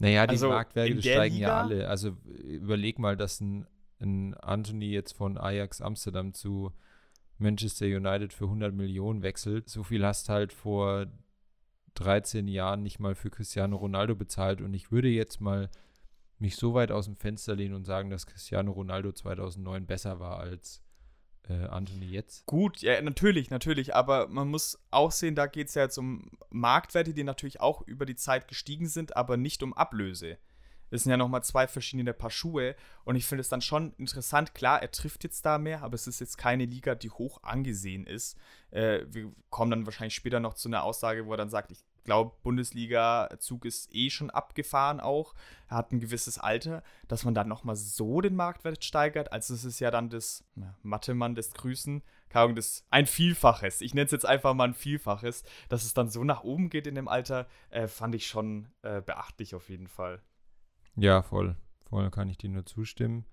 Naja, 0.00 0.26
die 0.26 0.32
also 0.32 0.50
Marktwerte 0.50 1.00
steigen 1.00 1.36
Liga? 1.36 1.48
ja 1.48 1.60
alle. 1.62 1.88
Also 1.88 2.16
überleg 2.24 2.98
mal, 2.98 3.16
dass 3.16 3.40
ein, 3.40 3.66
ein 4.00 4.34
Anthony 4.34 4.90
jetzt 4.90 5.12
von 5.12 5.38
Ajax 5.38 5.80
Amsterdam 5.80 6.34
zu 6.34 6.72
Manchester 7.38 7.86
United 7.86 8.32
für 8.32 8.44
100 8.44 8.74
Millionen 8.74 9.22
wechselt. 9.22 9.68
So 9.68 9.82
viel 9.82 10.04
hast 10.04 10.28
halt 10.28 10.52
vor 10.52 11.06
13 11.94 12.48
Jahren 12.48 12.82
nicht 12.82 13.00
mal 13.00 13.14
für 13.14 13.30
Cristiano 13.30 13.76
Ronaldo 13.76 14.14
bezahlt. 14.14 14.60
Und 14.60 14.74
ich 14.74 14.90
würde 14.92 15.08
jetzt 15.08 15.40
mal 15.40 15.70
mich 16.38 16.56
so 16.56 16.74
weit 16.74 16.92
aus 16.92 17.06
dem 17.06 17.16
Fenster 17.16 17.56
lehnen 17.56 17.74
und 17.74 17.84
sagen, 17.84 18.10
dass 18.10 18.26
Cristiano 18.26 18.72
Ronaldo 18.72 19.12
2009 19.12 19.86
besser 19.86 20.20
war 20.20 20.38
als 20.38 20.82
äh, 21.48 21.64
Anthony 21.64 22.06
jetzt. 22.06 22.46
Gut, 22.46 22.80
ja, 22.80 23.00
natürlich, 23.00 23.50
natürlich. 23.50 23.94
Aber 23.94 24.28
man 24.28 24.48
muss 24.48 24.78
auch 24.90 25.10
sehen, 25.10 25.34
da 25.34 25.46
geht 25.46 25.68
es 25.68 25.74
ja 25.74 25.82
jetzt 25.82 25.98
um 25.98 26.30
Marktwerte, 26.50 27.14
die 27.14 27.24
natürlich 27.24 27.60
auch 27.60 27.82
über 27.82 28.06
die 28.06 28.16
Zeit 28.16 28.48
gestiegen 28.48 28.86
sind, 28.86 29.16
aber 29.16 29.36
nicht 29.36 29.62
um 29.62 29.72
Ablöse. 29.72 30.38
Das 30.90 31.02
sind 31.02 31.10
ja 31.10 31.16
nochmal 31.16 31.42
zwei 31.42 31.66
verschiedene 31.66 32.12
Paar 32.12 32.30
Schuhe. 32.30 32.74
Und 33.04 33.16
ich 33.16 33.26
finde 33.26 33.40
es 33.40 33.48
dann 33.48 33.60
schon 33.60 33.92
interessant. 33.94 34.54
Klar, 34.54 34.82
er 34.82 34.90
trifft 34.90 35.24
jetzt 35.24 35.44
da 35.44 35.58
mehr, 35.58 35.82
aber 35.82 35.94
es 35.94 36.06
ist 36.06 36.20
jetzt 36.20 36.38
keine 36.38 36.64
Liga, 36.64 36.94
die 36.94 37.10
hoch 37.10 37.42
angesehen 37.42 38.06
ist. 38.06 38.36
Äh, 38.70 39.00
wir 39.08 39.32
kommen 39.50 39.70
dann 39.70 39.86
wahrscheinlich 39.86 40.14
später 40.14 40.40
noch 40.40 40.54
zu 40.54 40.68
einer 40.68 40.84
Aussage, 40.84 41.26
wo 41.26 41.32
er 41.32 41.38
dann 41.38 41.50
sagt, 41.50 41.70
ich 41.70 41.84
glaube, 42.08 42.32
Bundesliga-Zug 42.42 43.66
ist 43.66 43.94
eh 43.94 44.08
schon 44.08 44.30
abgefahren 44.30 44.98
auch. 44.98 45.34
Er 45.68 45.76
hat 45.76 45.92
ein 45.92 46.00
gewisses 46.00 46.38
Alter, 46.38 46.82
dass 47.06 47.24
man 47.24 47.34
dann 47.34 47.48
nochmal 47.48 47.76
so 47.76 48.22
den 48.22 48.34
Marktwert 48.34 48.82
steigert. 48.82 49.30
Also 49.30 49.52
es 49.52 49.62
ist 49.62 49.78
ja 49.78 49.90
dann 49.90 50.08
das 50.08 50.42
na, 50.54 50.74
Mathe-Mann 50.82 51.34
des 51.34 51.52
Grüßen, 51.52 52.02
keine 52.30 52.44
Ahnung, 52.44 52.56
das 52.56 52.86
ein 52.88 53.06
Vielfaches. 53.06 53.82
Ich 53.82 53.92
nenne 53.92 54.06
es 54.06 54.12
jetzt 54.12 54.24
einfach 54.24 54.54
mal 54.54 54.68
ein 54.68 54.74
Vielfaches. 54.74 55.44
Dass 55.68 55.84
es 55.84 55.92
dann 55.92 56.08
so 56.08 56.24
nach 56.24 56.44
oben 56.44 56.70
geht 56.70 56.86
in 56.86 56.94
dem 56.94 57.08
Alter, 57.08 57.46
äh, 57.68 57.86
fand 57.88 58.14
ich 58.14 58.26
schon 58.26 58.68
äh, 58.80 59.02
beachtlich 59.02 59.54
auf 59.54 59.68
jeden 59.68 59.88
Fall. 59.88 60.22
Ja, 60.98 61.22
voll. 61.22 61.56
Voll 61.88 62.10
kann 62.10 62.28
ich 62.28 62.38
dir 62.38 62.50
nur 62.50 62.66
zustimmen. 62.66 63.24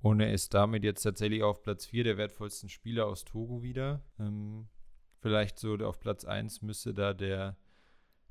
Und 0.00 0.20
er 0.20 0.32
ist 0.32 0.54
damit 0.54 0.84
jetzt 0.84 1.02
tatsächlich 1.02 1.42
auf 1.42 1.62
Platz 1.62 1.86
4 1.86 2.04
der 2.04 2.16
wertvollsten 2.16 2.68
Spieler 2.68 3.06
aus 3.06 3.24
Togo 3.24 3.62
wieder. 3.62 4.00
Ähm, 4.18 4.68
vielleicht 5.20 5.58
so 5.58 5.74
auf 5.74 5.98
Platz 5.98 6.24
1 6.24 6.62
müsste 6.62 6.94
da 6.94 7.12
der 7.12 7.56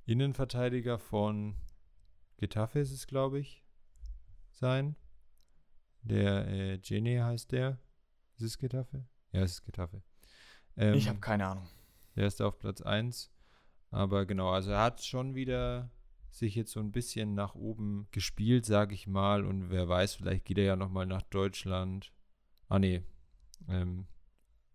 Innenverteidiger 0.06 0.98
von 0.98 1.56
Getafe 2.38 2.80
ist 2.80 2.92
es, 2.92 3.06
glaube 3.06 3.40
ich, 3.40 3.64
sein. 4.52 4.96
Der 6.02 6.48
äh, 6.48 6.78
Gene 6.80 7.24
heißt 7.24 7.52
der. 7.52 7.78
Ist 8.38 8.44
es 8.46 8.58
Getafe? 8.58 9.06
Ja, 9.34 9.42
es 9.42 9.52
ist 9.52 9.66
Getafe. 9.66 10.02
Ähm, 10.78 10.94
ich 10.94 11.10
habe 11.10 11.20
keine 11.20 11.46
Ahnung. 11.46 11.68
Der 12.16 12.26
ist 12.26 12.42
auf 12.42 12.58
Platz 12.58 12.82
1. 12.82 13.30
Aber 13.92 14.26
genau, 14.26 14.52
also 14.52 14.72
er 14.72 14.84
hat 14.84 15.04
schon 15.04 15.36
wieder 15.36 15.92
sich 16.32 16.56
jetzt 16.56 16.72
so 16.72 16.80
ein 16.80 16.92
bisschen 16.92 17.34
nach 17.34 17.56
oben 17.56 18.08
gespielt, 18.12 18.66
sage 18.66 18.94
ich 18.94 19.08
mal. 19.08 19.46
Und 19.46 19.70
wer 19.70 19.88
weiß, 19.88 20.16
vielleicht 20.16 20.46
geht 20.46 20.58
er 20.58 20.64
ja 20.66 20.76
nochmal 20.76 21.06
nach 21.06 21.22
Deutschland. 21.24 22.12
Ah, 22.68 22.80
nee. 22.80 23.02
Ähm, 23.68 24.08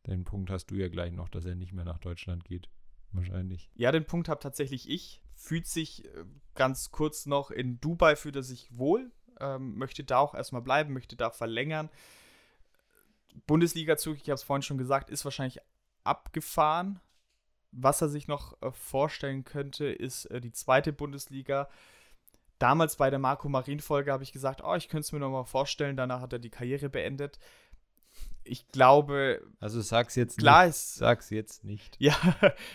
den 0.07 0.25
Punkt 0.25 0.51
hast 0.51 0.67
du 0.67 0.75
ja 0.75 0.89
gleich 0.89 1.13
noch, 1.13 1.29
dass 1.29 1.45
er 1.45 1.55
nicht 1.55 1.73
mehr 1.73 1.85
nach 1.85 1.99
Deutschland 1.99 2.45
geht. 2.45 2.69
Wahrscheinlich. 3.13 3.71
Ja, 3.75 3.93
den 3.93 4.05
Punkt 4.05 4.29
habe 4.29 4.41
tatsächlich 4.41 4.89
ich. 4.89 5.23
Fühlt 5.35 5.67
sich 5.67 6.05
äh, 6.05 6.25
ganz 6.55 6.91
kurz 6.91 7.27
noch 7.27 7.51
in 7.51 7.81
Dubai, 7.81 8.17
fühlt 8.17 8.37
er 8.37 8.43
sich 8.43 8.77
wohl. 8.77 9.13
Ähm, 9.41 9.77
möchte 9.77 10.05
da 10.05 10.19
auch 10.19 10.35
erstmal 10.35 10.63
bleiben, 10.63 10.93
möchte 10.93 11.17
da 11.17 11.31
verlängern. 11.31 11.91
Bundesliga-Zug, 13.47 14.17
ich 14.17 14.31
habe 14.31 14.35
es 14.35 14.43
vorhin 14.43 14.63
schon 14.63 14.79
gesagt, 14.79 15.11
ist 15.11 15.25
wahrscheinlich 15.25 15.59
abgefahren. 16.05 17.01
Was 17.77 18.01
er 18.01 18.09
sich 18.09 18.29
noch 18.29 18.61
äh, 18.62 18.70
vorstellen 18.72 19.45
könnte, 19.45 19.87
ist 19.87 20.27
äh, 20.27 20.41
die 20.41 20.53
zweite 20.53 20.93
Bundesliga. 20.93 21.68
Damals 22.59 22.97
bei 22.97 23.11
der 23.11 23.18
Marco 23.18 23.49
Marin-Folge 23.49 24.12
habe 24.12 24.22
ich 24.22 24.33
gesagt, 24.33 24.62
oh, 24.64 24.75
ich 24.75 24.89
könnte 24.89 25.07
es 25.07 25.12
mir 25.12 25.18
noch 25.18 25.31
mal 25.31 25.45
vorstellen. 25.45 25.97
Danach 25.97 26.20
hat 26.20 26.33
er 26.33 26.39
die 26.39 26.51
Karriere 26.51 26.89
beendet. 26.89 27.39
Ich 28.45 28.68
glaube. 28.68 29.43
Also 29.59 29.81
sag's 29.81 30.14
jetzt 30.14 30.39
klar 30.39 30.66
nicht. 30.66 30.77
Ist, 30.77 30.95
sag's 30.95 31.31
jetzt 31.31 31.64
nicht. 31.64 31.97
Ja, 32.01 32.16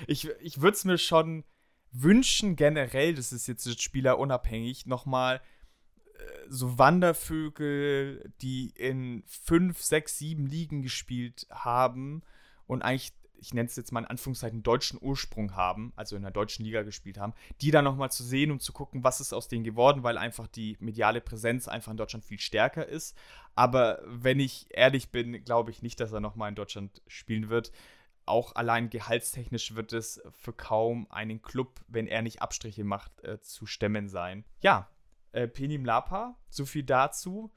ich, 0.08 0.30
ich 0.42 0.62
würde 0.62 0.76
es 0.76 0.86
mir 0.86 0.98
schon 0.98 1.44
wünschen, 1.92 2.56
generell, 2.56 3.16
das 3.16 3.32
ist 3.32 3.48
jetzt 3.48 3.82
spielerunabhängig, 3.82 4.86
nochmal 4.86 5.38
äh, 5.38 6.22
so 6.50 6.78
Wandervögel, 6.78 8.32
die 8.42 8.72
in 8.76 9.24
fünf, 9.28 9.82
sechs, 9.82 10.18
sieben 10.18 10.46
Ligen 10.46 10.82
gespielt 10.82 11.48
haben 11.50 12.22
und 12.68 12.82
eigentlich 12.82 13.14
ich 13.42 13.54
nenne 13.54 13.68
es 13.68 13.76
jetzt 13.76 13.92
mal 13.92 14.02
in 14.02 14.06
Anführungszeichen, 14.06 14.64
deutschen 14.64 15.00
Ursprung 15.02 15.56
haben, 15.56 15.94
also 15.96 16.16
in 16.16 16.22
der 16.22 16.32
deutschen 16.32 16.66
Liga 16.66 16.84
gespielt 16.84 17.18
haben, 17.18 17.34
die 17.62 17.72
dann 17.72 17.86
nochmal 17.86 18.12
zu 18.12 18.24
sehen 18.24 18.52
und 18.52 18.62
zu 18.62 18.74
gucken, 18.74 19.04
was 19.04 19.20
ist 19.20 19.34
aus 19.34 19.48
denen 19.48 19.64
geworden, 19.64 20.04
weil 20.04 20.18
einfach 20.18 20.48
die 20.48 20.78
mediale 20.80 21.22
Präsenz 21.22 21.68
einfach 21.68 21.92
in 21.92 21.98
Deutschland 21.98 22.26
viel 22.26 22.40
stärker 22.40 22.88
ist. 22.88 23.18
Aber 23.56 24.02
wenn 24.06 24.40
ich 24.40 24.68
ehrlich 24.70 25.12
bin, 25.12 25.44
glaube 25.44 25.72
ich 25.72 25.82
nicht, 25.82 26.00
dass 26.00 26.12
er 26.12 26.20
nochmal 26.20 26.50
in 26.50 26.56
Deutschland 26.56 27.02
spielen 27.08 27.50
wird. 27.50 27.72
Auch 28.26 28.54
allein 28.54 28.92
gehaltstechnisch 28.92 29.74
wird 29.76 29.92
es 29.92 30.22
für 30.32 30.54
kaum 30.54 31.08
einen 31.10 31.42
Club, 31.42 31.80
wenn 31.88 32.06
er 32.06 32.22
nicht 32.22 32.44
Abstriche 32.44 32.84
macht, 32.84 33.24
äh, 33.24 33.42
zu 33.42 33.66
stemmen 33.66 34.08
sein. 34.08 34.46
Ja, 34.62 34.88
äh, 35.32 35.48
Penim 35.48 35.84
Lapa, 35.84 36.38
so 36.50 36.66
viel 36.66 36.84
dazu. 36.84 37.52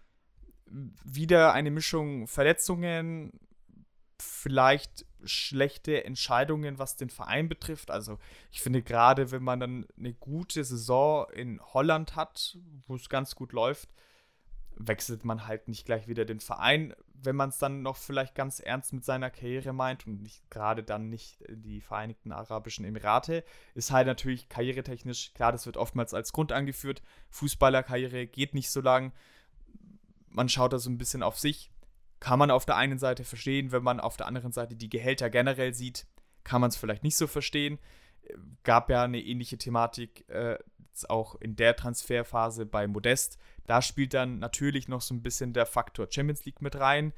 Wieder 0.64 1.52
eine 1.52 1.70
Mischung 1.70 2.26
Verletzungen, 2.26 3.38
vielleicht 4.22 5.06
schlechte 5.24 6.04
Entscheidungen, 6.04 6.78
was 6.78 6.96
den 6.96 7.10
Verein 7.10 7.48
betrifft. 7.48 7.90
Also 7.90 8.18
ich 8.50 8.60
finde 8.60 8.82
gerade, 8.82 9.30
wenn 9.30 9.42
man 9.42 9.60
dann 9.60 9.86
eine 9.96 10.14
gute 10.14 10.64
Saison 10.64 11.28
in 11.30 11.60
Holland 11.60 12.16
hat, 12.16 12.58
wo 12.86 12.96
es 12.96 13.08
ganz 13.08 13.34
gut 13.34 13.52
läuft, 13.52 13.88
wechselt 14.76 15.24
man 15.24 15.46
halt 15.46 15.68
nicht 15.68 15.84
gleich 15.84 16.08
wieder 16.08 16.24
den 16.24 16.40
Verein, 16.40 16.94
wenn 17.14 17.36
man 17.36 17.50
es 17.50 17.58
dann 17.58 17.82
noch 17.82 17.96
vielleicht 17.96 18.34
ganz 18.34 18.58
ernst 18.58 18.92
mit 18.92 19.04
seiner 19.04 19.30
Karriere 19.30 19.72
meint 19.72 20.06
und 20.06 20.22
nicht 20.22 20.50
gerade 20.50 20.82
dann 20.82 21.08
nicht 21.08 21.38
die 21.48 21.80
Vereinigten 21.80 22.32
Arabischen 22.32 22.84
Emirate, 22.84 23.44
ist 23.74 23.90
halt 23.90 24.06
natürlich 24.06 24.48
karrieretechnisch, 24.48 25.34
klar, 25.34 25.52
das 25.52 25.66
wird 25.66 25.76
oftmals 25.76 26.14
als 26.14 26.32
Grund 26.32 26.52
angeführt, 26.52 27.02
Fußballerkarriere 27.30 28.26
geht 28.26 28.54
nicht 28.54 28.70
so 28.70 28.80
lang, 28.80 29.12
man 30.30 30.48
schaut 30.48 30.72
da 30.72 30.78
so 30.78 30.90
ein 30.90 30.98
bisschen 30.98 31.22
auf 31.22 31.38
sich, 31.38 31.71
kann 32.22 32.38
man 32.38 32.52
auf 32.52 32.64
der 32.64 32.76
einen 32.76 33.00
Seite 33.00 33.24
verstehen, 33.24 33.72
wenn 33.72 33.82
man 33.82 33.98
auf 33.98 34.16
der 34.16 34.28
anderen 34.28 34.52
Seite 34.52 34.76
die 34.76 34.88
Gehälter 34.88 35.28
generell 35.28 35.74
sieht, 35.74 36.06
kann 36.44 36.60
man 36.60 36.70
es 36.70 36.76
vielleicht 36.76 37.02
nicht 37.02 37.16
so 37.16 37.26
verstehen. 37.26 37.80
Gab 38.62 38.90
ja 38.90 39.02
eine 39.02 39.20
ähnliche 39.20 39.58
Thematik 39.58 40.28
äh, 40.28 40.56
auch 41.08 41.34
in 41.34 41.56
der 41.56 41.74
Transferphase 41.74 42.64
bei 42.64 42.86
Modest. 42.86 43.38
Da 43.66 43.82
spielt 43.82 44.14
dann 44.14 44.38
natürlich 44.38 44.86
noch 44.86 45.00
so 45.00 45.14
ein 45.14 45.22
bisschen 45.24 45.52
der 45.52 45.66
Faktor 45.66 46.06
Champions 46.08 46.44
League 46.44 46.62
mit 46.62 46.78
rein, 46.78 47.12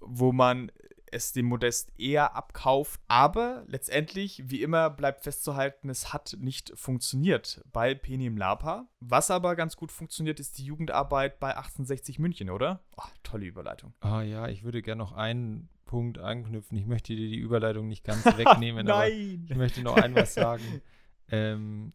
wo 0.00 0.32
man 0.32 0.72
es 1.12 1.32
dem 1.32 1.46
Modest 1.46 1.92
eher 1.98 2.34
abkauft. 2.36 3.00
Aber 3.08 3.64
letztendlich, 3.66 4.42
wie 4.46 4.62
immer, 4.62 4.90
bleibt 4.90 5.22
festzuhalten, 5.22 5.88
es 5.88 6.12
hat 6.12 6.36
nicht 6.38 6.72
funktioniert 6.74 7.62
bei 7.72 7.94
Penim 7.94 8.36
Lapa. 8.36 8.88
Was 9.00 9.30
aber 9.30 9.56
ganz 9.56 9.76
gut 9.76 9.92
funktioniert, 9.92 10.40
ist 10.40 10.58
die 10.58 10.64
Jugendarbeit 10.64 11.40
bei 11.40 11.56
1860 11.56 12.18
München, 12.18 12.50
oder? 12.50 12.84
Oh, 12.96 13.08
tolle 13.22 13.46
Überleitung. 13.46 13.94
Ah 14.00 14.22
ja, 14.22 14.48
ich 14.48 14.64
würde 14.64 14.82
gerne 14.82 14.98
noch 14.98 15.12
einen 15.12 15.68
Punkt 15.84 16.18
anknüpfen. 16.18 16.76
Ich 16.76 16.86
möchte 16.86 17.16
dir 17.16 17.28
die 17.28 17.38
Überleitung 17.38 17.88
nicht 17.88 18.04
ganz 18.04 18.24
wegnehmen, 18.24 18.88
aber 18.90 19.08
ich 19.08 19.54
möchte 19.56 19.82
noch 19.82 19.96
ein 19.96 20.14
was 20.14 20.34
sagen. 20.34 20.82
ähm, 21.28 21.92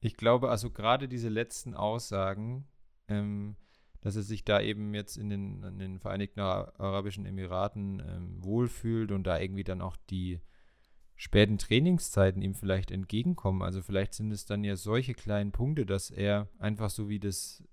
ich 0.00 0.16
glaube, 0.16 0.50
also 0.50 0.70
gerade 0.70 1.08
diese 1.08 1.28
letzten 1.28 1.74
Aussagen, 1.74 2.66
ähm, 3.08 3.56
dass 4.00 4.16
er 4.16 4.22
sich 4.22 4.44
da 4.44 4.60
eben 4.60 4.94
jetzt 4.94 5.16
in 5.16 5.28
den, 5.28 5.62
in 5.62 5.78
den 5.78 5.98
Vereinigten 5.98 6.40
Arabischen 6.40 7.26
Emiraten 7.26 8.00
ähm, 8.00 8.44
wohlfühlt 8.44 9.12
und 9.12 9.24
da 9.24 9.38
irgendwie 9.38 9.64
dann 9.64 9.80
auch 9.80 9.96
die 10.10 10.40
späten 11.16 11.58
Trainingszeiten 11.58 12.42
ihm 12.42 12.54
vielleicht 12.54 12.90
entgegenkommen. 12.90 13.62
Also 13.62 13.82
vielleicht 13.82 14.14
sind 14.14 14.30
es 14.30 14.46
dann 14.46 14.62
ja 14.62 14.76
solche 14.76 15.14
kleinen 15.14 15.50
Punkte, 15.50 15.84
dass 15.84 16.10
er 16.10 16.48
einfach 16.58 16.90
so 16.90 17.08
wie 17.08 17.18
das 17.18 17.64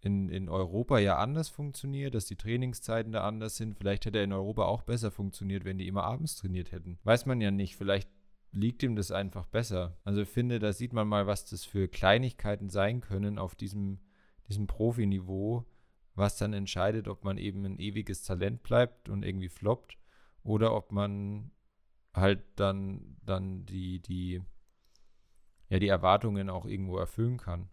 in, 0.00 0.28
in 0.28 0.48
Europa 0.48 1.00
ja 1.00 1.18
anders 1.18 1.48
funktioniert, 1.48 2.14
dass 2.14 2.26
die 2.26 2.36
Trainingszeiten 2.36 3.10
da 3.10 3.26
anders 3.26 3.56
sind. 3.56 3.76
Vielleicht 3.76 4.06
hätte 4.06 4.18
er 4.18 4.24
in 4.24 4.32
Europa 4.32 4.64
auch 4.64 4.82
besser 4.82 5.10
funktioniert, 5.10 5.64
wenn 5.64 5.78
die 5.78 5.88
immer 5.88 6.04
abends 6.04 6.36
trainiert 6.36 6.70
hätten. 6.70 7.00
Weiß 7.02 7.26
man 7.26 7.40
ja 7.40 7.50
nicht. 7.50 7.74
Vielleicht 7.74 8.08
liegt 8.52 8.84
ihm 8.84 8.94
das 8.94 9.10
einfach 9.10 9.46
besser. 9.46 9.98
Also 10.04 10.22
ich 10.22 10.28
finde, 10.28 10.60
da 10.60 10.72
sieht 10.72 10.92
man 10.92 11.08
mal, 11.08 11.26
was 11.26 11.44
das 11.44 11.64
für 11.64 11.88
Kleinigkeiten 11.88 12.70
sein 12.70 13.00
können 13.00 13.36
auf 13.38 13.56
diesem 13.56 13.98
diesem 14.48 14.66
Profiniveau, 14.66 15.64
was 16.14 16.36
dann 16.36 16.52
entscheidet, 16.52 17.08
ob 17.08 17.24
man 17.24 17.38
eben 17.38 17.64
ein 17.64 17.78
ewiges 17.78 18.22
Talent 18.22 18.62
bleibt 18.62 19.08
und 19.08 19.24
irgendwie 19.24 19.48
floppt 19.48 19.98
oder 20.42 20.74
ob 20.74 20.92
man 20.92 21.50
halt 22.14 22.42
dann, 22.56 23.16
dann 23.22 23.66
die, 23.66 24.00
die, 24.00 24.42
ja, 25.68 25.78
die 25.78 25.88
Erwartungen 25.88 26.48
auch 26.48 26.64
irgendwo 26.64 26.96
erfüllen 26.96 27.36
kann. 27.36 27.68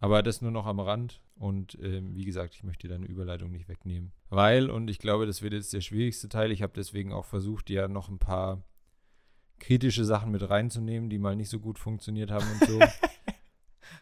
Aber 0.00 0.24
das 0.24 0.42
nur 0.42 0.50
noch 0.50 0.66
am 0.66 0.80
Rand 0.80 1.22
und 1.36 1.78
ähm, 1.80 2.16
wie 2.16 2.24
gesagt, 2.24 2.56
ich 2.56 2.64
möchte 2.64 2.88
deine 2.88 3.06
Überleitung 3.06 3.52
nicht 3.52 3.68
wegnehmen. 3.68 4.12
Weil, 4.30 4.68
und 4.68 4.88
ich 4.88 4.98
glaube, 4.98 5.26
das 5.26 5.42
wird 5.42 5.52
jetzt 5.52 5.72
der 5.72 5.80
schwierigste 5.80 6.28
Teil, 6.28 6.50
ich 6.50 6.62
habe 6.62 6.72
deswegen 6.74 7.12
auch 7.12 7.24
versucht, 7.24 7.70
ja 7.70 7.86
noch 7.86 8.08
ein 8.08 8.18
paar 8.18 8.64
kritische 9.60 10.04
Sachen 10.04 10.32
mit 10.32 10.50
reinzunehmen, 10.50 11.08
die 11.08 11.18
mal 11.18 11.36
nicht 11.36 11.50
so 11.50 11.60
gut 11.60 11.78
funktioniert 11.78 12.32
haben 12.32 12.46
und 12.50 12.68
so. 12.68 12.80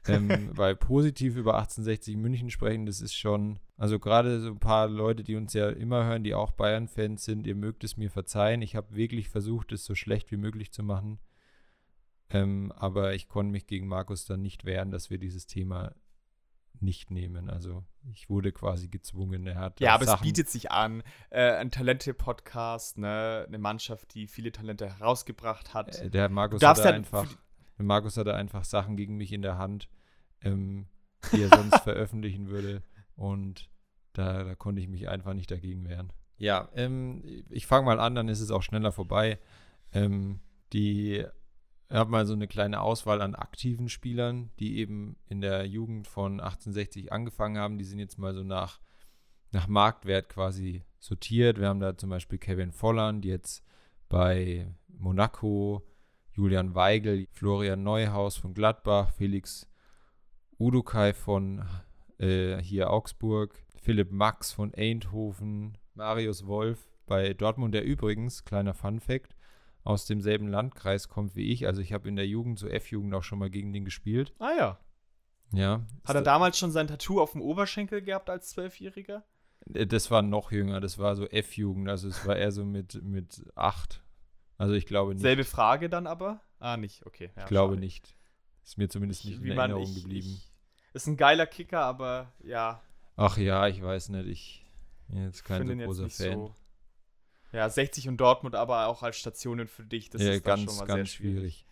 ähm, 0.07 0.51
weil 0.57 0.77
positiv 0.77 1.37
über 1.37 1.55
1860 1.55 2.17
München 2.17 2.51
sprechen, 2.51 2.87
das 2.87 3.01
ist 3.01 3.15
schon, 3.15 3.59
also 3.77 3.99
gerade 3.99 4.41
so 4.41 4.49
ein 4.49 4.61
paar 4.61 4.89
Leute, 4.89 5.25
die 5.25 5.37
uns 5.37 5.53
ja 5.53 5.69
immer 5.71 6.05
hören, 6.05 6.25
die 6.25 6.35
auch 6.35 6.53
Bayern-Fans 6.53 7.25
sind, 7.25 7.47
ihr 7.47 7.55
mögt 7.55 7.85
es 7.85 7.97
mir 7.97 8.11
verzeihen. 8.11 8.63
Ich 8.63 8.77
habe 8.77 8.95
wirklich 8.95 9.29
versucht, 9.29 9.73
es 9.73 9.85
so 9.85 9.95
schlecht 9.95 10.31
wie 10.31 10.37
möglich 10.37 10.73
zu 10.73 10.83
machen. 10.83 11.19
Ähm, 12.31 12.73
aber 12.77 13.15
ich 13.15 13.29
konnte 13.29 13.53
mich 13.53 13.67
gegen 13.67 13.89
Markus 13.89 14.25
dann 14.25 14.43
nicht 14.43 14.65
wehren, 14.65 14.91
dass 14.91 15.11
wir 15.11 15.19
dieses 15.19 15.47
Thema 15.47 15.95
nicht 16.79 17.11
nehmen. 17.11 17.51
Also 17.51 17.85
ich 18.13 18.31
wurde 18.31 18.53
quasi 18.53 18.89
gezwungen. 18.89 19.47
Er 19.47 19.57
hat 19.57 19.81
ja, 19.81 19.95
aber 19.95 20.05
Sachen 20.05 20.21
es 20.21 20.23
bietet 20.23 20.49
sich 20.49 20.71
an. 20.71 21.03
Äh, 21.31 21.53
ein 21.57 21.71
Talente-Podcast, 21.71 22.99
ne? 22.99 23.45
eine 23.47 23.59
Mannschaft, 23.59 24.15
die 24.15 24.27
viele 24.27 24.53
Talente 24.53 24.89
herausgebracht 24.89 25.75
hat. 25.75 26.01
Äh, 26.01 26.11
der 26.11 26.29
Markus 26.29 26.63
hat 26.63 26.79
halt 26.79 26.95
einfach 26.95 27.27
Markus 27.87 28.17
hatte 28.17 28.35
einfach 28.35 28.65
Sachen 28.65 28.97
gegen 28.97 29.17
mich 29.17 29.33
in 29.33 29.43
der 29.43 29.59
Hand, 29.59 29.89
ähm, 30.43 30.87
die 31.33 31.43
er 31.43 31.49
sonst 31.49 31.79
veröffentlichen 31.83 32.49
würde. 32.49 32.83
Und 33.17 33.71
da, 34.13 34.45
da, 34.45 34.55
konnte 34.55 34.81
ich 34.81 34.89
mich 34.89 35.09
einfach 35.09 35.35
nicht 35.35 35.51
dagegen 35.51 35.89
wehren. 35.89 36.13
Ja, 36.37 36.69
ähm, 36.75 37.23
ich 37.51 37.67
fange 37.67 37.87
mal 37.87 38.01
an, 38.01 38.15
dann 38.15 38.29
ist 38.29 38.41
es 38.41 38.51
auch 38.51 38.63
schneller 38.63 38.93
vorbei. 38.93 39.39
Ähm, 39.93 40.41
die 40.73 41.25
habe 41.91 42.11
mal 42.11 42.27
so 42.27 42.33
eine 42.35 42.49
kleine 42.49 42.81
Auswahl 42.81 43.21
an 43.21 43.35
aktiven 43.35 43.89
Spielern, 43.89 44.51
die 44.59 44.79
eben 44.79 45.17
in 45.27 45.41
der 45.41 45.67
Jugend 45.67 46.07
von 46.07 46.41
1860 46.41 47.13
angefangen 47.13 47.59
haben. 47.59 47.79
Die 47.79 47.85
sind 47.85 47.99
jetzt 47.99 48.19
mal 48.19 48.35
so 48.35 48.45
nach, 48.45 48.81
nach 49.51 49.67
Marktwert 49.67 50.29
quasi 50.29 50.85
sortiert. 50.99 51.59
Wir 51.59 51.69
haben 51.69 51.81
da 51.81 51.97
zum 51.97 52.11
Beispiel 52.11 52.39
Kevin 52.39 52.73
Volland, 52.73 53.25
jetzt 53.25 53.65
bei 54.09 54.73
Monaco, 54.89 55.87
Julian 56.41 56.75
Weigel, 56.75 57.27
Florian 57.33 57.83
Neuhaus 57.83 58.39
von 58.39 58.55
Gladbach, 58.55 59.11
Felix 59.11 59.69
Udukai 60.59 61.13
von 61.13 61.67
äh, 62.19 62.57
hier 62.63 62.89
Augsburg, 62.89 63.63
Philipp 63.77 64.11
Max 64.11 64.51
von 64.51 64.73
Eindhoven, 64.75 65.77
Marius 65.93 66.47
Wolf 66.47 66.89
bei 67.05 67.35
Dortmund, 67.35 67.75
der 67.75 67.85
übrigens, 67.85 68.47
kleiner 68.47 68.73
Fun 68.73 69.01
Fact, 69.01 69.37
aus 69.85 70.07
demselben 70.07 70.49
Landkreis 70.49 71.11
kommt 71.11 71.37
wie 71.37 71.53
ich. 71.53 71.67
Also 71.67 71.83
ich 71.83 71.93
habe 71.93 72.09
in 72.09 72.17
der 72.17 72.27
Jugend, 72.27 72.59
so 72.59 72.69
F-Jugend, 72.69 73.13
auch 73.13 73.23
schon 73.23 73.39
mal 73.39 73.51
gegen 73.51 73.75
den 73.75 73.85
gespielt. 73.85 74.33
Ah 74.39 74.53
ja. 74.57 74.79
Ja. 75.53 75.85
Hat 76.07 76.17
er 76.17 76.23
damals 76.23 76.59
schon 76.59 76.71
sein 76.71 76.87
Tattoo 76.87 77.21
auf 77.21 77.33
dem 77.33 77.43
Oberschenkel 77.43 78.01
gehabt 78.01 78.31
als 78.31 78.49
Zwölfjähriger? 78.49 79.25
Äh, 79.75 79.87
das 79.87 80.11
war 80.11 80.23
noch 80.23 80.53
jünger, 80.53 80.81
das 80.81 80.99
war 80.99 81.17
so 81.17 81.27
F-Jugend, 81.27 81.91
also 81.91 82.09
es 82.09 82.27
war 82.27 82.37
eher 82.37 82.51
so 82.51 82.65
mit, 82.65 83.03
mit 83.03 83.45
acht. 83.57 84.03
Also 84.61 84.75
ich 84.75 84.85
glaube 84.85 85.15
nicht. 85.15 85.23
Selbe 85.23 85.45
Frage 85.45 85.89
dann 85.89 86.07
aber? 86.07 86.39
Ah, 86.59 86.77
nicht, 86.77 87.07
okay. 87.07 87.31
Ja, 87.35 87.45
ich 87.45 87.49
glaube 87.49 87.77
schade. 87.77 87.81
nicht. 87.81 88.15
Ist 88.63 88.77
mir 88.77 88.91
zumindest 88.91 89.25
nicht 89.25 89.43
Wie 89.43 89.53
in 89.53 89.59
Erinnerung 89.59 89.85
ich, 89.85 90.03
geblieben. 90.03 90.29
Ich, 90.29 90.53
ist 90.93 91.07
ein 91.07 91.17
geiler 91.17 91.47
Kicker, 91.47 91.81
aber 91.81 92.31
ja. 92.45 92.83
Ach 93.17 93.39
ja, 93.39 93.69
ich 93.69 93.83
weiß 93.83 94.11
nicht. 94.11 94.27
Ich 94.27 94.67
bin 95.09 95.25
jetzt 95.25 95.47
kein 95.47 95.67
so 95.67 95.75
großer 95.75 96.11
Fan. 96.11 96.33
So. 96.35 96.55
Ja, 97.53 97.71
60 97.71 98.09
und 98.09 98.19
Dortmund 98.19 98.55
aber 98.55 98.89
auch 98.89 99.03
als 99.03 99.17
Stationen 99.17 99.67
für 99.67 99.83
dich. 99.83 100.11
Das 100.11 100.21
ja, 100.21 100.33
ist 100.33 100.45
ganz, 100.45 100.65
schon 100.65 100.77
mal 100.77 100.85
ganz 100.85 101.09
sehr 101.09 101.17
schwierig. 101.17 101.65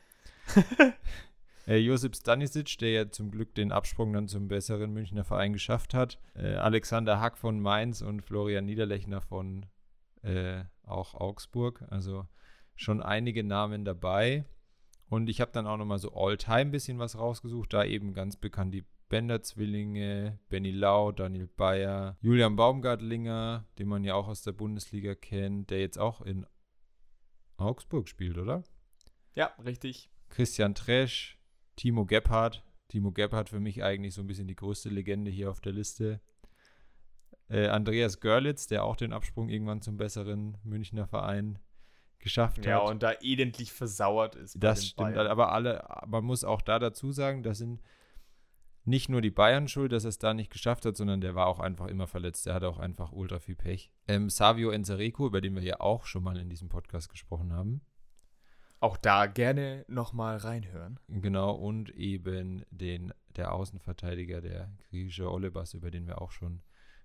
äh, 1.66 1.76
Josip 1.76 2.16
Stanisic, 2.16 2.78
der 2.78 2.90
ja 2.90 3.10
zum 3.10 3.30
Glück 3.30 3.54
den 3.54 3.70
Absprung 3.70 4.14
dann 4.14 4.28
zum 4.28 4.48
besseren 4.48 4.94
Münchner 4.94 5.24
Verein 5.24 5.52
geschafft 5.52 5.92
hat. 5.92 6.18
Äh, 6.34 6.54
Alexander 6.54 7.20
Hack 7.20 7.36
von 7.36 7.60
Mainz 7.60 8.00
und 8.00 8.22
Florian 8.22 8.64
Niederlechner 8.64 9.20
von 9.20 9.66
äh, 10.22 10.64
auch 10.86 11.12
Augsburg. 11.12 11.84
Also 11.90 12.26
schon 12.78 13.02
einige 13.02 13.44
Namen 13.44 13.84
dabei. 13.84 14.44
Und 15.08 15.28
ich 15.28 15.40
habe 15.40 15.52
dann 15.52 15.66
auch 15.66 15.76
nochmal 15.76 15.98
so 15.98 16.12
All-Time 16.14 16.60
ein 16.60 16.70
bisschen 16.70 16.98
was 16.98 17.18
rausgesucht. 17.18 17.72
Da 17.72 17.84
eben 17.84 18.14
ganz 18.14 18.36
bekannt 18.36 18.72
die 18.72 18.84
Bender-Zwillinge, 19.08 20.38
Benny 20.48 20.70
Lau, 20.70 21.12
Daniel 21.12 21.48
Bayer, 21.48 22.16
Julian 22.20 22.56
Baumgartlinger, 22.56 23.66
den 23.78 23.88
man 23.88 24.04
ja 24.04 24.14
auch 24.14 24.28
aus 24.28 24.42
der 24.42 24.52
Bundesliga 24.52 25.14
kennt, 25.14 25.70
der 25.70 25.80
jetzt 25.80 25.98
auch 25.98 26.20
in 26.20 26.46
Augsburg 27.56 28.08
spielt, 28.08 28.38
oder? 28.38 28.62
Ja, 29.34 29.46
richtig. 29.64 30.10
Christian 30.28 30.74
Tresch, 30.74 31.38
Timo 31.76 32.04
Gebhardt. 32.04 32.64
Timo 32.88 33.12
Gebhardt 33.12 33.48
für 33.48 33.60
mich 33.60 33.82
eigentlich 33.82 34.14
so 34.14 34.20
ein 34.20 34.26
bisschen 34.26 34.46
die 34.46 34.56
größte 34.56 34.88
Legende 34.88 35.30
hier 35.30 35.50
auf 35.50 35.60
der 35.60 35.72
Liste. 35.72 36.20
Äh, 37.48 37.68
Andreas 37.68 38.20
Görlitz, 38.20 38.66
der 38.66 38.84
auch 38.84 38.96
den 38.96 39.12
Absprung 39.12 39.48
irgendwann 39.48 39.80
zum 39.80 39.96
besseren 39.96 40.58
Münchner 40.64 41.06
Verein 41.06 41.58
geschafft 42.20 42.64
Ja, 42.64 42.82
hat. 42.82 42.90
und 42.90 43.02
da 43.02 43.12
elendlich 43.12 43.72
versauert 43.72 44.34
ist. 44.34 44.56
Das 44.62 44.86
stimmt, 44.86 45.14
Bayern. 45.14 45.26
aber 45.28 45.52
alle, 45.52 45.84
man 46.06 46.24
muss 46.24 46.44
auch 46.44 46.62
da 46.62 46.78
dazu 46.78 47.12
sagen, 47.12 47.42
das 47.42 47.58
sind 47.58 47.80
nicht 48.84 49.08
nur 49.10 49.20
die 49.20 49.30
Bayern 49.30 49.68
schuld, 49.68 49.92
dass 49.92 50.04
er 50.04 50.08
es 50.08 50.18
da 50.18 50.32
nicht 50.32 50.50
geschafft 50.50 50.86
hat, 50.86 50.96
sondern 50.96 51.20
der 51.20 51.34
war 51.34 51.46
auch 51.46 51.60
einfach 51.60 51.88
immer 51.88 52.06
verletzt. 52.06 52.46
Der 52.46 52.54
hatte 52.54 52.68
auch 52.68 52.78
einfach 52.78 53.12
ultra 53.12 53.38
viel 53.38 53.54
Pech. 53.56 53.90
Ähm, 54.08 54.30
Savio 54.30 54.70
Enzereco, 54.70 55.26
über 55.26 55.40
den 55.42 55.54
wir 55.54 55.62
ja 55.62 55.80
auch 55.80 56.06
schon 56.06 56.22
mal 56.22 56.38
in 56.38 56.48
diesem 56.48 56.68
Podcast 56.70 57.10
gesprochen 57.10 57.52
haben, 57.52 57.82
Auch 58.80 58.96
da 58.96 59.26
gerne 59.26 59.84
nochmal 59.88 60.38
reinhören. 60.38 60.98
genau, 61.08 61.52
und 61.52 61.90
eben 61.90 62.64
den, 62.70 63.12
der 63.36 63.52
Außenverteidiger, 63.52 64.40
der 64.40 64.70
griechische 64.88 65.30
Olebas, 65.30 65.74
über 65.74 65.90
den 65.90 66.06
wir 66.06 66.22
auch 66.22 66.30
schon 66.30 66.62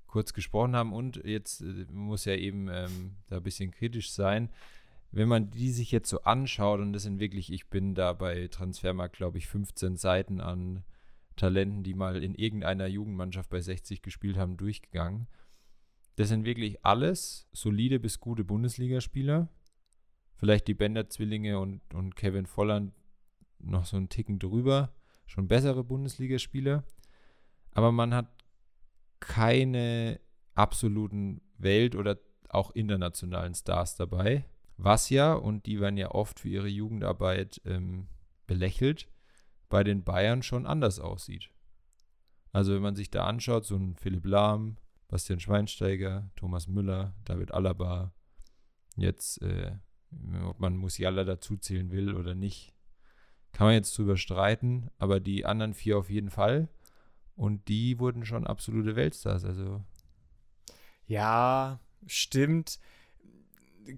kurz 0.07 0.32
gesprochen 0.34 0.76
haben. 0.78 0.93
Und 0.93 1.18
jetzt 1.26 1.61
äh, 1.61 1.86
muss 1.91 2.24
ja 2.26 2.36
eben 2.36 2.70
ähm, 2.72 3.18
da 3.28 3.38
ein 3.38 3.43
bisschen 3.43 3.72
kritisch 3.72 4.11
sein. 4.14 4.49
Wenn 5.14 5.28
man 5.28 5.51
die 5.51 5.72
sich 5.72 5.91
jetzt 5.91 6.09
so 6.09 6.24
anschaut, 6.24 6.80
und 6.80 6.91
das 6.91 7.03
sind 7.03 7.20
wirklich, 7.20 7.53
ich 7.53 7.70
bin 7.70 7.93
da 7.93 8.14
bei 8.14 8.47
Transfermarkt, 8.47 9.16
glaube 9.16 9.38
ich, 9.38 9.45
15 9.45 9.95
Seiten 9.95 10.41
an 10.41 10.84
Talenten, 11.36 11.84
die 11.84 11.93
mal 11.93 12.24
in 12.24 12.34
irgendeiner 12.34 12.88
Jugendmannschaft 12.88 13.51
bei 13.51 13.61
60 13.61 14.01
gespielt 14.01 14.38
haben, 14.38 14.57
durchgegangen. 14.57 15.28
Das 16.16 16.30
sind 16.30 16.45
wirklich 16.45 16.84
alles 16.84 17.47
solide 17.51 17.99
bis 17.99 18.20
gute 18.20 18.43
Bundesligaspieler. 18.43 19.49
Vielleicht 20.36 20.68
die 20.68 20.74
Bender-Zwillinge 20.74 21.59
und, 21.59 21.82
und 21.93 22.16
Kevin 22.16 22.47
Volland 22.47 22.91
noch 23.59 23.86
so 23.86 23.97
einen 23.97 24.09
Ticken 24.09 24.39
drüber. 24.39 24.95
Schon 25.28 25.47
bessere 25.47 25.84
Bundesligaspieler. 25.84 26.84
Aber 27.72 27.91
man 27.91 28.16
hat 28.16 28.28
keine 29.20 30.20
absoluten 30.55 31.41
Welt- 31.59 31.95
oder 31.95 32.18
auch 32.49 32.72
internationalen 32.72 33.53
Stars 33.53 33.95
dabei. 33.95 34.45
Was 34.84 35.10
ja, 35.10 35.34
und 35.34 35.66
die 35.66 35.80
werden 35.80 35.96
ja 35.96 36.12
oft 36.12 36.42
für 36.42 36.50
ihre 36.50 36.68
Jugendarbeit 36.68 37.62
ähm, 37.64 38.10
belächelt, 38.48 39.10
bei 39.70 39.82
den 39.82 40.04
Bayern 40.04 40.44
schon 40.44 40.66
anders 40.66 41.00
aussieht. 41.00 41.50
Also 42.52 42.74
wenn 42.74 42.82
man 42.82 42.98
sich 42.98 43.10
da 43.10 43.26
anschaut, 43.26 43.64
so 43.64 43.78
ein 43.78 43.96
Philipp 43.96 44.26
Lahm, 44.26 44.76
Bastian 45.08 45.40
Schweinsteiger, 45.40 46.30
Thomas 46.36 46.68
Müller, 46.68 47.16
David 47.24 47.54
Alaba, 47.54 48.14
jetzt, 48.98 49.42
äh, 49.42 49.72
ob 50.44 50.60
man 50.60 50.76
Musiala 50.76 51.24
dazu 51.24 51.56
zählen 51.56 51.90
will 51.90 52.14
oder 52.14 52.36
nicht, 52.36 52.74
kann 53.54 53.68
man 53.68 53.76
jetzt 53.76 53.98
drüber 53.98 54.18
streiten, 54.18 54.90
aber 54.98 55.22
die 55.22 55.46
anderen 55.46 55.74
vier 55.74 55.98
auf 55.98 56.10
jeden 56.10 56.30
Fall. 56.30 56.68
Und 57.38 57.70
die 57.70 58.00
wurden 58.00 58.26
schon 58.26 58.46
absolute 58.46 58.98
Weltstars. 58.98 59.46
Also 59.46 59.82
Ja, 61.08 61.80
stimmt. 62.06 62.80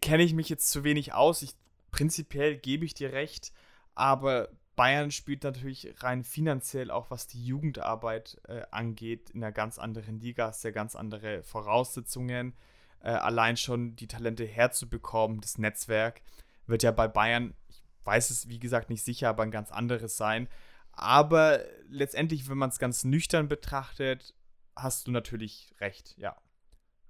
Kenne 0.02 0.24
ich 0.24 0.34
mich 0.34 0.50
jetzt 0.50 0.70
zu 0.70 0.84
wenig 0.84 1.14
aus. 1.14 1.42
Ich, 1.42 1.56
prinzipiell 1.92 2.58
gebe 2.58 2.86
ich 2.86 2.94
dir 2.94 3.14
recht, 3.14 3.52
aber 3.94 4.50
Bayern 4.76 5.12
spielt 5.12 5.44
natürlich 5.44 5.94
rein 6.00 6.24
finanziell 6.24 6.92
auch, 6.92 7.10
was 7.10 7.28
die 7.28 7.46
Jugendarbeit 7.46 8.42
äh, 8.48 8.64
angeht, 8.72 9.30
in 9.30 9.44
einer 9.44 9.54
ganz 9.54 9.80
anderen 9.80 10.20
Liga, 10.20 10.48
hast 10.48 10.64
ja 10.64 10.72
ganz 10.72 10.96
andere 10.96 11.44
Voraussetzungen. 11.44 12.54
Äh, 13.00 13.10
allein 13.10 13.56
schon 13.56 13.96
die 13.96 14.08
Talente 14.08 14.46
herzubekommen, 14.46 15.40
das 15.40 15.58
Netzwerk 15.58 16.22
wird 16.68 16.84
ja 16.84 16.92
bei 16.92 17.08
Bayern, 17.08 17.54
ich 17.70 17.84
weiß 18.04 18.32
es 18.32 18.50
wie 18.50 18.60
gesagt 18.60 18.90
nicht 18.90 19.04
sicher, 19.04 19.30
aber 19.30 19.44
ein 19.44 19.52
ganz 19.52 19.72
anderes 19.72 20.18
sein. 20.18 20.50
Aber 20.92 21.60
letztendlich, 21.88 22.50
wenn 22.50 22.58
man 22.58 22.70
es 22.70 22.80
ganz 22.80 23.04
nüchtern 23.04 23.48
betrachtet, 23.48 24.34
hast 24.76 25.08
du 25.08 25.12
natürlich 25.12 25.74
recht, 25.80 26.16
ja. 26.18 26.36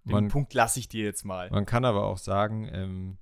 Den 0.05 0.11
Man- 0.11 0.27
Punkt 0.29 0.53
lasse 0.53 0.79
ich 0.79 0.87
dir 0.87 1.03
jetzt 1.03 1.25
mal. 1.25 1.49
Man 1.49 1.65
kann 1.65 1.85
aber 1.85 2.05
auch 2.05 2.17
sagen, 2.17 2.69
ähm, 2.71 3.17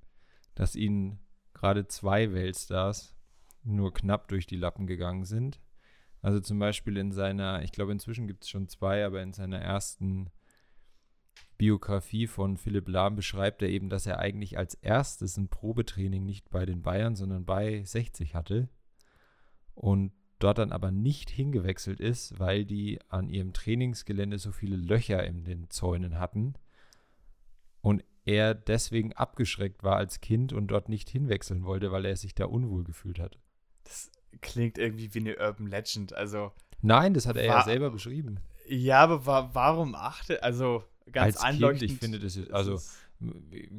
dass 0.54 0.76
ihnen 0.76 1.18
gerade 1.54 1.86
zwei 1.88 2.32
Weltstars 2.32 3.14
nur 3.62 3.92
knapp 3.94 4.28
durch 4.28 4.46
die 4.46 4.56
Lappen 4.56 4.86
gegangen 4.86 5.24
sind. 5.24 5.60
Also 6.20 6.40
zum 6.40 6.58
Beispiel 6.58 6.96
in 6.96 7.12
seiner, 7.12 7.62
ich 7.62 7.72
glaube 7.72 7.92
inzwischen 7.92 8.26
gibt 8.26 8.44
es 8.44 8.50
schon 8.50 8.68
zwei, 8.68 9.04
aber 9.04 9.22
in 9.22 9.32
seiner 9.32 9.58
ersten 9.58 10.30
Biografie 11.56 12.26
von 12.26 12.56
Philipp 12.56 12.88
Lahm 12.88 13.16
beschreibt 13.16 13.62
er 13.62 13.68
eben, 13.68 13.88
dass 13.88 14.06
er 14.06 14.18
eigentlich 14.18 14.58
als 14.58 14.74
erstes 14.74 15.36
ein 15.36 15.48
Probetraining 15.48 16.24
nicht 16.24 16.50
bei 16.50 16.66
den 16.66 16.82
Bayern, 16.82 17.14
sondern 17.14 17.44
bei 17.44 17.82
60 17.84 18.34
hatte 18.34 18.68
und 19.74 20.12
dort 20.38 20.58
dann 20.58 20.72
aber 20.72 20.90
nicht 20.90 21.30
hingewechselt 21.30 22.00
ist, 22.00 22.38
weil 22.38 22.64
die 22.64 22.98
an 23.08 23.28
ihrem 23.28 23.52
Trainingsgelände 23.52 24.38
so 24.38 24.52
viele 24.52 24.76
Löcher 24.76 25.24
in 25.24 25.44
den 25.44 25.70
Zäunen 25.70 26.18
hatten 26.18 26.54
und 27.84 28.02
er 28.24 28.54
deswegen 28.54 29.12
abgeschreckt 29.12 29.84
war 29.84 29.96
als 29.96 30.20
Kind 30.20 30.52
und 30.54 30.68
dort 30.68 30.88
nicht 30.88 31.10
hinwechseln 31.10 31.64
wollte, 31.64 31.92
weil 31.92 32.06
er 32.06 32.16
sich 32.16 32.34
da 32.34 32.46
unwohl 32.46 32.82
gefühlt 32.82 33.18
hat. 33.18 33.38
Das 33.84 34.10
klingt 34.40 34.78
irgendwie 34.78 35.12
wie 35.12 35.18
eine 35.18 35.36
Urban 35.36 35.66
Legend. 35.66 36.14
Also, 36.14 36.52
Nein, 36.80 37.12
das 37.12 37.26
hat 37.26 37.36
er 37.36 37.44
ja 37.44 37.62
selber 37.62 37.90
beschrieben. 37.90 38.40
ja, 38.66 39.00
aber 39.00 39.26
wa 39.26 39.50
warum 39.52 39.94
achte, 39.94 40.42
also 40.42 40.82
ganz 41.12 41.36
als 41.36 41.58
Kind, 41.58 41.82
ich 41.82 41.98
finde 41.98 42.18
das, 42.18 42.36
ist 42.36 42.50
also 42.50 42.80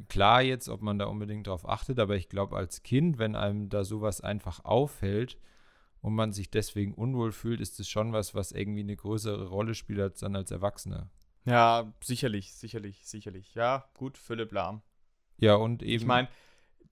klar 0.07 0.43
jetzt, 0.43 0.69
ob 0.69 0.81
man 0.83 0.99
da 0.99 1.05
unbedingt 1.05 1.47
drauf 1.47 1.67
achtet, 1.67 1.99
aber 1.99 2.15
ich 2.15 2.29
glaube 2.29 2.55
als 2.55 2.83
Kind, 2.83 3.17
wenn 3.17 3.35
einem 3.35 3.69
da 3.69 3.83
sowas 3.83 4.21
einfach 4.21 4.63
auffällt 4.63 5.39
und 6.01 6.13
man 6.13 6.31
sich 6.31 6.51
deswegen 6.51 6.93
unwohl 6.93 7.31
fühlt, 7.31 7.59
ist 7.59 7.79
es 7.79 7.89
schon 7.89 8.13
was, 8.13 8.35
was 8.35 8.51
irgendwie 8.51 8.81
eine 8.81 8.95
größere 8.95 9.47
Rolle 9.47 9.73
spielt 9.73 9.99
als 9.99 10.19
dann 10.19 10.35
als 10.35 10.51
Erwachsener. 10.51 11.09
Ja, 11.45 11.93
sicherlich, 12.01 12.53
sicherlich, 12.53 13.05
sicherlich. 13.05 13.53
Ja, 13.55 13.87
gut, 13.93 14.17
Philipp 14.17 14.51
Lahm. 14.51 14.81
Ja, 15.37 15.55
und 15.55 15.83
eben. 15.83 16.01
Ich 16.01 16.05
meine, 16.05 16.27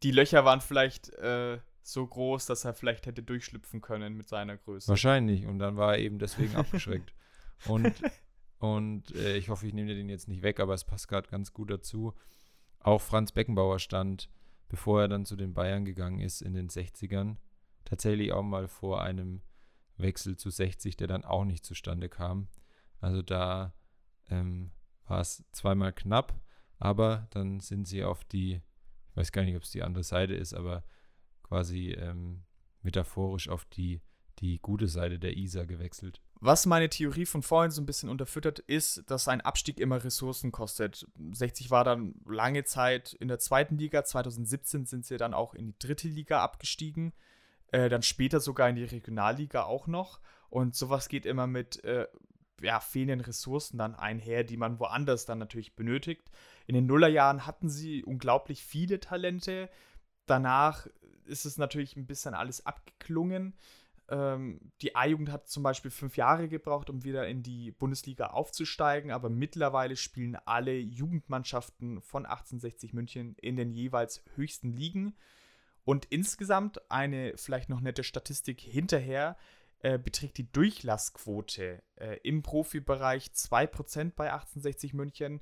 die 0.04 0.12
Löcher 0.12 0.45
waren 0.45 0.62
vielleicht 0.62 1.10
äh, 1.10 1.60
so 1.82 2.06
groß, 2.06 2.45
dass 2.45 2.66
er 2.66 2.74
vielleicht 2.74 3.06
hätte 3.06 3.24
durchschlüpfen 3.24 3.82
können 3.82 4.16
mit 4.16 4.30
seiner 4.30 4.58
Größe. 4.58 4.88
Wahrscheinlich. 4.88 5.45
Und 5.45 5.60
dann 5.60 5.76
war 5.76 5.93
er 5.93 5.99
eben 5.99 6.20
deswegen 6.20 6.56
abgeschreckt. 6.56 7.14
Und, 7.66 7.93
und 8.60 9.16
äh, 9.16 9.38
ich 9.38 9.49
hoffe, 9.49 9.68
ich 9.68 9.74
nehme 9.74 9.88
dir 9.89 9.95
den 9.95 10.10
jetzt 10.10 10.28
nicht 10.28 10.43
weg, 10.43 10.60
aber 10.60 10.74
es 10.74 10.84
passt 10.84 11.08
gerade 11.08 11.30
ganz 11.30 11.54
gut 11.54 11.72
dazu. 11.72 12.14
Auch 12.80 13.01
Franz 13.01 13.32
Beckenbauer 13.32 13.80
stand, 13.80 14.30
bevor 14.70 15.01
er 15.01 15.08
dann 15.08 15.26
zu 15.26 15.36
den 15.36 15.54
Bayern 15.54 15.86
gegangen 15.86 16.20
ist 16.20 16.41
in 16.41 16.54
den 16.54 16.70
60ern, 16.70 17.38
tatsächlich 17.86 18.34
auch 18.34 18.43
mal 18.43 18.68
vor 18.68 19.01
einem 19.01 19.41
Wechsel 19.97 20.38
zu 20.38 20.49
60, 20.49 20.97
der 20.97 21.08
dann 21.08 21.24
auch 21.24 21.45
nicht 21.45 21.66
zustande 21.66 22.10
kam. 22.10 22.47
Also 22.99 23.22
da 23.22 23.74
ähm, 24.30 24.72
war 25.06 25.22
es 25.22 25.44
zweimal 25.52 25.94
knapp, 25.94 26.34
aber 26.80 27.28
dann 27.32 27.60
sind 27.60 27.88
sie 27.88 28.04
auf 28.04 28.24
die, 28.24 28.62
ich 29.10 29.16
weiß 29.16 29.32
gar 29.32 29.44
nicht, 29.44 29.56
ob 29.56 29.64
es 29.64 29.72
die 29.72 29.84
andere 29.84 30.04
Seite 30.04 30.34
ist, 30.34 30.54
aber 30.54 30.84
quasi 31.44 31.92
ähm, 31.92 32.44
metaphorisch 32.82 33.50
auf 33.50 33.66
die, 33.66 34.02
die 34.40 34.60
gute 34.60 34.88
Seite 34.88 35.20
der 35.20 35.38
Isar 35.38 35.66
gewechselt. 35.66 36.22
Was 36.46 36.66
meine 36.66 36.90
Theorie 36.90 37.26
von 37.26 37.42
vorhin 37.42 37.72
so 37.72 37.82
ein 37.82 37.86
bisschen 37.86 38.10
unterfüttert, 38.10 38.60
ist, 38.60 39.10
dass 39.10 39.30
ein 39.30 39.40
Abstieg 39.40 39.80
immer 39.80 40.04
Ressourcen 40.04 40.52
kostet. 40.52 41.08
60 41.32 41.72
war 41.72 41.86
dann 41.86 42.16
lange 42.26 42.66
Zeit 42.66 43.14
in 43.14 43.30
der 43.30 43.40
zweiten 43.40 43.78
Liga, 43.78 44.04
2017 44.04 44.86
sind 44.86 45.06
sie 45.06 45.16
dann 45.16 45.34
auch 45.34 45.54
in 45.54 45.68
die 45.68 45.80
dritte 45.80 46.10
Liga 46.10 46.44
abgestiegen, 46.44 47.14
äh, 47.72 47.88
dann 47.88 48.02
später 48.02 48.42
sogar 48.42 48.68
in 48.68 48.76
die 48.76 48.84
Regionalliga 48.84 49.64
auch 49.64 49.88
noch. 49.88 50.20
Und 50.50 50.76
sowas 50.76 51.08
geht 51.08 51.26
immer 51.26 51.48
mit 51.48 51.82
äh, 51.86 52.08
ja, 52.64 52.80
fehlenden 52.80 53.22
Ressourcen 53.22 53.78
dann 53.78 53.95
einher, 53.95 54.43
die 54.43 54.57
man 54.57 54.80
woanders 54.80 55.26
dann 55.26 55.38
natürlich 55.38 55.76
benötigt. 55.76 56.32
In 56.66 56.76
den 56.76 56.86
Nullerjahren 56.86 57.45
hatten 57.45 57.70
sie 57.70 58.03
unglaublich 58.03 58.64
viele 58.64 58.99
Talente. 58.99 59.70
Danach 60.26 60.88
ist 61.26 61.45
es 61.45 61.57
natürlich 61.57 61.95
ein 61.95 62.07
bisschen 62.07 62.34
alles 62.34 62.66
abgeklungen. 62.66 63.55
Ähm, 64.09 64.59
die 64.82 64.95
A-Jugend 64.95 65.32
hat 65.32 65.47
zum 65.47 65.64
Beispiel 65.64 65.91
fünf 65.91 66.18
Jahre 66.18 66.49
gebraucht, 66.49 66.89
um 66.89 67.03
wieder 67.03 67.28
in 67.28 67.43
die 67.43 67.72
Bundesliga 67.72 68.28
aufzusteigen, 68.28 69.11
aber 69.11 69.30
mittlerweile 69.30 69.95
spielen 69.95 70.38
alle 70.45 70.76
Jugendmannschaften 70.78 72.01
von 72.01 72.26
1860 72.26 72.93
München 72.93 73.36
in 73.41 73.55
den 73.55 73.72
jeweils 73.72 74.24
höchsten 74.36 74.72
Ligen. 74.74 75.16
Und 75.86 76.05
insgesamt 76.05 76.80
eine 76.89 77.34
vielleicht 77.38 77.70
noch 77.70 77.82
nette 77.82 78.03
Statistik 78.03 78.61
hinterher 78.61 79.36
äh, 79.84 80.00
beträgt 80.00 80.38
die 80.38 80.50
Durchlassquote 80.50 81.84
äh, 81.96 82.18
im 82.24 82.42
Profibereich 82.42 83.28
2% 83.28 84.14
bei 84.16 84.32
1860 84.32 84.94
München. 84.94 85.42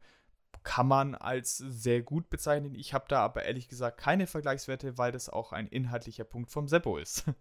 Kann 0.64 0.88
man 0.88 1.14
als 1.14 1.58
sehr 1.58 2.02
gut 2.02 2.30
bezeichnen. 2.32 2.74
Ich 2.74 2.96
habe 2.96 3.06
da 3.08 3.22
aber 3.22 3.46
ehrlich 3.46 3.70
gesagt 3.70 4.00
keine 4.00 4.26
Vergleichswerte, 4.26 4.98
weil 4.98 5.12
das 5.12 5.30
auch 5.30 5.54
ein 5.54 5.68
inhaltlicher 5.68 6.24
Punkt 6.24 6.52
vom 6.52 6.68
Seppo 6.68 6.98
ist. 6.98 7.26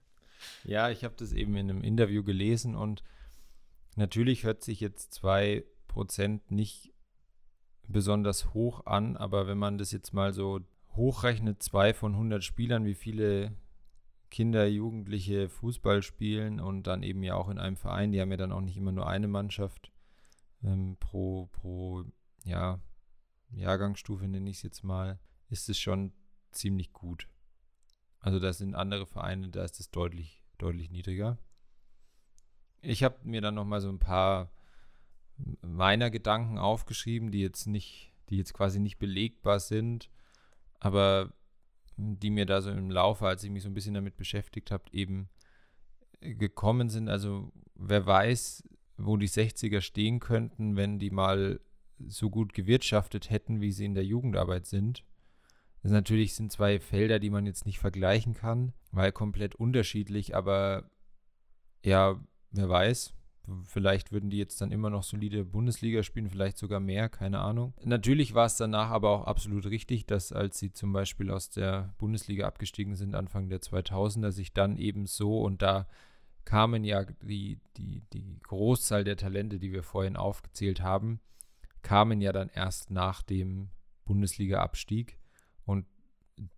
Ja, 0.65 0.89
ich 0.89 1.05
habe 1.05 1.15
das 1.19 1.33
eben 1.35 1.55
in 1.55 1.69
einem 1.69 1.85
Interview 1.85 2.25
gelesen 2.25 2.75
und 2.75 3.05
natürlich 3.97 4.45
hört 4.45 4.63
sich 4.63 4.81
jetzt 4.81 5.23
2% 5.23 6.41
nicht 6.49 6.95
besonders 7.87 8.55
hoch 8.55 8.87
an, 8.87 9.19
aber 9.19 9.47
wenn 9.47 9.59
man 9.59 9.77
das 9.77 9.93
jetzt 9.93 10.15
mal 10.15 10.33
so 10.33 10.61
hochrechnet, 10.97 11.63
zwei 11.63 11.93
von 11.93 12.13
100 12.13 12.43
Spielern, 12.43 12.87
wie 12.87 12.95
viele 12.95 13.53
Kinder, 14.31 14.67
Jugendliche 14.67 15.49
Fußball 15.49 16.03
spielen 16.03 16.61
und 16.61 16.85
dann 16.85 17.03
eben 17.03 17.23
ja 17.23 17.35
auch 17.35 17.49
in 17.49 17.59
einem 17.59 17.77
Verein, 17.77 18.13
die 18.13 18.21
haben 18.21 18.31
ja 18.31 18.37
dann 18.37 18.53
auch 18.53 18.61
nicht 18.61 18.77
immer 18.77 18.93
nur 18.93 19.09
eine 19.09 19.29
Mannschaft 19.29 19.93
ähm, 20.63 20.97
pro, 21.01 21.47
pro 21.47 22.05
ja, 22.45 22.81
Jahrgangsstufe, 23.51 24.27
nenne 24.29 24.49
ich 24.51 24.57
es 24.59 24.63
jetzt 24.63 24.85
mal, 24.85 25.19
ist 25.49 25.69
es 25.69 25.79
schon 25.79 26.13
ziemlich 26.53 26.93
gut. 26.93 27.29
Also 28.21 28.39
das 28.39 28.59
sind 28.59 28.75
andere 28.75 29.07
Vereine, 29.07 29.49
da 29.49 29.65
ist 29.65 29.81
es 29.81 29.91
deutlich, 29.91 30.43
deutlich 30.59 30.91
niedriger. 30.91 31.39
Ich 32.83 33.03
habe 33.03 33.17
mir 33.25 33.41
dann 33.41 33.55
noch 33.55 33.65
mal 33.65 33.81
so 33.81 33.89
ein 33.89 33.99
paar 33.99 34.51
meiner 35.63 36.11
Gedanken 36.11 36.59
aufgeschrieben, 36.59 37.31
die 37.31 37.41
jetzt 37.41 37.67
nicht, 37.67 38.13
die 38.29 38.37
jetzt 38.37 38.53
quasi 38.53 38.79
nicht 38.79 38.99
belegbar 38.99 39.59
sind, 39.59 40.11
aber 40.79 41.33
die 42.01 42.31
mir 42.31 42.47
da 42.47 42.61
so 42.61 42.71
im 42.71 42.91
Laufe, 42.91 43.27
als 43.27 43.45
ich 43.45 43.51
mich 43.51 43.63
so 43.63 43.69
ein 43.69 43.75
bisschen 43.75 43.95
damit 43.95 44.17
beschäftigt 44.17 44.71
habe, 44.71 44.85
eben 44.93 45.29
gekommen 46.21 46.89
sind. 46.89 47.09
Also 47.09 47.53
wer 47.75 48.07
weiß, 48.07 48.69
wo 48.97 49.17
die 49.17 49.29
60er 49.29 49.81
stehen 49.81 50.21
könnten, 50.21 50.77
wenn 50.77 50.99
die 50.99 51.11
mal 51.11 51.61
so 52.07 52.31
gut 52.31 52.53
gewirtschaftet 52.55 53.31
hätten, 53.31 53.61
wie 53.61 53.73
sie 53.73 53.85
in 53.85 53.95
der 53.95 54.05
Jugendarbeit 54.05 54.67
sind. 54.67 55.05
Das 55.83 55.93
natürlich 55.93 56.35
sind 56.35 56.53
zwei 56.53 56.79
Felder, 56.79 57.19
die 57.19 57.31
man 57.31 57.47
jetzt 57.47 57.65
nicht 57.65 57.79
vergleichen 57.79 58.35
kann, 58.35 58.73
weil 58.93 59.13
komplett 59.13 59.55
unterschiedlich, 59.55 60.35
aber 60.35 60.91
ja, 61.85 62.23
wer 62.51 62.69
weiß. 62.69 63.15
Vielleicht 63.65 64.13
würden 64.13 64.31
die 64.31 64.39
jetzt 64.39 64.61
dann 64.61 64.71
immer 64.71 64.91
noch 64.91 65.03
solide 65.03 65.45
Bundesliga 65.45 66.03
spielen, 66.03 66.29
vielleicht 66.29 66.57
sogar 66.57 66.79
mehr, 66.79 67.09
keine 67.09 67.41
Ahnung. 67.41 67.75
Natürlich 67.83 68.35
war 68.35 68.47
es 68.47 68.57
danach 68.57 68.91
aber 68.91 69.11
auch 69.11 69.25
absolut 69.25 69.67
richtig, 69.67 70.07
dass 70.07 70.33
als 70.33 70.59
sie 70.59 70.73
zum 70.73 70.93
Beispiel 70.93 71.31
aus 71.31 71.51
der 71.51 71.95
Bundesliga 71.99 72.47
abgestiegen 72.47 72.95
sind, 72.95 73.15
Anfang 73.15 73.49
der 73.49 73.61
2000er, 73.61 74.31
sich 74.31 74.53
dann 74.53 74.77
eben 74.77 75.07
so 75.07 75.41
und 75.41 75.63
da 75.63 75.89
kamen 76.45 76.85
ja 76.85 77.05
die, 77.23 77.61
die, 77.77 78.03
die 78.13 78.39
Großzahl 78.43 79.05
der 79.05 79.17
Talente, 79.17 79.59
die 79.59 79.73
wir 79.73 79.83
vorhin 79.83 80.17
aufgezählt 80.17 80.81
haben, 80.81 81.21
kamen 81.83 82.21
ja 82.21 82.33
dann 82.33 82.49
erst 82.49 82.91
nach 82.91 83.23
dem 83.23 83.71
Bundesliga-Abstieg. 84.05 85.19
Und 85.65 85.87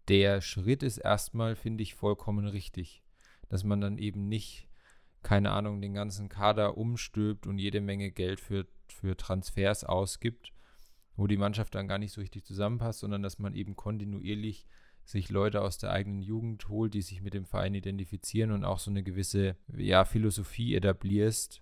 der 0.08 0.40
Schritt 0.40 0.82
ist 0.82 0.98
erstmal, 0.98 1.56
finde 1.56 1.82
ich, 1.82 1.94
vollkommen 1.94 2.46
richtig. 2.46 3.02
Dass 3.48 3.64
man 3.64 3.80
dann 3.80 3.98
eben 3.98 4.28
nicht, 4.28 4.68
keine 5.22 5.52
Ahnung, 5.52 5.80
den 5.80 5.94
ganzen 5.94 6.28
Kader 6.28 6.76
umstülpt 6.76 7.46
und 7.46 7.58
jede 7.58 7.80
Menge 7.80 8.10
Geld 8.10 8.40
für, 8.40 8.66
für 8.88 9.16
Transfers 9.16 9.84
ausgibt, 9.84 10.52
wo 11.16 11.26
die 11.26 11.36
Mannschaft 11.36 11.74
dann 11.74 11.88
gar 11.88 11.98
nicht 11.98 12.12
so 12.12 12.20
richtig 12.20 12.44
zusammenpasst, 12.44 13.00
sondern 13.00 13.22
dass 13.22 13.38
man 13.38 13.54
eben 13.54 13.76
kontinuierlich 13.76 14.66
sich 15.04 15.30
Leute 15.30 15.62
aus 15.62 15.78
der 15.78 15.90
eigenen 15.90 16.22
Jugend 16.22 16.68
holt, 16.68 16.94
die 16.94 17.02
sich 17.02 17.22
mit 17.22 17.34
dem 17.34 17.44
Verein 17.44 17.74
identifizieren 17.74 18.52
und 18.52 18.64
auch 18.64 18.78
so 18.78 18.90
eine 18.90 19.02
gewisse 19.02 19.56
ja, 19.76 20.04
Philosophie 20.04 20.74
etablierst, 20.74 21.60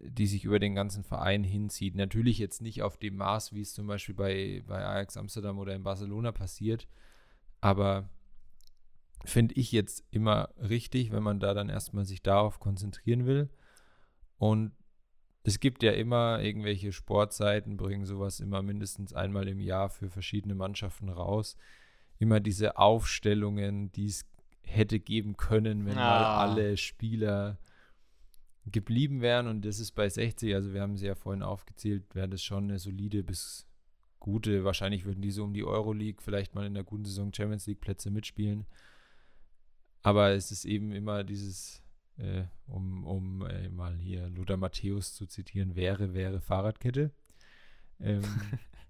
die 0.00 0.26
sich 0.26 0.44
über 0.44 0.58
den 0.58 0.74
ganzen 0.74 1.02
Verein 1.02 1.44
hinzieht. 1.44 1.94
Natürlich 1.94 2.38
jetzt 2.38 2.60
nicht 2.60 2.82
auf 2.82 2.98
dem 2.98 3.16
Maß, 3.16 3.54
wie 3.54 3.62
es 3.62 3.72
zum 3.72 3.86
Beispiel 3.86 4.14
bei, 4.14 4.62
bei 4.66 4.84
Ajax 4.84 5.16
Amsterdam 5.16 5.58
oder 5.58 5.74
in 5.74 5.82
Barcelona 5.82 6.32
passiert, 6.32 6.86
aber 7.60 8.08
finde 9.24 9.54
ich 9.54 9.72
jetzt 9.72 10.04
immer 10.10 10.50
richtig, 10.56 11.12
wenn 11.12 11.22
man 11.22 11.40
da 11.40 11.54
dann 11.54 11.68
erstmal 11.68 12.04
sich 12.04 12.22
darauf 12.22 12.60
konzentrieren 12.60 13.26
will. 13.26 13.48
Und 14.38 14.72
es 15.42 15.60
gibt 15.60 15.82
ja 15.82 15.92
immer 15.92 16.40
irgendwelche 16.42 16.92
Sportseiten, 16.92 17.76
bringen 17.76 18.06
sowas 18.06 18.40
immer 18.40 18.62
mindestens 18.62 19.12
einmal 19.12 19.48
im 19.48 19.60
Jahr 19.60 19.90
für 19.90 20.08
verschiedene 20.08 20.54
Mannschaften 20.54 21.08
raus. 21.08 21.56
Immer 22.18 22.40
diese 22.40 22.78
Aufstellungen, 22.78 23.92
die 23.92 24.06
es 24.06 24.26
hätte 24.62 24.98
geben 24.98 25.36
können, 25.36 25.84
wenn 25.84 25.98
ah. 25.98 26.20
mal 26.20 26.36
alle 26.36 26.76
Spieler 26.76 27.58
geblieben 28.66 29.20
wären. 29.20 29.46
Und 29.46 29.64
das 29.64 29.80
ist 29.80 29.92
bei 29.92 30.08
60, 30.08 30.54
also 30.54 30.72
wir 30.72 30.80
haben 30.80 30.96
sie 30.96 31.06
ja 31.06 31.14
vorhin 31.14 31.42
aufgezählt, 31.42 32.14
wäre 32.14 32.28
das 32.28 32.42
schon 32.42 32.64
eine 32.64 32.78
solide 32.78 33.22
bis 33.22 33.66
gute. 34.20 34.64
Wahrscheinlich 34.64 35.04
würden 35.04 35.20
die 35.20 35.30
so 35.30 35.44
um 35.44 35.52
die 35.52 35.64
Euroleague, 35.64 36.22
vielleicht 36.22 36.54
mal 36.54 36.66
in 36.66 36.74
der 36.74 36.84
guten 36.84 37.04
Saison 37.04 37.32
Champions 37.32 37.66
League 37.66 37.80
Plätze 37.80 38.10
mitspielen. 38.10 38.64
Aber 40.04 40.32
es 40.32 40.52
ist 40.52 40.66
eben 40.66 40.92
immer 40.92 41.24
dieses, 41.24 41.82
äh, 42.18 42.44
um, 42.66 43.06
um 43.06 43.46
äh, 43.46 43.70
mal 43.70 43.96
hier 43.96 44.28
Lothar 44.28 44.58
Matthäus 44.58 45.14
zu 45.14 45.26
zitieren, 45.26 45.74
wäre, 45.76 46.12
wäre 46.12 46.42
Fahrradkette. 46.42 47.10
Ähm, 48.00 48.22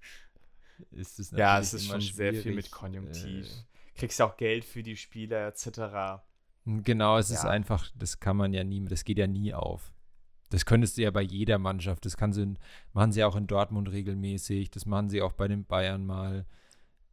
ist 0.90 1.20
es 1.20 1.30
ja, 1.30 1.60
es 1.60 1.72
ist 1.72 1.86
schon 1.86 2.00
sehr 2.00 2.34
viel 2.34 2.56
mit 2.56 2.70
Konjunktiv. 2.72 3.46
Äh, 3.46 3.98
Kriegst 3.98 4.18
ja 4.18 4.26
auch 4.26 4.36
Geld 4.36 4.64
für 4.64 4.82
die 4.82 4.96
Spieler 4.96 5.46
etc. 5.46 6.20
Genau, 6.66 7.16
es 7.16 7.28
ja. 7.28 7.36
ist 7.36 7.44
einfach, 7.44 7.88
das 7.94 8.18
kann 8.18 8.36
man 8.36 8.52
ja 8.52 8.64
nie, 8.64 8.84
das 8.84 9.04
geht 9.04 9.18
ja 9.18 9.28
nie 9.28 9.54
auf. 9.54 9.92
Das 10.50 10.66
könntest 10.66 10.98
du 10.98 11.02
ja 11.02 11.12
bei 11.12 11.22
jeder 11.22 11.58
Mannschaft, 11.58 12.04
das 12.06 12.16
kann 12.16 12.32
sie, 12.32 12.54
machen 12.92 13.12
sie 13.12 13.22
auch 13.22 13.36
in 13.36 13.46
Dortmund 13.46 13.88
regelmäßig, 13.88 14.72
das 14.72 14.84
machen 14.84 15.10
sie 15.10 15.22
auch 15.22 15.32
bei 15.32 15.46
den 15.46 15.64
Bayern 15.64 16.04
mal. 16.04 16.44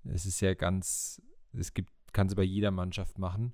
Es 0.04 0.26
ist 0.26 0.42
ja 0.42 0.56
ganz, 0.56 1.22
es 1.54 1.76
gibt, 1.76 1.92
kann 2.14 2.30
sie 2.30 2.36
bei 2.36 2.44
jeder 2.44 2.72
Mannschaft 2.72 3.20
machen. 3.20 3.54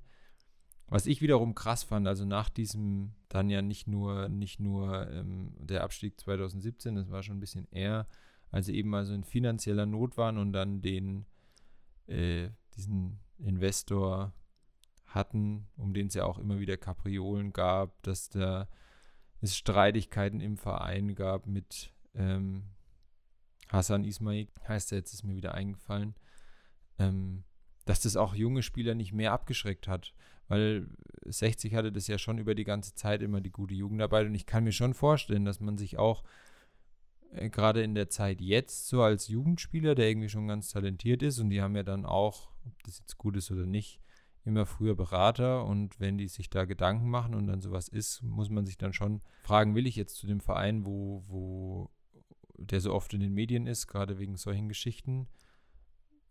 Was 0.90 1.06
ich 1.06 1.22
wiederum 1.22 1.54
krass 1.54 1.84
fand, 1.84 2.08
also 2.08 2.24
nach 2.24 2.50
diesem, 2.50 3.12
dann 3.28 3.50
ja 3.50 3.62
nicht 3.62 3.88
nur, 3.88 4.30
nicht 4.30 4.60
nur 4.60 5.10
ähm, 5.12 5.54
der 5.60 5.84
Abstieg 5.84 6.20
2017, 6.20 6.96
das 6.96 7.12
war 7.12 7.24
schon 7.24 7.38
ein 7.38 7.42
bisschen 7.42 7.68
eher, 7.72 8.08
als 8.52 8.68
sie 8.68 8.76
eben 8.76 8.96
also 8.96 9.14
in 9.14 9.26
finanzieller 9.26 9.86
Not 9.86 10.16
waren 10.16 10.38
und 10.38 10.54
dann 10.54 10.82
den, 10.82 11.26
äh, 12.08 12.50
diesen 12.78 13.20
Investor 13.38 14.34
hatten, 15.06 15.68
um 15.76 15.94
den 15.94 16.08
es 16.08 16.14
ja 16.14 16.24
auch 16.24 16.40
immer 16.40 16.60
wieder 16.60 16.78
Kapriolen 16.78 17.52
gab, 17.52 18.02
dass 18.04 18.30
da 18.30 18.70
es 19.42 19.58
Streitigkeiten 19.58 20.40
im 20.40 20.58
Verein 20.58 21.16
gab 21.16 21.48
mit 21.48 21.92
ähm, 22.14 22.64
Hassan 23.70 24.06
Ismail, 24.06 24.48
heißt 24.68 24.92
er, 24.92 25.00
jetzt 25.00 25.14
ist 25.14 25.24
mir 25.24 25.36
wieder 25.36 25.54
eingefallen, 25.54 26.16
ähm, 26.98 27.44
dass 27.86 28.02
das 28.02 28.16
auch 28.16 28.34
junge 28.36 28.64
Spieler 28.64 28.96
nicht 28.96 29.14
mehr 29.14 29.34
abgeschreckt 29.34 29.88
hat, 29.88 30.14
weil 30.48 30.88
60 31.26 31.74
hatte 31.76 31.92
das 31.92 32.08
ja 32.08 32.18
schon 32.18 32.38
über 32.38 32.56
die 32.56 32.64
ganze 32.64 32.96
Zeit 32.96 33.22
immer 33.22 33.42
die 33.42 33.52
gute 33.52 33.74
Jugendarbeit 33.74 34.28
und 34.28 34.36
ich 34.36 34.46
kann 34.46 34.64
mir 34.64 34.72
schon 34.72 34.94
vorstellen, 34.94 35.46
dass 35.46 35.60
man 35.60 35.78
sich 35.78 35.98
auch 35.98 36.24
äh, 37.32 37.50
gerade 37.50 37.84
in 37.84 37.96
der 37.96 38.10
Zeit 38.10 38.42
jetzt 38.42 38.88
so 38.88 39.02
als 39.02 39.28
Jugendspieler, 39.28 39.96
der 39.96 40.10
irgendwie 40.10 40.30
schon 40.30 40.48
ganz 40.48 40.70
talentiert 40.70 41.22
ist 41.24 41.40
und 41.40 41.50
die 41.50 41.62
haben 41.62 41.76
ja 41.76 41.84
dann 41.84 42.06
auch, 42.06 42.52
ob 42.66 42.84
das 42.84 43.00
jetzt 43.00 43.18
gut 43.18 43.36
ist 43.36 43.52
oder 43.52 43.66
nicht, 43.66 44.00
immer 44.46 44.66
früher 44.66 44.96
Berater 44.96 45.66
und 45.66 46.00
wenn 46.00 46.18
die 46.18 46.30
sich 46.30 46.50
da 46.50 46.64
Gedanken 46.64 47.10
machen 47.10 47.36
und 47.36 47.48
dann 47.48 47.62
sowas 47.62 47.90
ist, 47.90 48.24
muss 48.24 48.50
man 48.50 48.66
sich 48.66 48.78
dann 48.78 48.94
schon 48.94 49.22
fragen, 49.44 49.76
will 49.76 49.88
ich 49.88 49.98
jetzt 49.98 50.16
zu 50.16 50.26
dem 50.26 50.40
Verein, 50.40 50.86
wo, 50.86 51.24
wo 51.28 51.90
der 52.58 52.80
so 52.80 52.94
oft 52.94 53.14
in 53.14 53.20
den 53.20 53.34
Medien 53.34 53.68
ist, 53.68 53.88
gerade 53.88 54.20
wegen 54.20 54.38
solchen 54.38 54.70
Geschichten. 54.70 55.28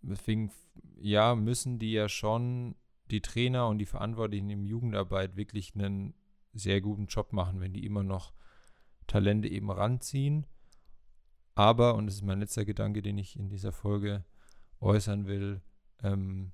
Deswegen, 0.03 0.51
ja, 0.99 1.35
müssen 1.35 1.79
die 1.79 1.93
ja 1.93 2.09
schon, 2.09 2.75
die 3.11 3.21
Trainer 3.21 3.69
und 3.69 3.79
die 3.79 3.87
Verantwortlichen 3.87 4.51
in 4.51 4.65
Jugendarbeit 4.65 5.37
wirklich 5.37 5.75
einen 5.75 6.15
sehr 6.53 6.81
guten 6.81 7.07
Job 7.07 7.33
machen, 7.33 7.61
wenn 7.61 7.73
die 7.73 7.85
immer 7.85 8.03
noch 8.03 8.33
Talente 9.07 9.49
eben 9.49 9.71
ranziehen. 9.71 10.47
Aber, 11.55 11.95
und 11.95 12.07
das 12.07 12.17
ist 12.17 12.23
mein 12.23 12.41
letzter 12.41 12.65
Gedanke, 12.65 13.03
den 13.03 13.19
ich 13.19 13.39
in 13.39 13.49
dieser 13.49 13.73
Folge 13.73 14.25
äußern 14.81 15.27
will, 15.27 15.63
ähm, 16.03 16.53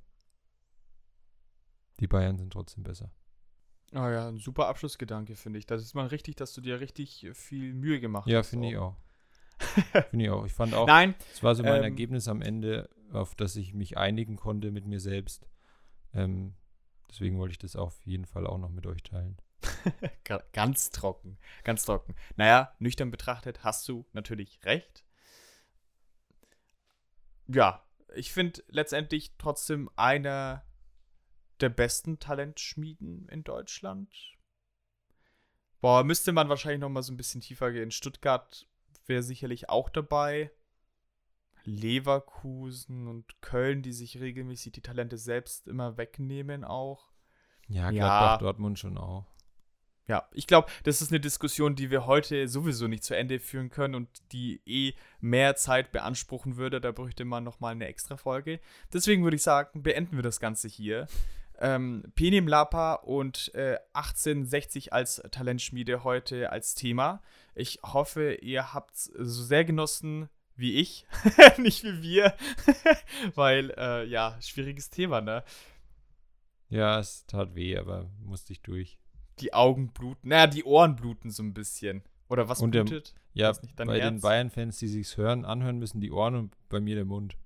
die 2.00 2.06
Bayern 2.06 2.38
sind 2.38 2.52
trotzdem 2.52 2.84
besser. 2.84 3.10
Ah 3.92 4.06
oh 4.06 4.10
ja, 4.10 4.28
ein 4.28 4.38
super 4.38 4.68
Abschlussgedanke, 4.68 5.36
finde 5.36 5.58
ich. 5.58 5.66
Das 5.66 5.82
ist 5.82 5.94
mal 5.94 6.06
richtig, 6.06 6.36
dass 6.36 6.54
du 6.54 6.60
dir 6.60 6.80
richtig 6.80 7.28
viel 7.34 7.74
Mühe 7.74 8.00
gemacht 8.00 8.28
ja, 8.28 8.38
hast. 8.38 8.46
Ja, 8.46 8.50
finde 8.50 8.68
ich 8.68 8.76
auch. 8.76 8.96
finde 10.10 10.24
ich 10.24 10.30
auch. 10.30 10.46
Ich 10.46 10.52
fand 10.52 10.74
auch, 10.74 10.86
Nein, 10.86 11.14
es 11.32 11.42
war 11.42 11.54
so 11.54 11.62
mein 11.62 11.78
ähm, 11.78 11.84
Ergebnis 11.84 12.26
am 12.26 12.40
Ende, 12.40 12.88
auf 13.12 13.34
das 13.34 13.56
ich 13.56 13.74
mich 13.74 13.98
einigen 13.98 14.36
konnte 14.36 14.70
mit 14.70 14.86
mir 14.86 15.00
selbst. 15.00 15.46
Ähm, 16.14 16.54
deswegen 17.08 17.38
wollte 17.38 17.52
ich 17.52 17.58
das 17.58 17.76
auf 17.76 18.04
jeden 18.04 18.26
Fall 18.26 18.46
auch 18.46 18.58
noch 18.58 18.70
mit 18.70 18.86
euch 18.86 19.02
teilen. 19.02 19.36
ganz 20.52 20.90
trocken, 20.90 21.38
ganz 21.64 21.84
trocken. 21.84 22.14
Naja, 22.36 22.74
nüchtern 22.78 23.10
betrachtet 23.10 23.64
hast 23.64 23.88
du 23.88 24.06
natürlich 24.12 24.64
recht. 24.64 25.04
Ja, 27.48 27.84
ich 28.14 28.32
finde 28.32 28.62
letztendlich 28.68 29.34
trotzdem 29.38 29.90
einer 29.96 30.64
der 31.60 31.68
besten 31.68 32.18
Talentschmieden 32.18 33.28
in 33.28 33.44
Deutschland. 33.44 34.14
Boah, 35.80 36.04
müsste 36.04 36.32
man 36.32 36.48
wahrscheinlich 36.48 36.80
noch 36.80 36.88
mal 36.88 37.02
so 37.02 37.12
ein 37.12 37.16
bisschen 37.16 37.40
tiefer 37.40 37.72
gehen. 37.72 37.90
Stuttgart 37.90 38.68
wäre 39.06 39.22
sicherlich 39.22 39.68
auch 39.68 39.88
dabei. 39.88 40.50
Leverkusen 41.64 43.08
und 43.08 43.40
Köln, 43.40 43.82
die 43.82 43.92
sich 43.92 44.20
regelmäßig 44.20 44.72
die 44.72 44.80
Talente 44.80 45.18
selbst 45.18 45.68
immer 45.68 45.96
wegnehmen 45.96 46.64
auch. 46.64 47.10
Ja, 47.68 47.90
Gladbach, 47.90 48.32
ja. 48.32 48.38
Dortmund 48.38 48.78
schon 48.78 48.98
auch. 48.98 49.26
Ja, 50.08 50.28
ich 50.32 50.46
glaube, 50.46 50.68
das 50.82 51.00
ist 51.00 51.12
eine 51.12 51.20
Diskussion, 51.20 51.76
die 51.76 51.90
wir 51.90 52.06
heute 52.06 52.48
sowieso 52.48 52.88
nicht 52.88 53.04
zu 53.04 53.16
Ende 53.16 53.38
führen 53.38 53.70
können 53.70 53.94
und 53.94 54.08
die 54.32 54.60
eh 54.66 54.94
mehr 55.20 55.54
Zeit 55.54 55.92
beanspruchen 55.92 56.56
würde. 56.56 56.80
Da 56.80 56.90
bräuchte 56.90 57.24
man 57.24 57.44
noch 57.44 57.60
mal 57.60 57.70
eine 57.70 57.86
extra 57.86 58.16
Folge. 58.16 58.60
Deswegen 58.92 59.22
würde 59.22 59.36
ich 59.36 59.42
sagen, 59.42 59.82
beenden 59.82 60.16
wir 60.16 60.22
das 60.22 60.40
Ganze 60.40 60.68
hier 60.68 61.06
ähm, 61.62 62.02
Penim 62.16 62.48
Lapa 62.48 62.94
und 62.94 63.54
äh, 63.54 63.78
1860 63.92 64.92
als 64.92 65.22
Talentschmiede 65.30 66.02
heute 66.02 66.50
als 66.50 66.74
Thema. 66.74 67.22
Ich 67.54 67.78
hoffe, 67.84 68.34
ihr 68.34 68.74
habt 68.74 68.96
so 68.96 69.42
sehr 69.42 69.64
genossen, 69.64 70.28
wie 70.56 70.74
ich, 70.74 71.06
nicht 71.58 71.82
wie 71.84 72.02
wir, 72.02 72.34
weil, 73.34 73.70
äh, 73.76 74.04
ja, 74.06 74.36
schwieriges 74.40 74.90
Thema, 74.90 75.20
ne? 75.20 75.42
Ja, 76.68 76.98
es 76.98 77.26
tat 77.26 77.54
weh, 77.54 77.76
aber 77.76 78.10
musste 78.20 78.52
ich 78.52 78.62
durch. 78.62 78.98
Die 79.40 79.52
Augen 79.54 79.92
bluten, 79.92 80.28
naja, 80.28 80.46
die 80.46 80.64
Ohren 80.64 80.96
bluten 80.96 81.30
so 81.30 81.42
ein 81.42 81.54
bisschen. 81.54 82.02
Oder 82.28 82.48
was 82.48 82.60
Und 82.60 82.74
der- 82.74 82.84
blutet? 82.84 83.14
Ja, 83.34 83.52
bei 83.76 83.84
den 83.98 84.12
Herz? 84.12 84.20
Bayern-Fans, 84.20 84.78
die 84.78 84.88
sich's 84.88 85.16
hören, 85.16 85.44
anhören 85.46 85.78
müssen, 85.78 86.00
die 86.02 86.10
Ohren 86.12 86.34
und 86.34 86.54
bei 86.68 86.80
mir 86.80 86.96
der 86.96 87.06
Mund. 87.06 87.36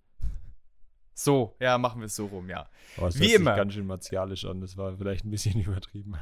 So, 1.15 1.55
ja, 1.61 1.79
machen 1.79 2.01
wir 2.01 2.07
es 2.07 2.17
so 2.17 2.27
rum, 2.27 2.51
ja. 2.51 2.69
Oh, 2.99 3.03
das 3.07 3.19
Wie 3.21 3.33
immer. 3.35 3.55
ganz 3.57 3.73
schön 3.73 3.87
martialisch 3.87 4.45
an. 4.45 4.61
Das 4.61 4.77
war 4.77 4.97
vielleicht 4.97 5.25
ein 5.25 5.31
bisschen 5.31 5.61
übertrieben. 5.61 6.17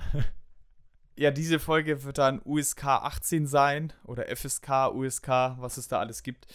Ja, 1.16 1.30
diese 1.30 1.60
Folge 1.60 2.02
wird 2.02 2.18
dann 2.18 2.42
USK 2.44 2.84
18 2.84 3.46
sein 3.46 3.92
oder 4.04 4.34
FSK, 4.34 4.92
USK, 4.92 5.28
was 5.58 5.76
es 5.76 5.86
da 5.86 6.00
alles 6.00 6.24
gibt. 6.24 6.46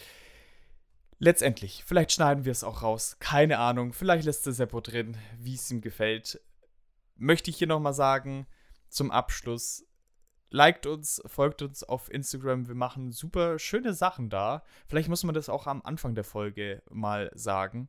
Letztendlich, 1.18 1.82
vielleicht 1.86 2.12
schneiden 2.12 2.44
wir 2.44 2.52
es 2.52 2.64
auch 2.64 2.82
raus. 2.82 3.16
Keine 3.20 3.58
Ahnung. 3.58 3.92
Vielleicht 3.92 4.24
lässt 4.24 4.44
der 4.46 4.52
Seppo 4.52 4.80
drin, 4.80 5.16
wie 5.38 5.54
es 5.54 5.70
ihm 5.70 5.80
gefällt. 5.80 6.40
Möchte 7.16 7.50
ich 7.50 7.56
hier 7.56 7.66
nochmal 7.66 7.94
sagen, 7.94 8.46
zum 8.88 9.10
Abschluss. 9.10 9.86
Liked 10.50 10.86
uns, 10.86 11.22
folgt 11.26 11.62
uns 11.62 11.82
auf 11.82 12.10
Instagram. 12.10 12.68
Wir 12.68 12.74
machen 12.74 13.12
super 13.12 13.58
schöne 13.58 13.94
Sachen 13.94 14.30
da. 14.30 14.62
Vielleicht 14.88 15.08
muss 15.08 15.22
man 15.22 15.34
das 15.34 15.48
auch 15.48 15.66
am 15.66 15.80
Anfang 15.82 16.14
der 16.14 16.24
Folge 16.24 16.82
mal 16.90 17.30
sagen. 17.34 17.88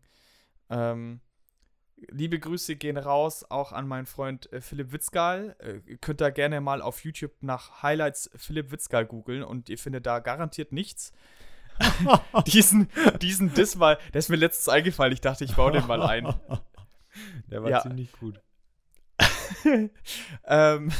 Ähm, 0.69 1.21
liebe 2.09 2.39
Grüße 2.39 2.75
gehen 2.75 2.97
raus, 2.97 3.45
auch 3.49 3.71
an 3.71 3.87
meinen 3.87 4.05
Freund 4.05 4.51
äh, 4.51 4.61
Philipp 4.61 4.91
Witzgal. 4.91 5.55
Äh, 5.59 5.79
ihr 5.89 5.97
könnt 5.97 6.21
da 6.21 6.29
gerne 6.29 6.61
mal 6.61 6.81
auf 6.81 7.03
YouTube 7.03 7.31
nach 7.41 7.83
Highlights 7.83 8.29
Philipp 8.35 8.71
Witzgal 8.71 9.05
googeln 9.05 9.43
und 9.43 9.69
ihr 9.69 9.77
findet 9.77 10.05
da 10.05 10.19
garantiert 10.19 10.71
nichts. 10.71 11.13
diesen, 12.47 12.89
diesen 13.21 13.53
Diss 13.53 13.75
mal, 13.75 13.97
der 14.13 14.19
ist 14.19 14.29
mir 14.29 14.35
letztens 14.35 14.69
eingefallen. 14.69 15.13
Ich 15.13 15.21
dachte, 15.21 15.43
ich 15.43 15.55
baue 15.55 15.71
den 15.71 15.87
mal 15.87 16.01
ein. 16.03 16.33
Der 17.49 17.61
war 17.61 17.69
Ja. 17.69 17.81
ziemlich 17.81 18.11
gut. 18.13 18.39
ähm, 20.45 20.91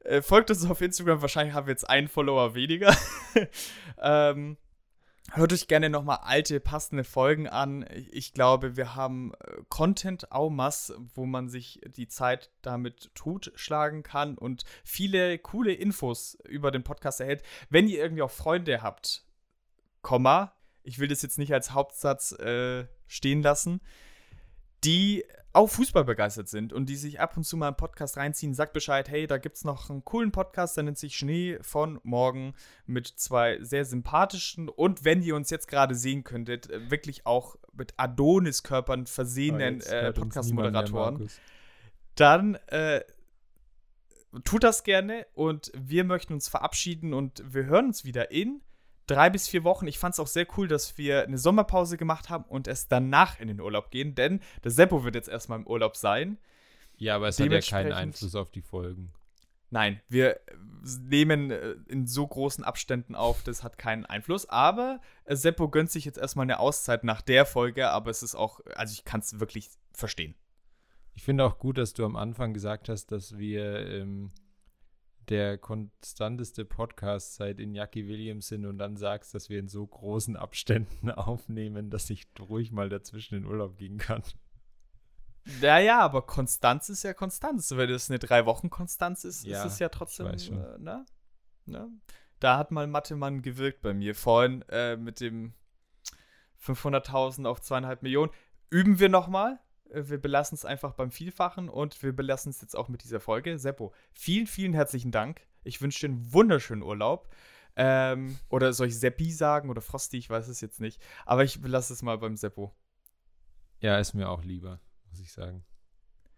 äh, 0.00 0.20
folgt 0.20 0.50
uns 0.50 0.68
auf 0.68 0.80
Instagram, 0.80 1.22
wahrscheinlich 1.22 1.54
haben 1.54 1.66
wir 1.66 1.72
jetzt 1.72 1.88
einen 1.88 2.08
Follower 2.08 2.54
weniger. 2.54 2.94
ähm, 4.02 4.56
hört 5.32 5.52
euch 5.52 5.68
gerne 5.68 5.90
nochmal 5.90 6.18
alte, 6.22 6.60
passende 6.60 7.04
Folgen 7.04 7.48
an. 7.48 7.86
Ich 8.10 8.32
glaube, 8.32 8.76
wir 8.76 8.94
haben 8.94 9.32
äh, 9.34 9.62
Content 9.68 10.30
au 10.32 10.50
masse, 10.50 10.96
wo 11.14 11.26
man 11.26 11.48
sich 11.48 11.80
die 11.86 12.08
Zeit 12.08 12.50
damit 12.62 13.10
totschlagen 13.14 14.02
kann 14.02 14.36
und 14.36 14.64
viele 14.84 15.38
coole 15.38 15.72
Infos 15.72 16.38
über 16.48 16.70
den 16.70 16.84
Podcast 16.84 17.20
erhält. 17.20 17.42
Wenn 17.70 17.88
ihr 17.88 17.98
irgendwie 17.98 18.22
auch 18.22 18.30
Freunde 18.30 18.82
habt, 18.82 19.24
Komma, 20.02 20.52
ich 20.82 20.98
will 20.98 21.08
das 21.08 21.22
jetzt 21.22 21.38
nicht 21.38 21.52
als 21.52 21.72
Hauptsatz 21.72 22.32
äh, 22.32 22.86
stehen 23.06 23.42
lassen, 23.42 23.80
die 24.84 25.24
auch 25.54 25.68
Fußball 25.68 26.04
begeistert 26.04 26.48
sind 26.48 26.72
und 26.72 26.86
die 26.86 26.96
sich 26.96 27.20
ab 27.20 27.36
und 27.36 27.44
zu 27.44 27.56
mal 27.56 27.68
einen 27.68 27.76
Podcast 27.76 28.16
reinziehen, 28.16 28.54
sagt 28.54 28.72
Bescheid, 28.72 29.08
hey, 29.08 29.26
da 29.26 29.38
gibt 29.38 29.56
es 29.56 29.64
noch 29.64 29.88
einen 29.88 30.04
coolen 30.04 30.32
Podcast, 30.32 30.76
der 30.76 30.84
nennt 30.84 30.98
sich 30.98 31.16
Schnee 31.16 31.58
von 31.62 32.00
morgen 32.02 32.54
mit 32.86 33.06
zwei 33.06 33.58
sehr 33.62 33.84
sympathischen 33.84 34.68
und 34.68 35.04
wenn 35.04 35.22
ihr 35.22 35.36
uns 35.36 35.50
jetzt 35.50 35.68
gerade 35.68 35.94
sehen 35.94 36.24
könntet, 36.24 36.70
äh, 36.70 36.90
wirklich 36.90 37.24
auch 37.24 37.56
mit 37.72 37.94
Adonis-Körpern 37.96 39.06
versehenen 39.06 39.76
jetzt 39.76 39.92
äh, 39.92 40.12
Podcast-Moderatoren, 40.12 41.30
dann 42.16 42.56
äh, 42.66 43.02
tut 44.44 44.64
das 44.64 44.82
gerne 44.82 45.26
und 45.34 45.70
wir 45.76 46.04
möchten 46.04 46.32
uns 46.32 46.48
verabschieden 46.48 47.14
und 47.14 47.42
wir 47.46 47.66
hören 47.66 47.86
uns 47.86 48.04
wieder 48.04 48.32
in 48.32 48.60
drei 49.06 49.30
bis 49.30 49.48
vier 49.48 49.64
Wochen. 49.64 49.86
Ich 49.86 49.98
fand 49.98 50.14
es 50.14 50.20
auch 50.20 50.26
sehr 50.26 50.46
cool, 50.56 50.68
dass 50.68 50.98
wir 50.98 51.24
eine 51.24 51.38
Sommerpause 51.38 51.96
gemacht 51.96 52.30
haben 52.30 52.44
und 52.44 52.68
es 52.68 52.88
danach 52.88 53.40
in 53.40 53.48
den 53.48 53.60
Urlaub 53.60 53.90
gehen, 53.90 54.14
denn 54.14 54.40
der 54.62 54.70
Seppo 54.70 55.04
wird 55.04 55.14
jetzt 55.14 55.28
erstmal 55.28 55.58
im 55.58 55.66
Urlaub 55.66 55.96
sein. 55.96 56.38
Ja, 56.96 57.16
aber 57.16 57.28
es 57.28 57.40
hat 57.40 57.50
ja 57.50 57.60
keinen 57.60 57.92
Einfluss 57.92 58.34
auf 58.34 58.50
die 58.50 58.62
Folgen. 58.62 59.12
Nein, 59.70 60.00
wir 60.08 60.38
nehmen 61.00 61.50
äh, 61.50 61.74
in 61.88 62.06
so 62.06 62.26
großen 62.26 62.62
Abständen 62.62 63.16
auf, 63.16 63.42
das 63.42 63.64
hat 63.64 63.76
keinen 63.76 64.06
Einfluss. 64.06 64.48
Aber 64.48 65.00
äh, 65.24 65.34
Seppo 65.34 65.68
gönnt 65.68 65.90
sich 65.90 66.04
jetzt 66.04 66.18
erstmal 66.18 66.44
eine 66.44 66.60
Auszeit 66.60 67.02
nach 67.02 67.22
der 67.22 67.44
Folge, 67.44 67.90
aber 67.90 68.10
es 68.10 68.22
ist 68.22 68.36
auch, 68.36 68.60
also 68.76 68.92
ich 68.92 69.04
kann 69.04 69.18
es 69.18 69.40
wirklich 69.40 69.70
verstehen. 69.92 70.36
Ich 71.14 71.24
finde 71.24 71.44
auch 71.44 71.58
gut, 71.58 71.78
dass 71.78 71.92
du 71.92 72.04
am 72.04 72.14
Anfang 72.14 72.54
gesagt 72.54 72.88
hast, 72.88 73.10
dass 73.10 73.36
wir 73.36 73.86
ähm, 73.86 74.30
der 75.28 75.58
konstanteste 75.58 76.64
Podcast 76.64 77.36
seit 77.36 77.58
Iñaki 77.58 78.06
Williams 78.06 78.48
sind 78.48 78.66
und 78.66 78.78
dann 78.78 78.96
sagst, 78.96 79.34
dass 79.34 79.48
wir 79.48 79.58
in 79.58 79.68
so 79.68 79.86
großen 79.86 80.36
Abständen 80.36 81.10
aufnehmen, 81.12 81.90
dass 81.90 82.10
ich 82.10 82.26
ruhig 82.38 82.72
mal 82.72 82.88
dazwischen 82.88 83.36
in 83.36 83.44
Urlaub 83.46 83.76
gehen 83.76 83.98
kann. 83.98 84.22
Ja, 85.60 85.78
ja, 85.78 86.00
aber 86.00 86.22
Konstanz 86.22 86.88
ist 86.88 87.02
ja 87.02 87.12
Konstanz. 87.12 87.70
Wenn 87.76 87.90
das 87.90 88.10
eine 88.10 88.18
drei-Wochen-Konstanz 88.18 89.24
ist, 89.24 89.44
Ja, 89.44 89.62
ist 89.64 89.72
es 89.74 89.78
ja 89.78 89.90
trotzdem, 89.90 90.26
ich 90.28 90.32
weiß 90.32 90.46
schon. 90.46 90.56
äh, 90.58 90.78
ne? 90.78 91.06
ne? 91.66 91.88
Da 92.40 92.56
hat 92.56 92.70
mal 92.70 92.86
Mathemann 92.86 93.42
gewirkt 93.42 93.82
bei 93.82 93.92
mir. 93.92 94.14
Vorhin 94.14 94.62
äh, 94.70 94.96
mit 94.96 95.20
dem 95.20 95.54
500.000 96.62 97.46
auf 97.46 97.60
zweieinhalb 97.60 98.02
Millionen. 98.02 98.32
Üben 98.70 98.98
wir 98.98 99.08
nochmal. 99.08 99.60
Wir 99.94 100.18
belassen 100.18 100.56
es 100.56 100.64
einfach 100.64 100.94
beim 100.94 101.10
Vielfachen 101.10 101.68
und 101.68 102.02
wir 102.02 102.14
belassen 102.14 102.50
es 102.50 102.60
jetzt 102.60 102.76
auch 102.76 102.88
mit 102.88 103.04
dieser 103.04 103.20
Folge. 103.20 103.58
Seppo, 103.58 103.92
vielen, 104.12 104.46
vielen 104.46 104.74
herzlichen 104.74 105.12
Dank. 105.12 105.46
Ich 105.62 105.80
wünsche 105.80 106.00
dir 106.00 106.12
einen 106.12 106.32
wunderschönen 106.32 106.82
Urlaub. 106.82 107.28
Ähm, 107.76 108.38
oder 108.48 108.72
soll 108.72 108.88
ich 108.88 108.98
Seppi 108.98 109.32
sagen 109.32 109.68
oder 109.70 109.80
Frosty? 109.80 110.18
Ich 110.18 110.30
weiß 110.30 110.48
es 110.48 110.60
jetzt 110.60 110.80
nicht. 110.80 111.02
Aber 111.26 111.44
ich 111.44 111.60
belasse 111.60 111.92
es 111.92 112.02
mal 112.02 112.18
beim 112.18 112.36
Seppo. 112.36 112.72
Ja, 113.80 113.98
ist 113.98 114.14
mir 114.14 114.28
auch 114.28 114.44
lieber, 114.44 114.80
muss 115.10 115.20
ich 115.20 115.32
sagen. 115.32 115.64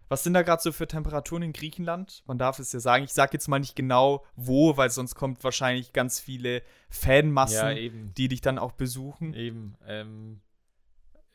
Was 0.08 0.22
sind 0.22 0.34
da 0.34 0.42
gerade 0.42 0.62
so 0.62 0.70
für 0.70 0.86
Temperaturen 0.86 1.42
in 1.42 1.52
Griechenland? 1.52 2.22
Man 2.26 2.38
darf 2.38 2.58
es 2.58 2.72
ja 2.72 2.80
sagen. 2.80 3.04
Ich 3.04 3.12
sage 3.12 3.32
jetzt 3.32 3.48
mal 3.48 3.58
nicht 3.58 3.74
genau 3.74 4.24
wo, 4.36 4.76
weil 4.76 4.88
sonst 4.90 5.16
kommt 5.16 5.42
wahrscheinlich 5.42 5.92
ganz 5.92 6.20
viele 6.20 6.62
Fanmassen, 6.88 7.76
eben. 7.76 8.14
die 8.14 8.28
dich 8.28 8.40
dann 8.40 8.58
auch 8.58 8.72
besuchen. 8.72 9.34
Eben. 9.34 9.76
Ähm, 9.84 10.40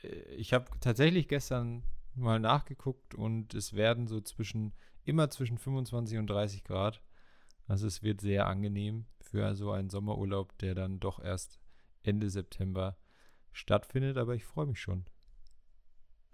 äh, 0.03 0.07
ich 0.35 0.53
habe 0.53 0.65
tatsächlich 0.79 1.27
gestern 1.27 1.83
mal 2.15 2.39
nachgeguckt 2.39 3.15
und 3.15 3.53
es 3.53 3.73
werden 3.73 4.07
so 4.07 4.21
zwischen, 4.21 4.73
immer 5.03 5.29
zwischen 5.29 5.57
25 5.57 6.17
und 6.17 6.27
30 6.27 6.63
Grad. 6.63 7.01
Also 7.67 7.87
es 7.87 8.03
wird 8.03 8.21
sehr 8.21 8.47
angenehm 8.47 9.05
für 9.19 9.55
so 9.55 9.71
einen 9.71 9.89
Sommerurlaub, 9.89 10.57
der 10.57 10.75
dann 10.75 10.99
doch 10.99 11.19
erst 11.23 11.59
Ende 12.03 12.29
September 12.29 12.97
stattfindet, 13.51 14.17
aber 14.17 14.35
ich 14.35 14.45
freue 14.45 14.65
mich 14.65 14.79
schon. 14.79 15.05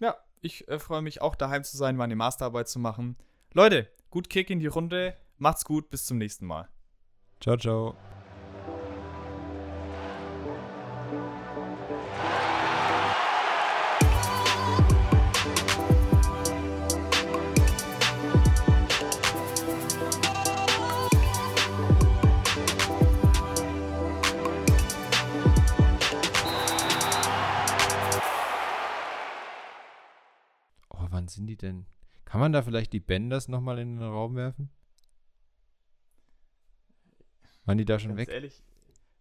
Ja, 0.00 0.16
ich 0.40 0.68
äh, 0.68 0.78
freue 0.78 1.02
mich 1.02 1.20
auch 1.20 1.34
daheim 1.34 1.64
zu 1.64 1.76
sein, 1.76 1.96
meine 1.96 2.16
Masterarbeit 2.16 2.68
zu 2.68 2.78
machen. 2.78 3.16
Leute, 3.52 3.90
gut 4.10 4.30
Kick 4.30 4.50
in 4.50 4.60
die 4.60 4.66
Runde. 4.66 5.16
Macht's 5.36 5.64
gut, 5.64 5.90
bis 5.90 6.06
zum 6.06 6.18
nächsten 6.18 6.46
Mal. 6.46 6.68
Ciao, 7.40 7.56
ciao. 7.56 7.96
Sind 31.38 31.46
die 31.46 31.56
denn? 31.56 31.86
Kann 32.24 32.40
man 32.40 32.52
da 32.52 32.62
vielleicht 32.62 32.92
die 32.92 33.00
Benders 33.00 33.48
nochmal 33.48 33.78
in 33.78 33.96
den 33.96 34.02
Raum 34.02 34.34
werfen? 34.34 34.70
Waren 37.64 37.78
die 37.78 37.84
da 37.84 37.98
schon 37.98 38.16
weg? 38.16 38.28
ehrlich, 38.28 38.62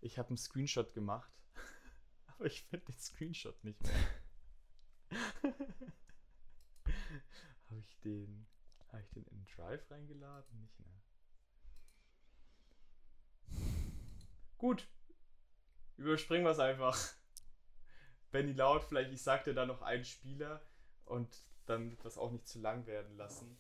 ich 0.02 0.18
habe 0.18 0.30
einen 0.30 0.38
Screenshot 0.38 0.94
gemacht. 0.94 1.32
Aber 2.28 2.46
ich 2.46 2.64
finde 2.64 2.88
den 2.88 2.98
Screenshot 2.98 3.64
nicht 3.64 3.82
mehr. 3.84 3.94
habe 7.70 7.80
ich 7.80 8.00
den. 8.00 8.48
Habe 8.92 9.02
ich 9.04 9.10
den 9.12 9.26
in 9.26 9.46
Drive 9.56 9.92
reingeladen? 9.92 10.60
Nicht 10.60 10.80
mehr. 10.80 11.02
Gut. 14.58 14.88
Überspringen 15.98 16.46
wir 16.46 16.52
es 16.52 16.60
einfach. 16.60 16.98
Benny 18.32 18.54
Laut, 18.54 18.84
vielleicht 18.84 19.12
ich 19.12 19.22
sagte 19.22 19.54
da 19.54 19.66
noch 19.66 19.82
einen 19.82 20.04
Spieler 20.04 20.62
und 21.06 21.48
dann 21.70 21.92
wird 21.92 22.04
das 22.06 22.18
auch 22.18 22.32
nicht 22.32 22.48
zu 22.48 22.60
lang 22.60 22.86
werden 22.88 23.18
lassen. 23.18 23.58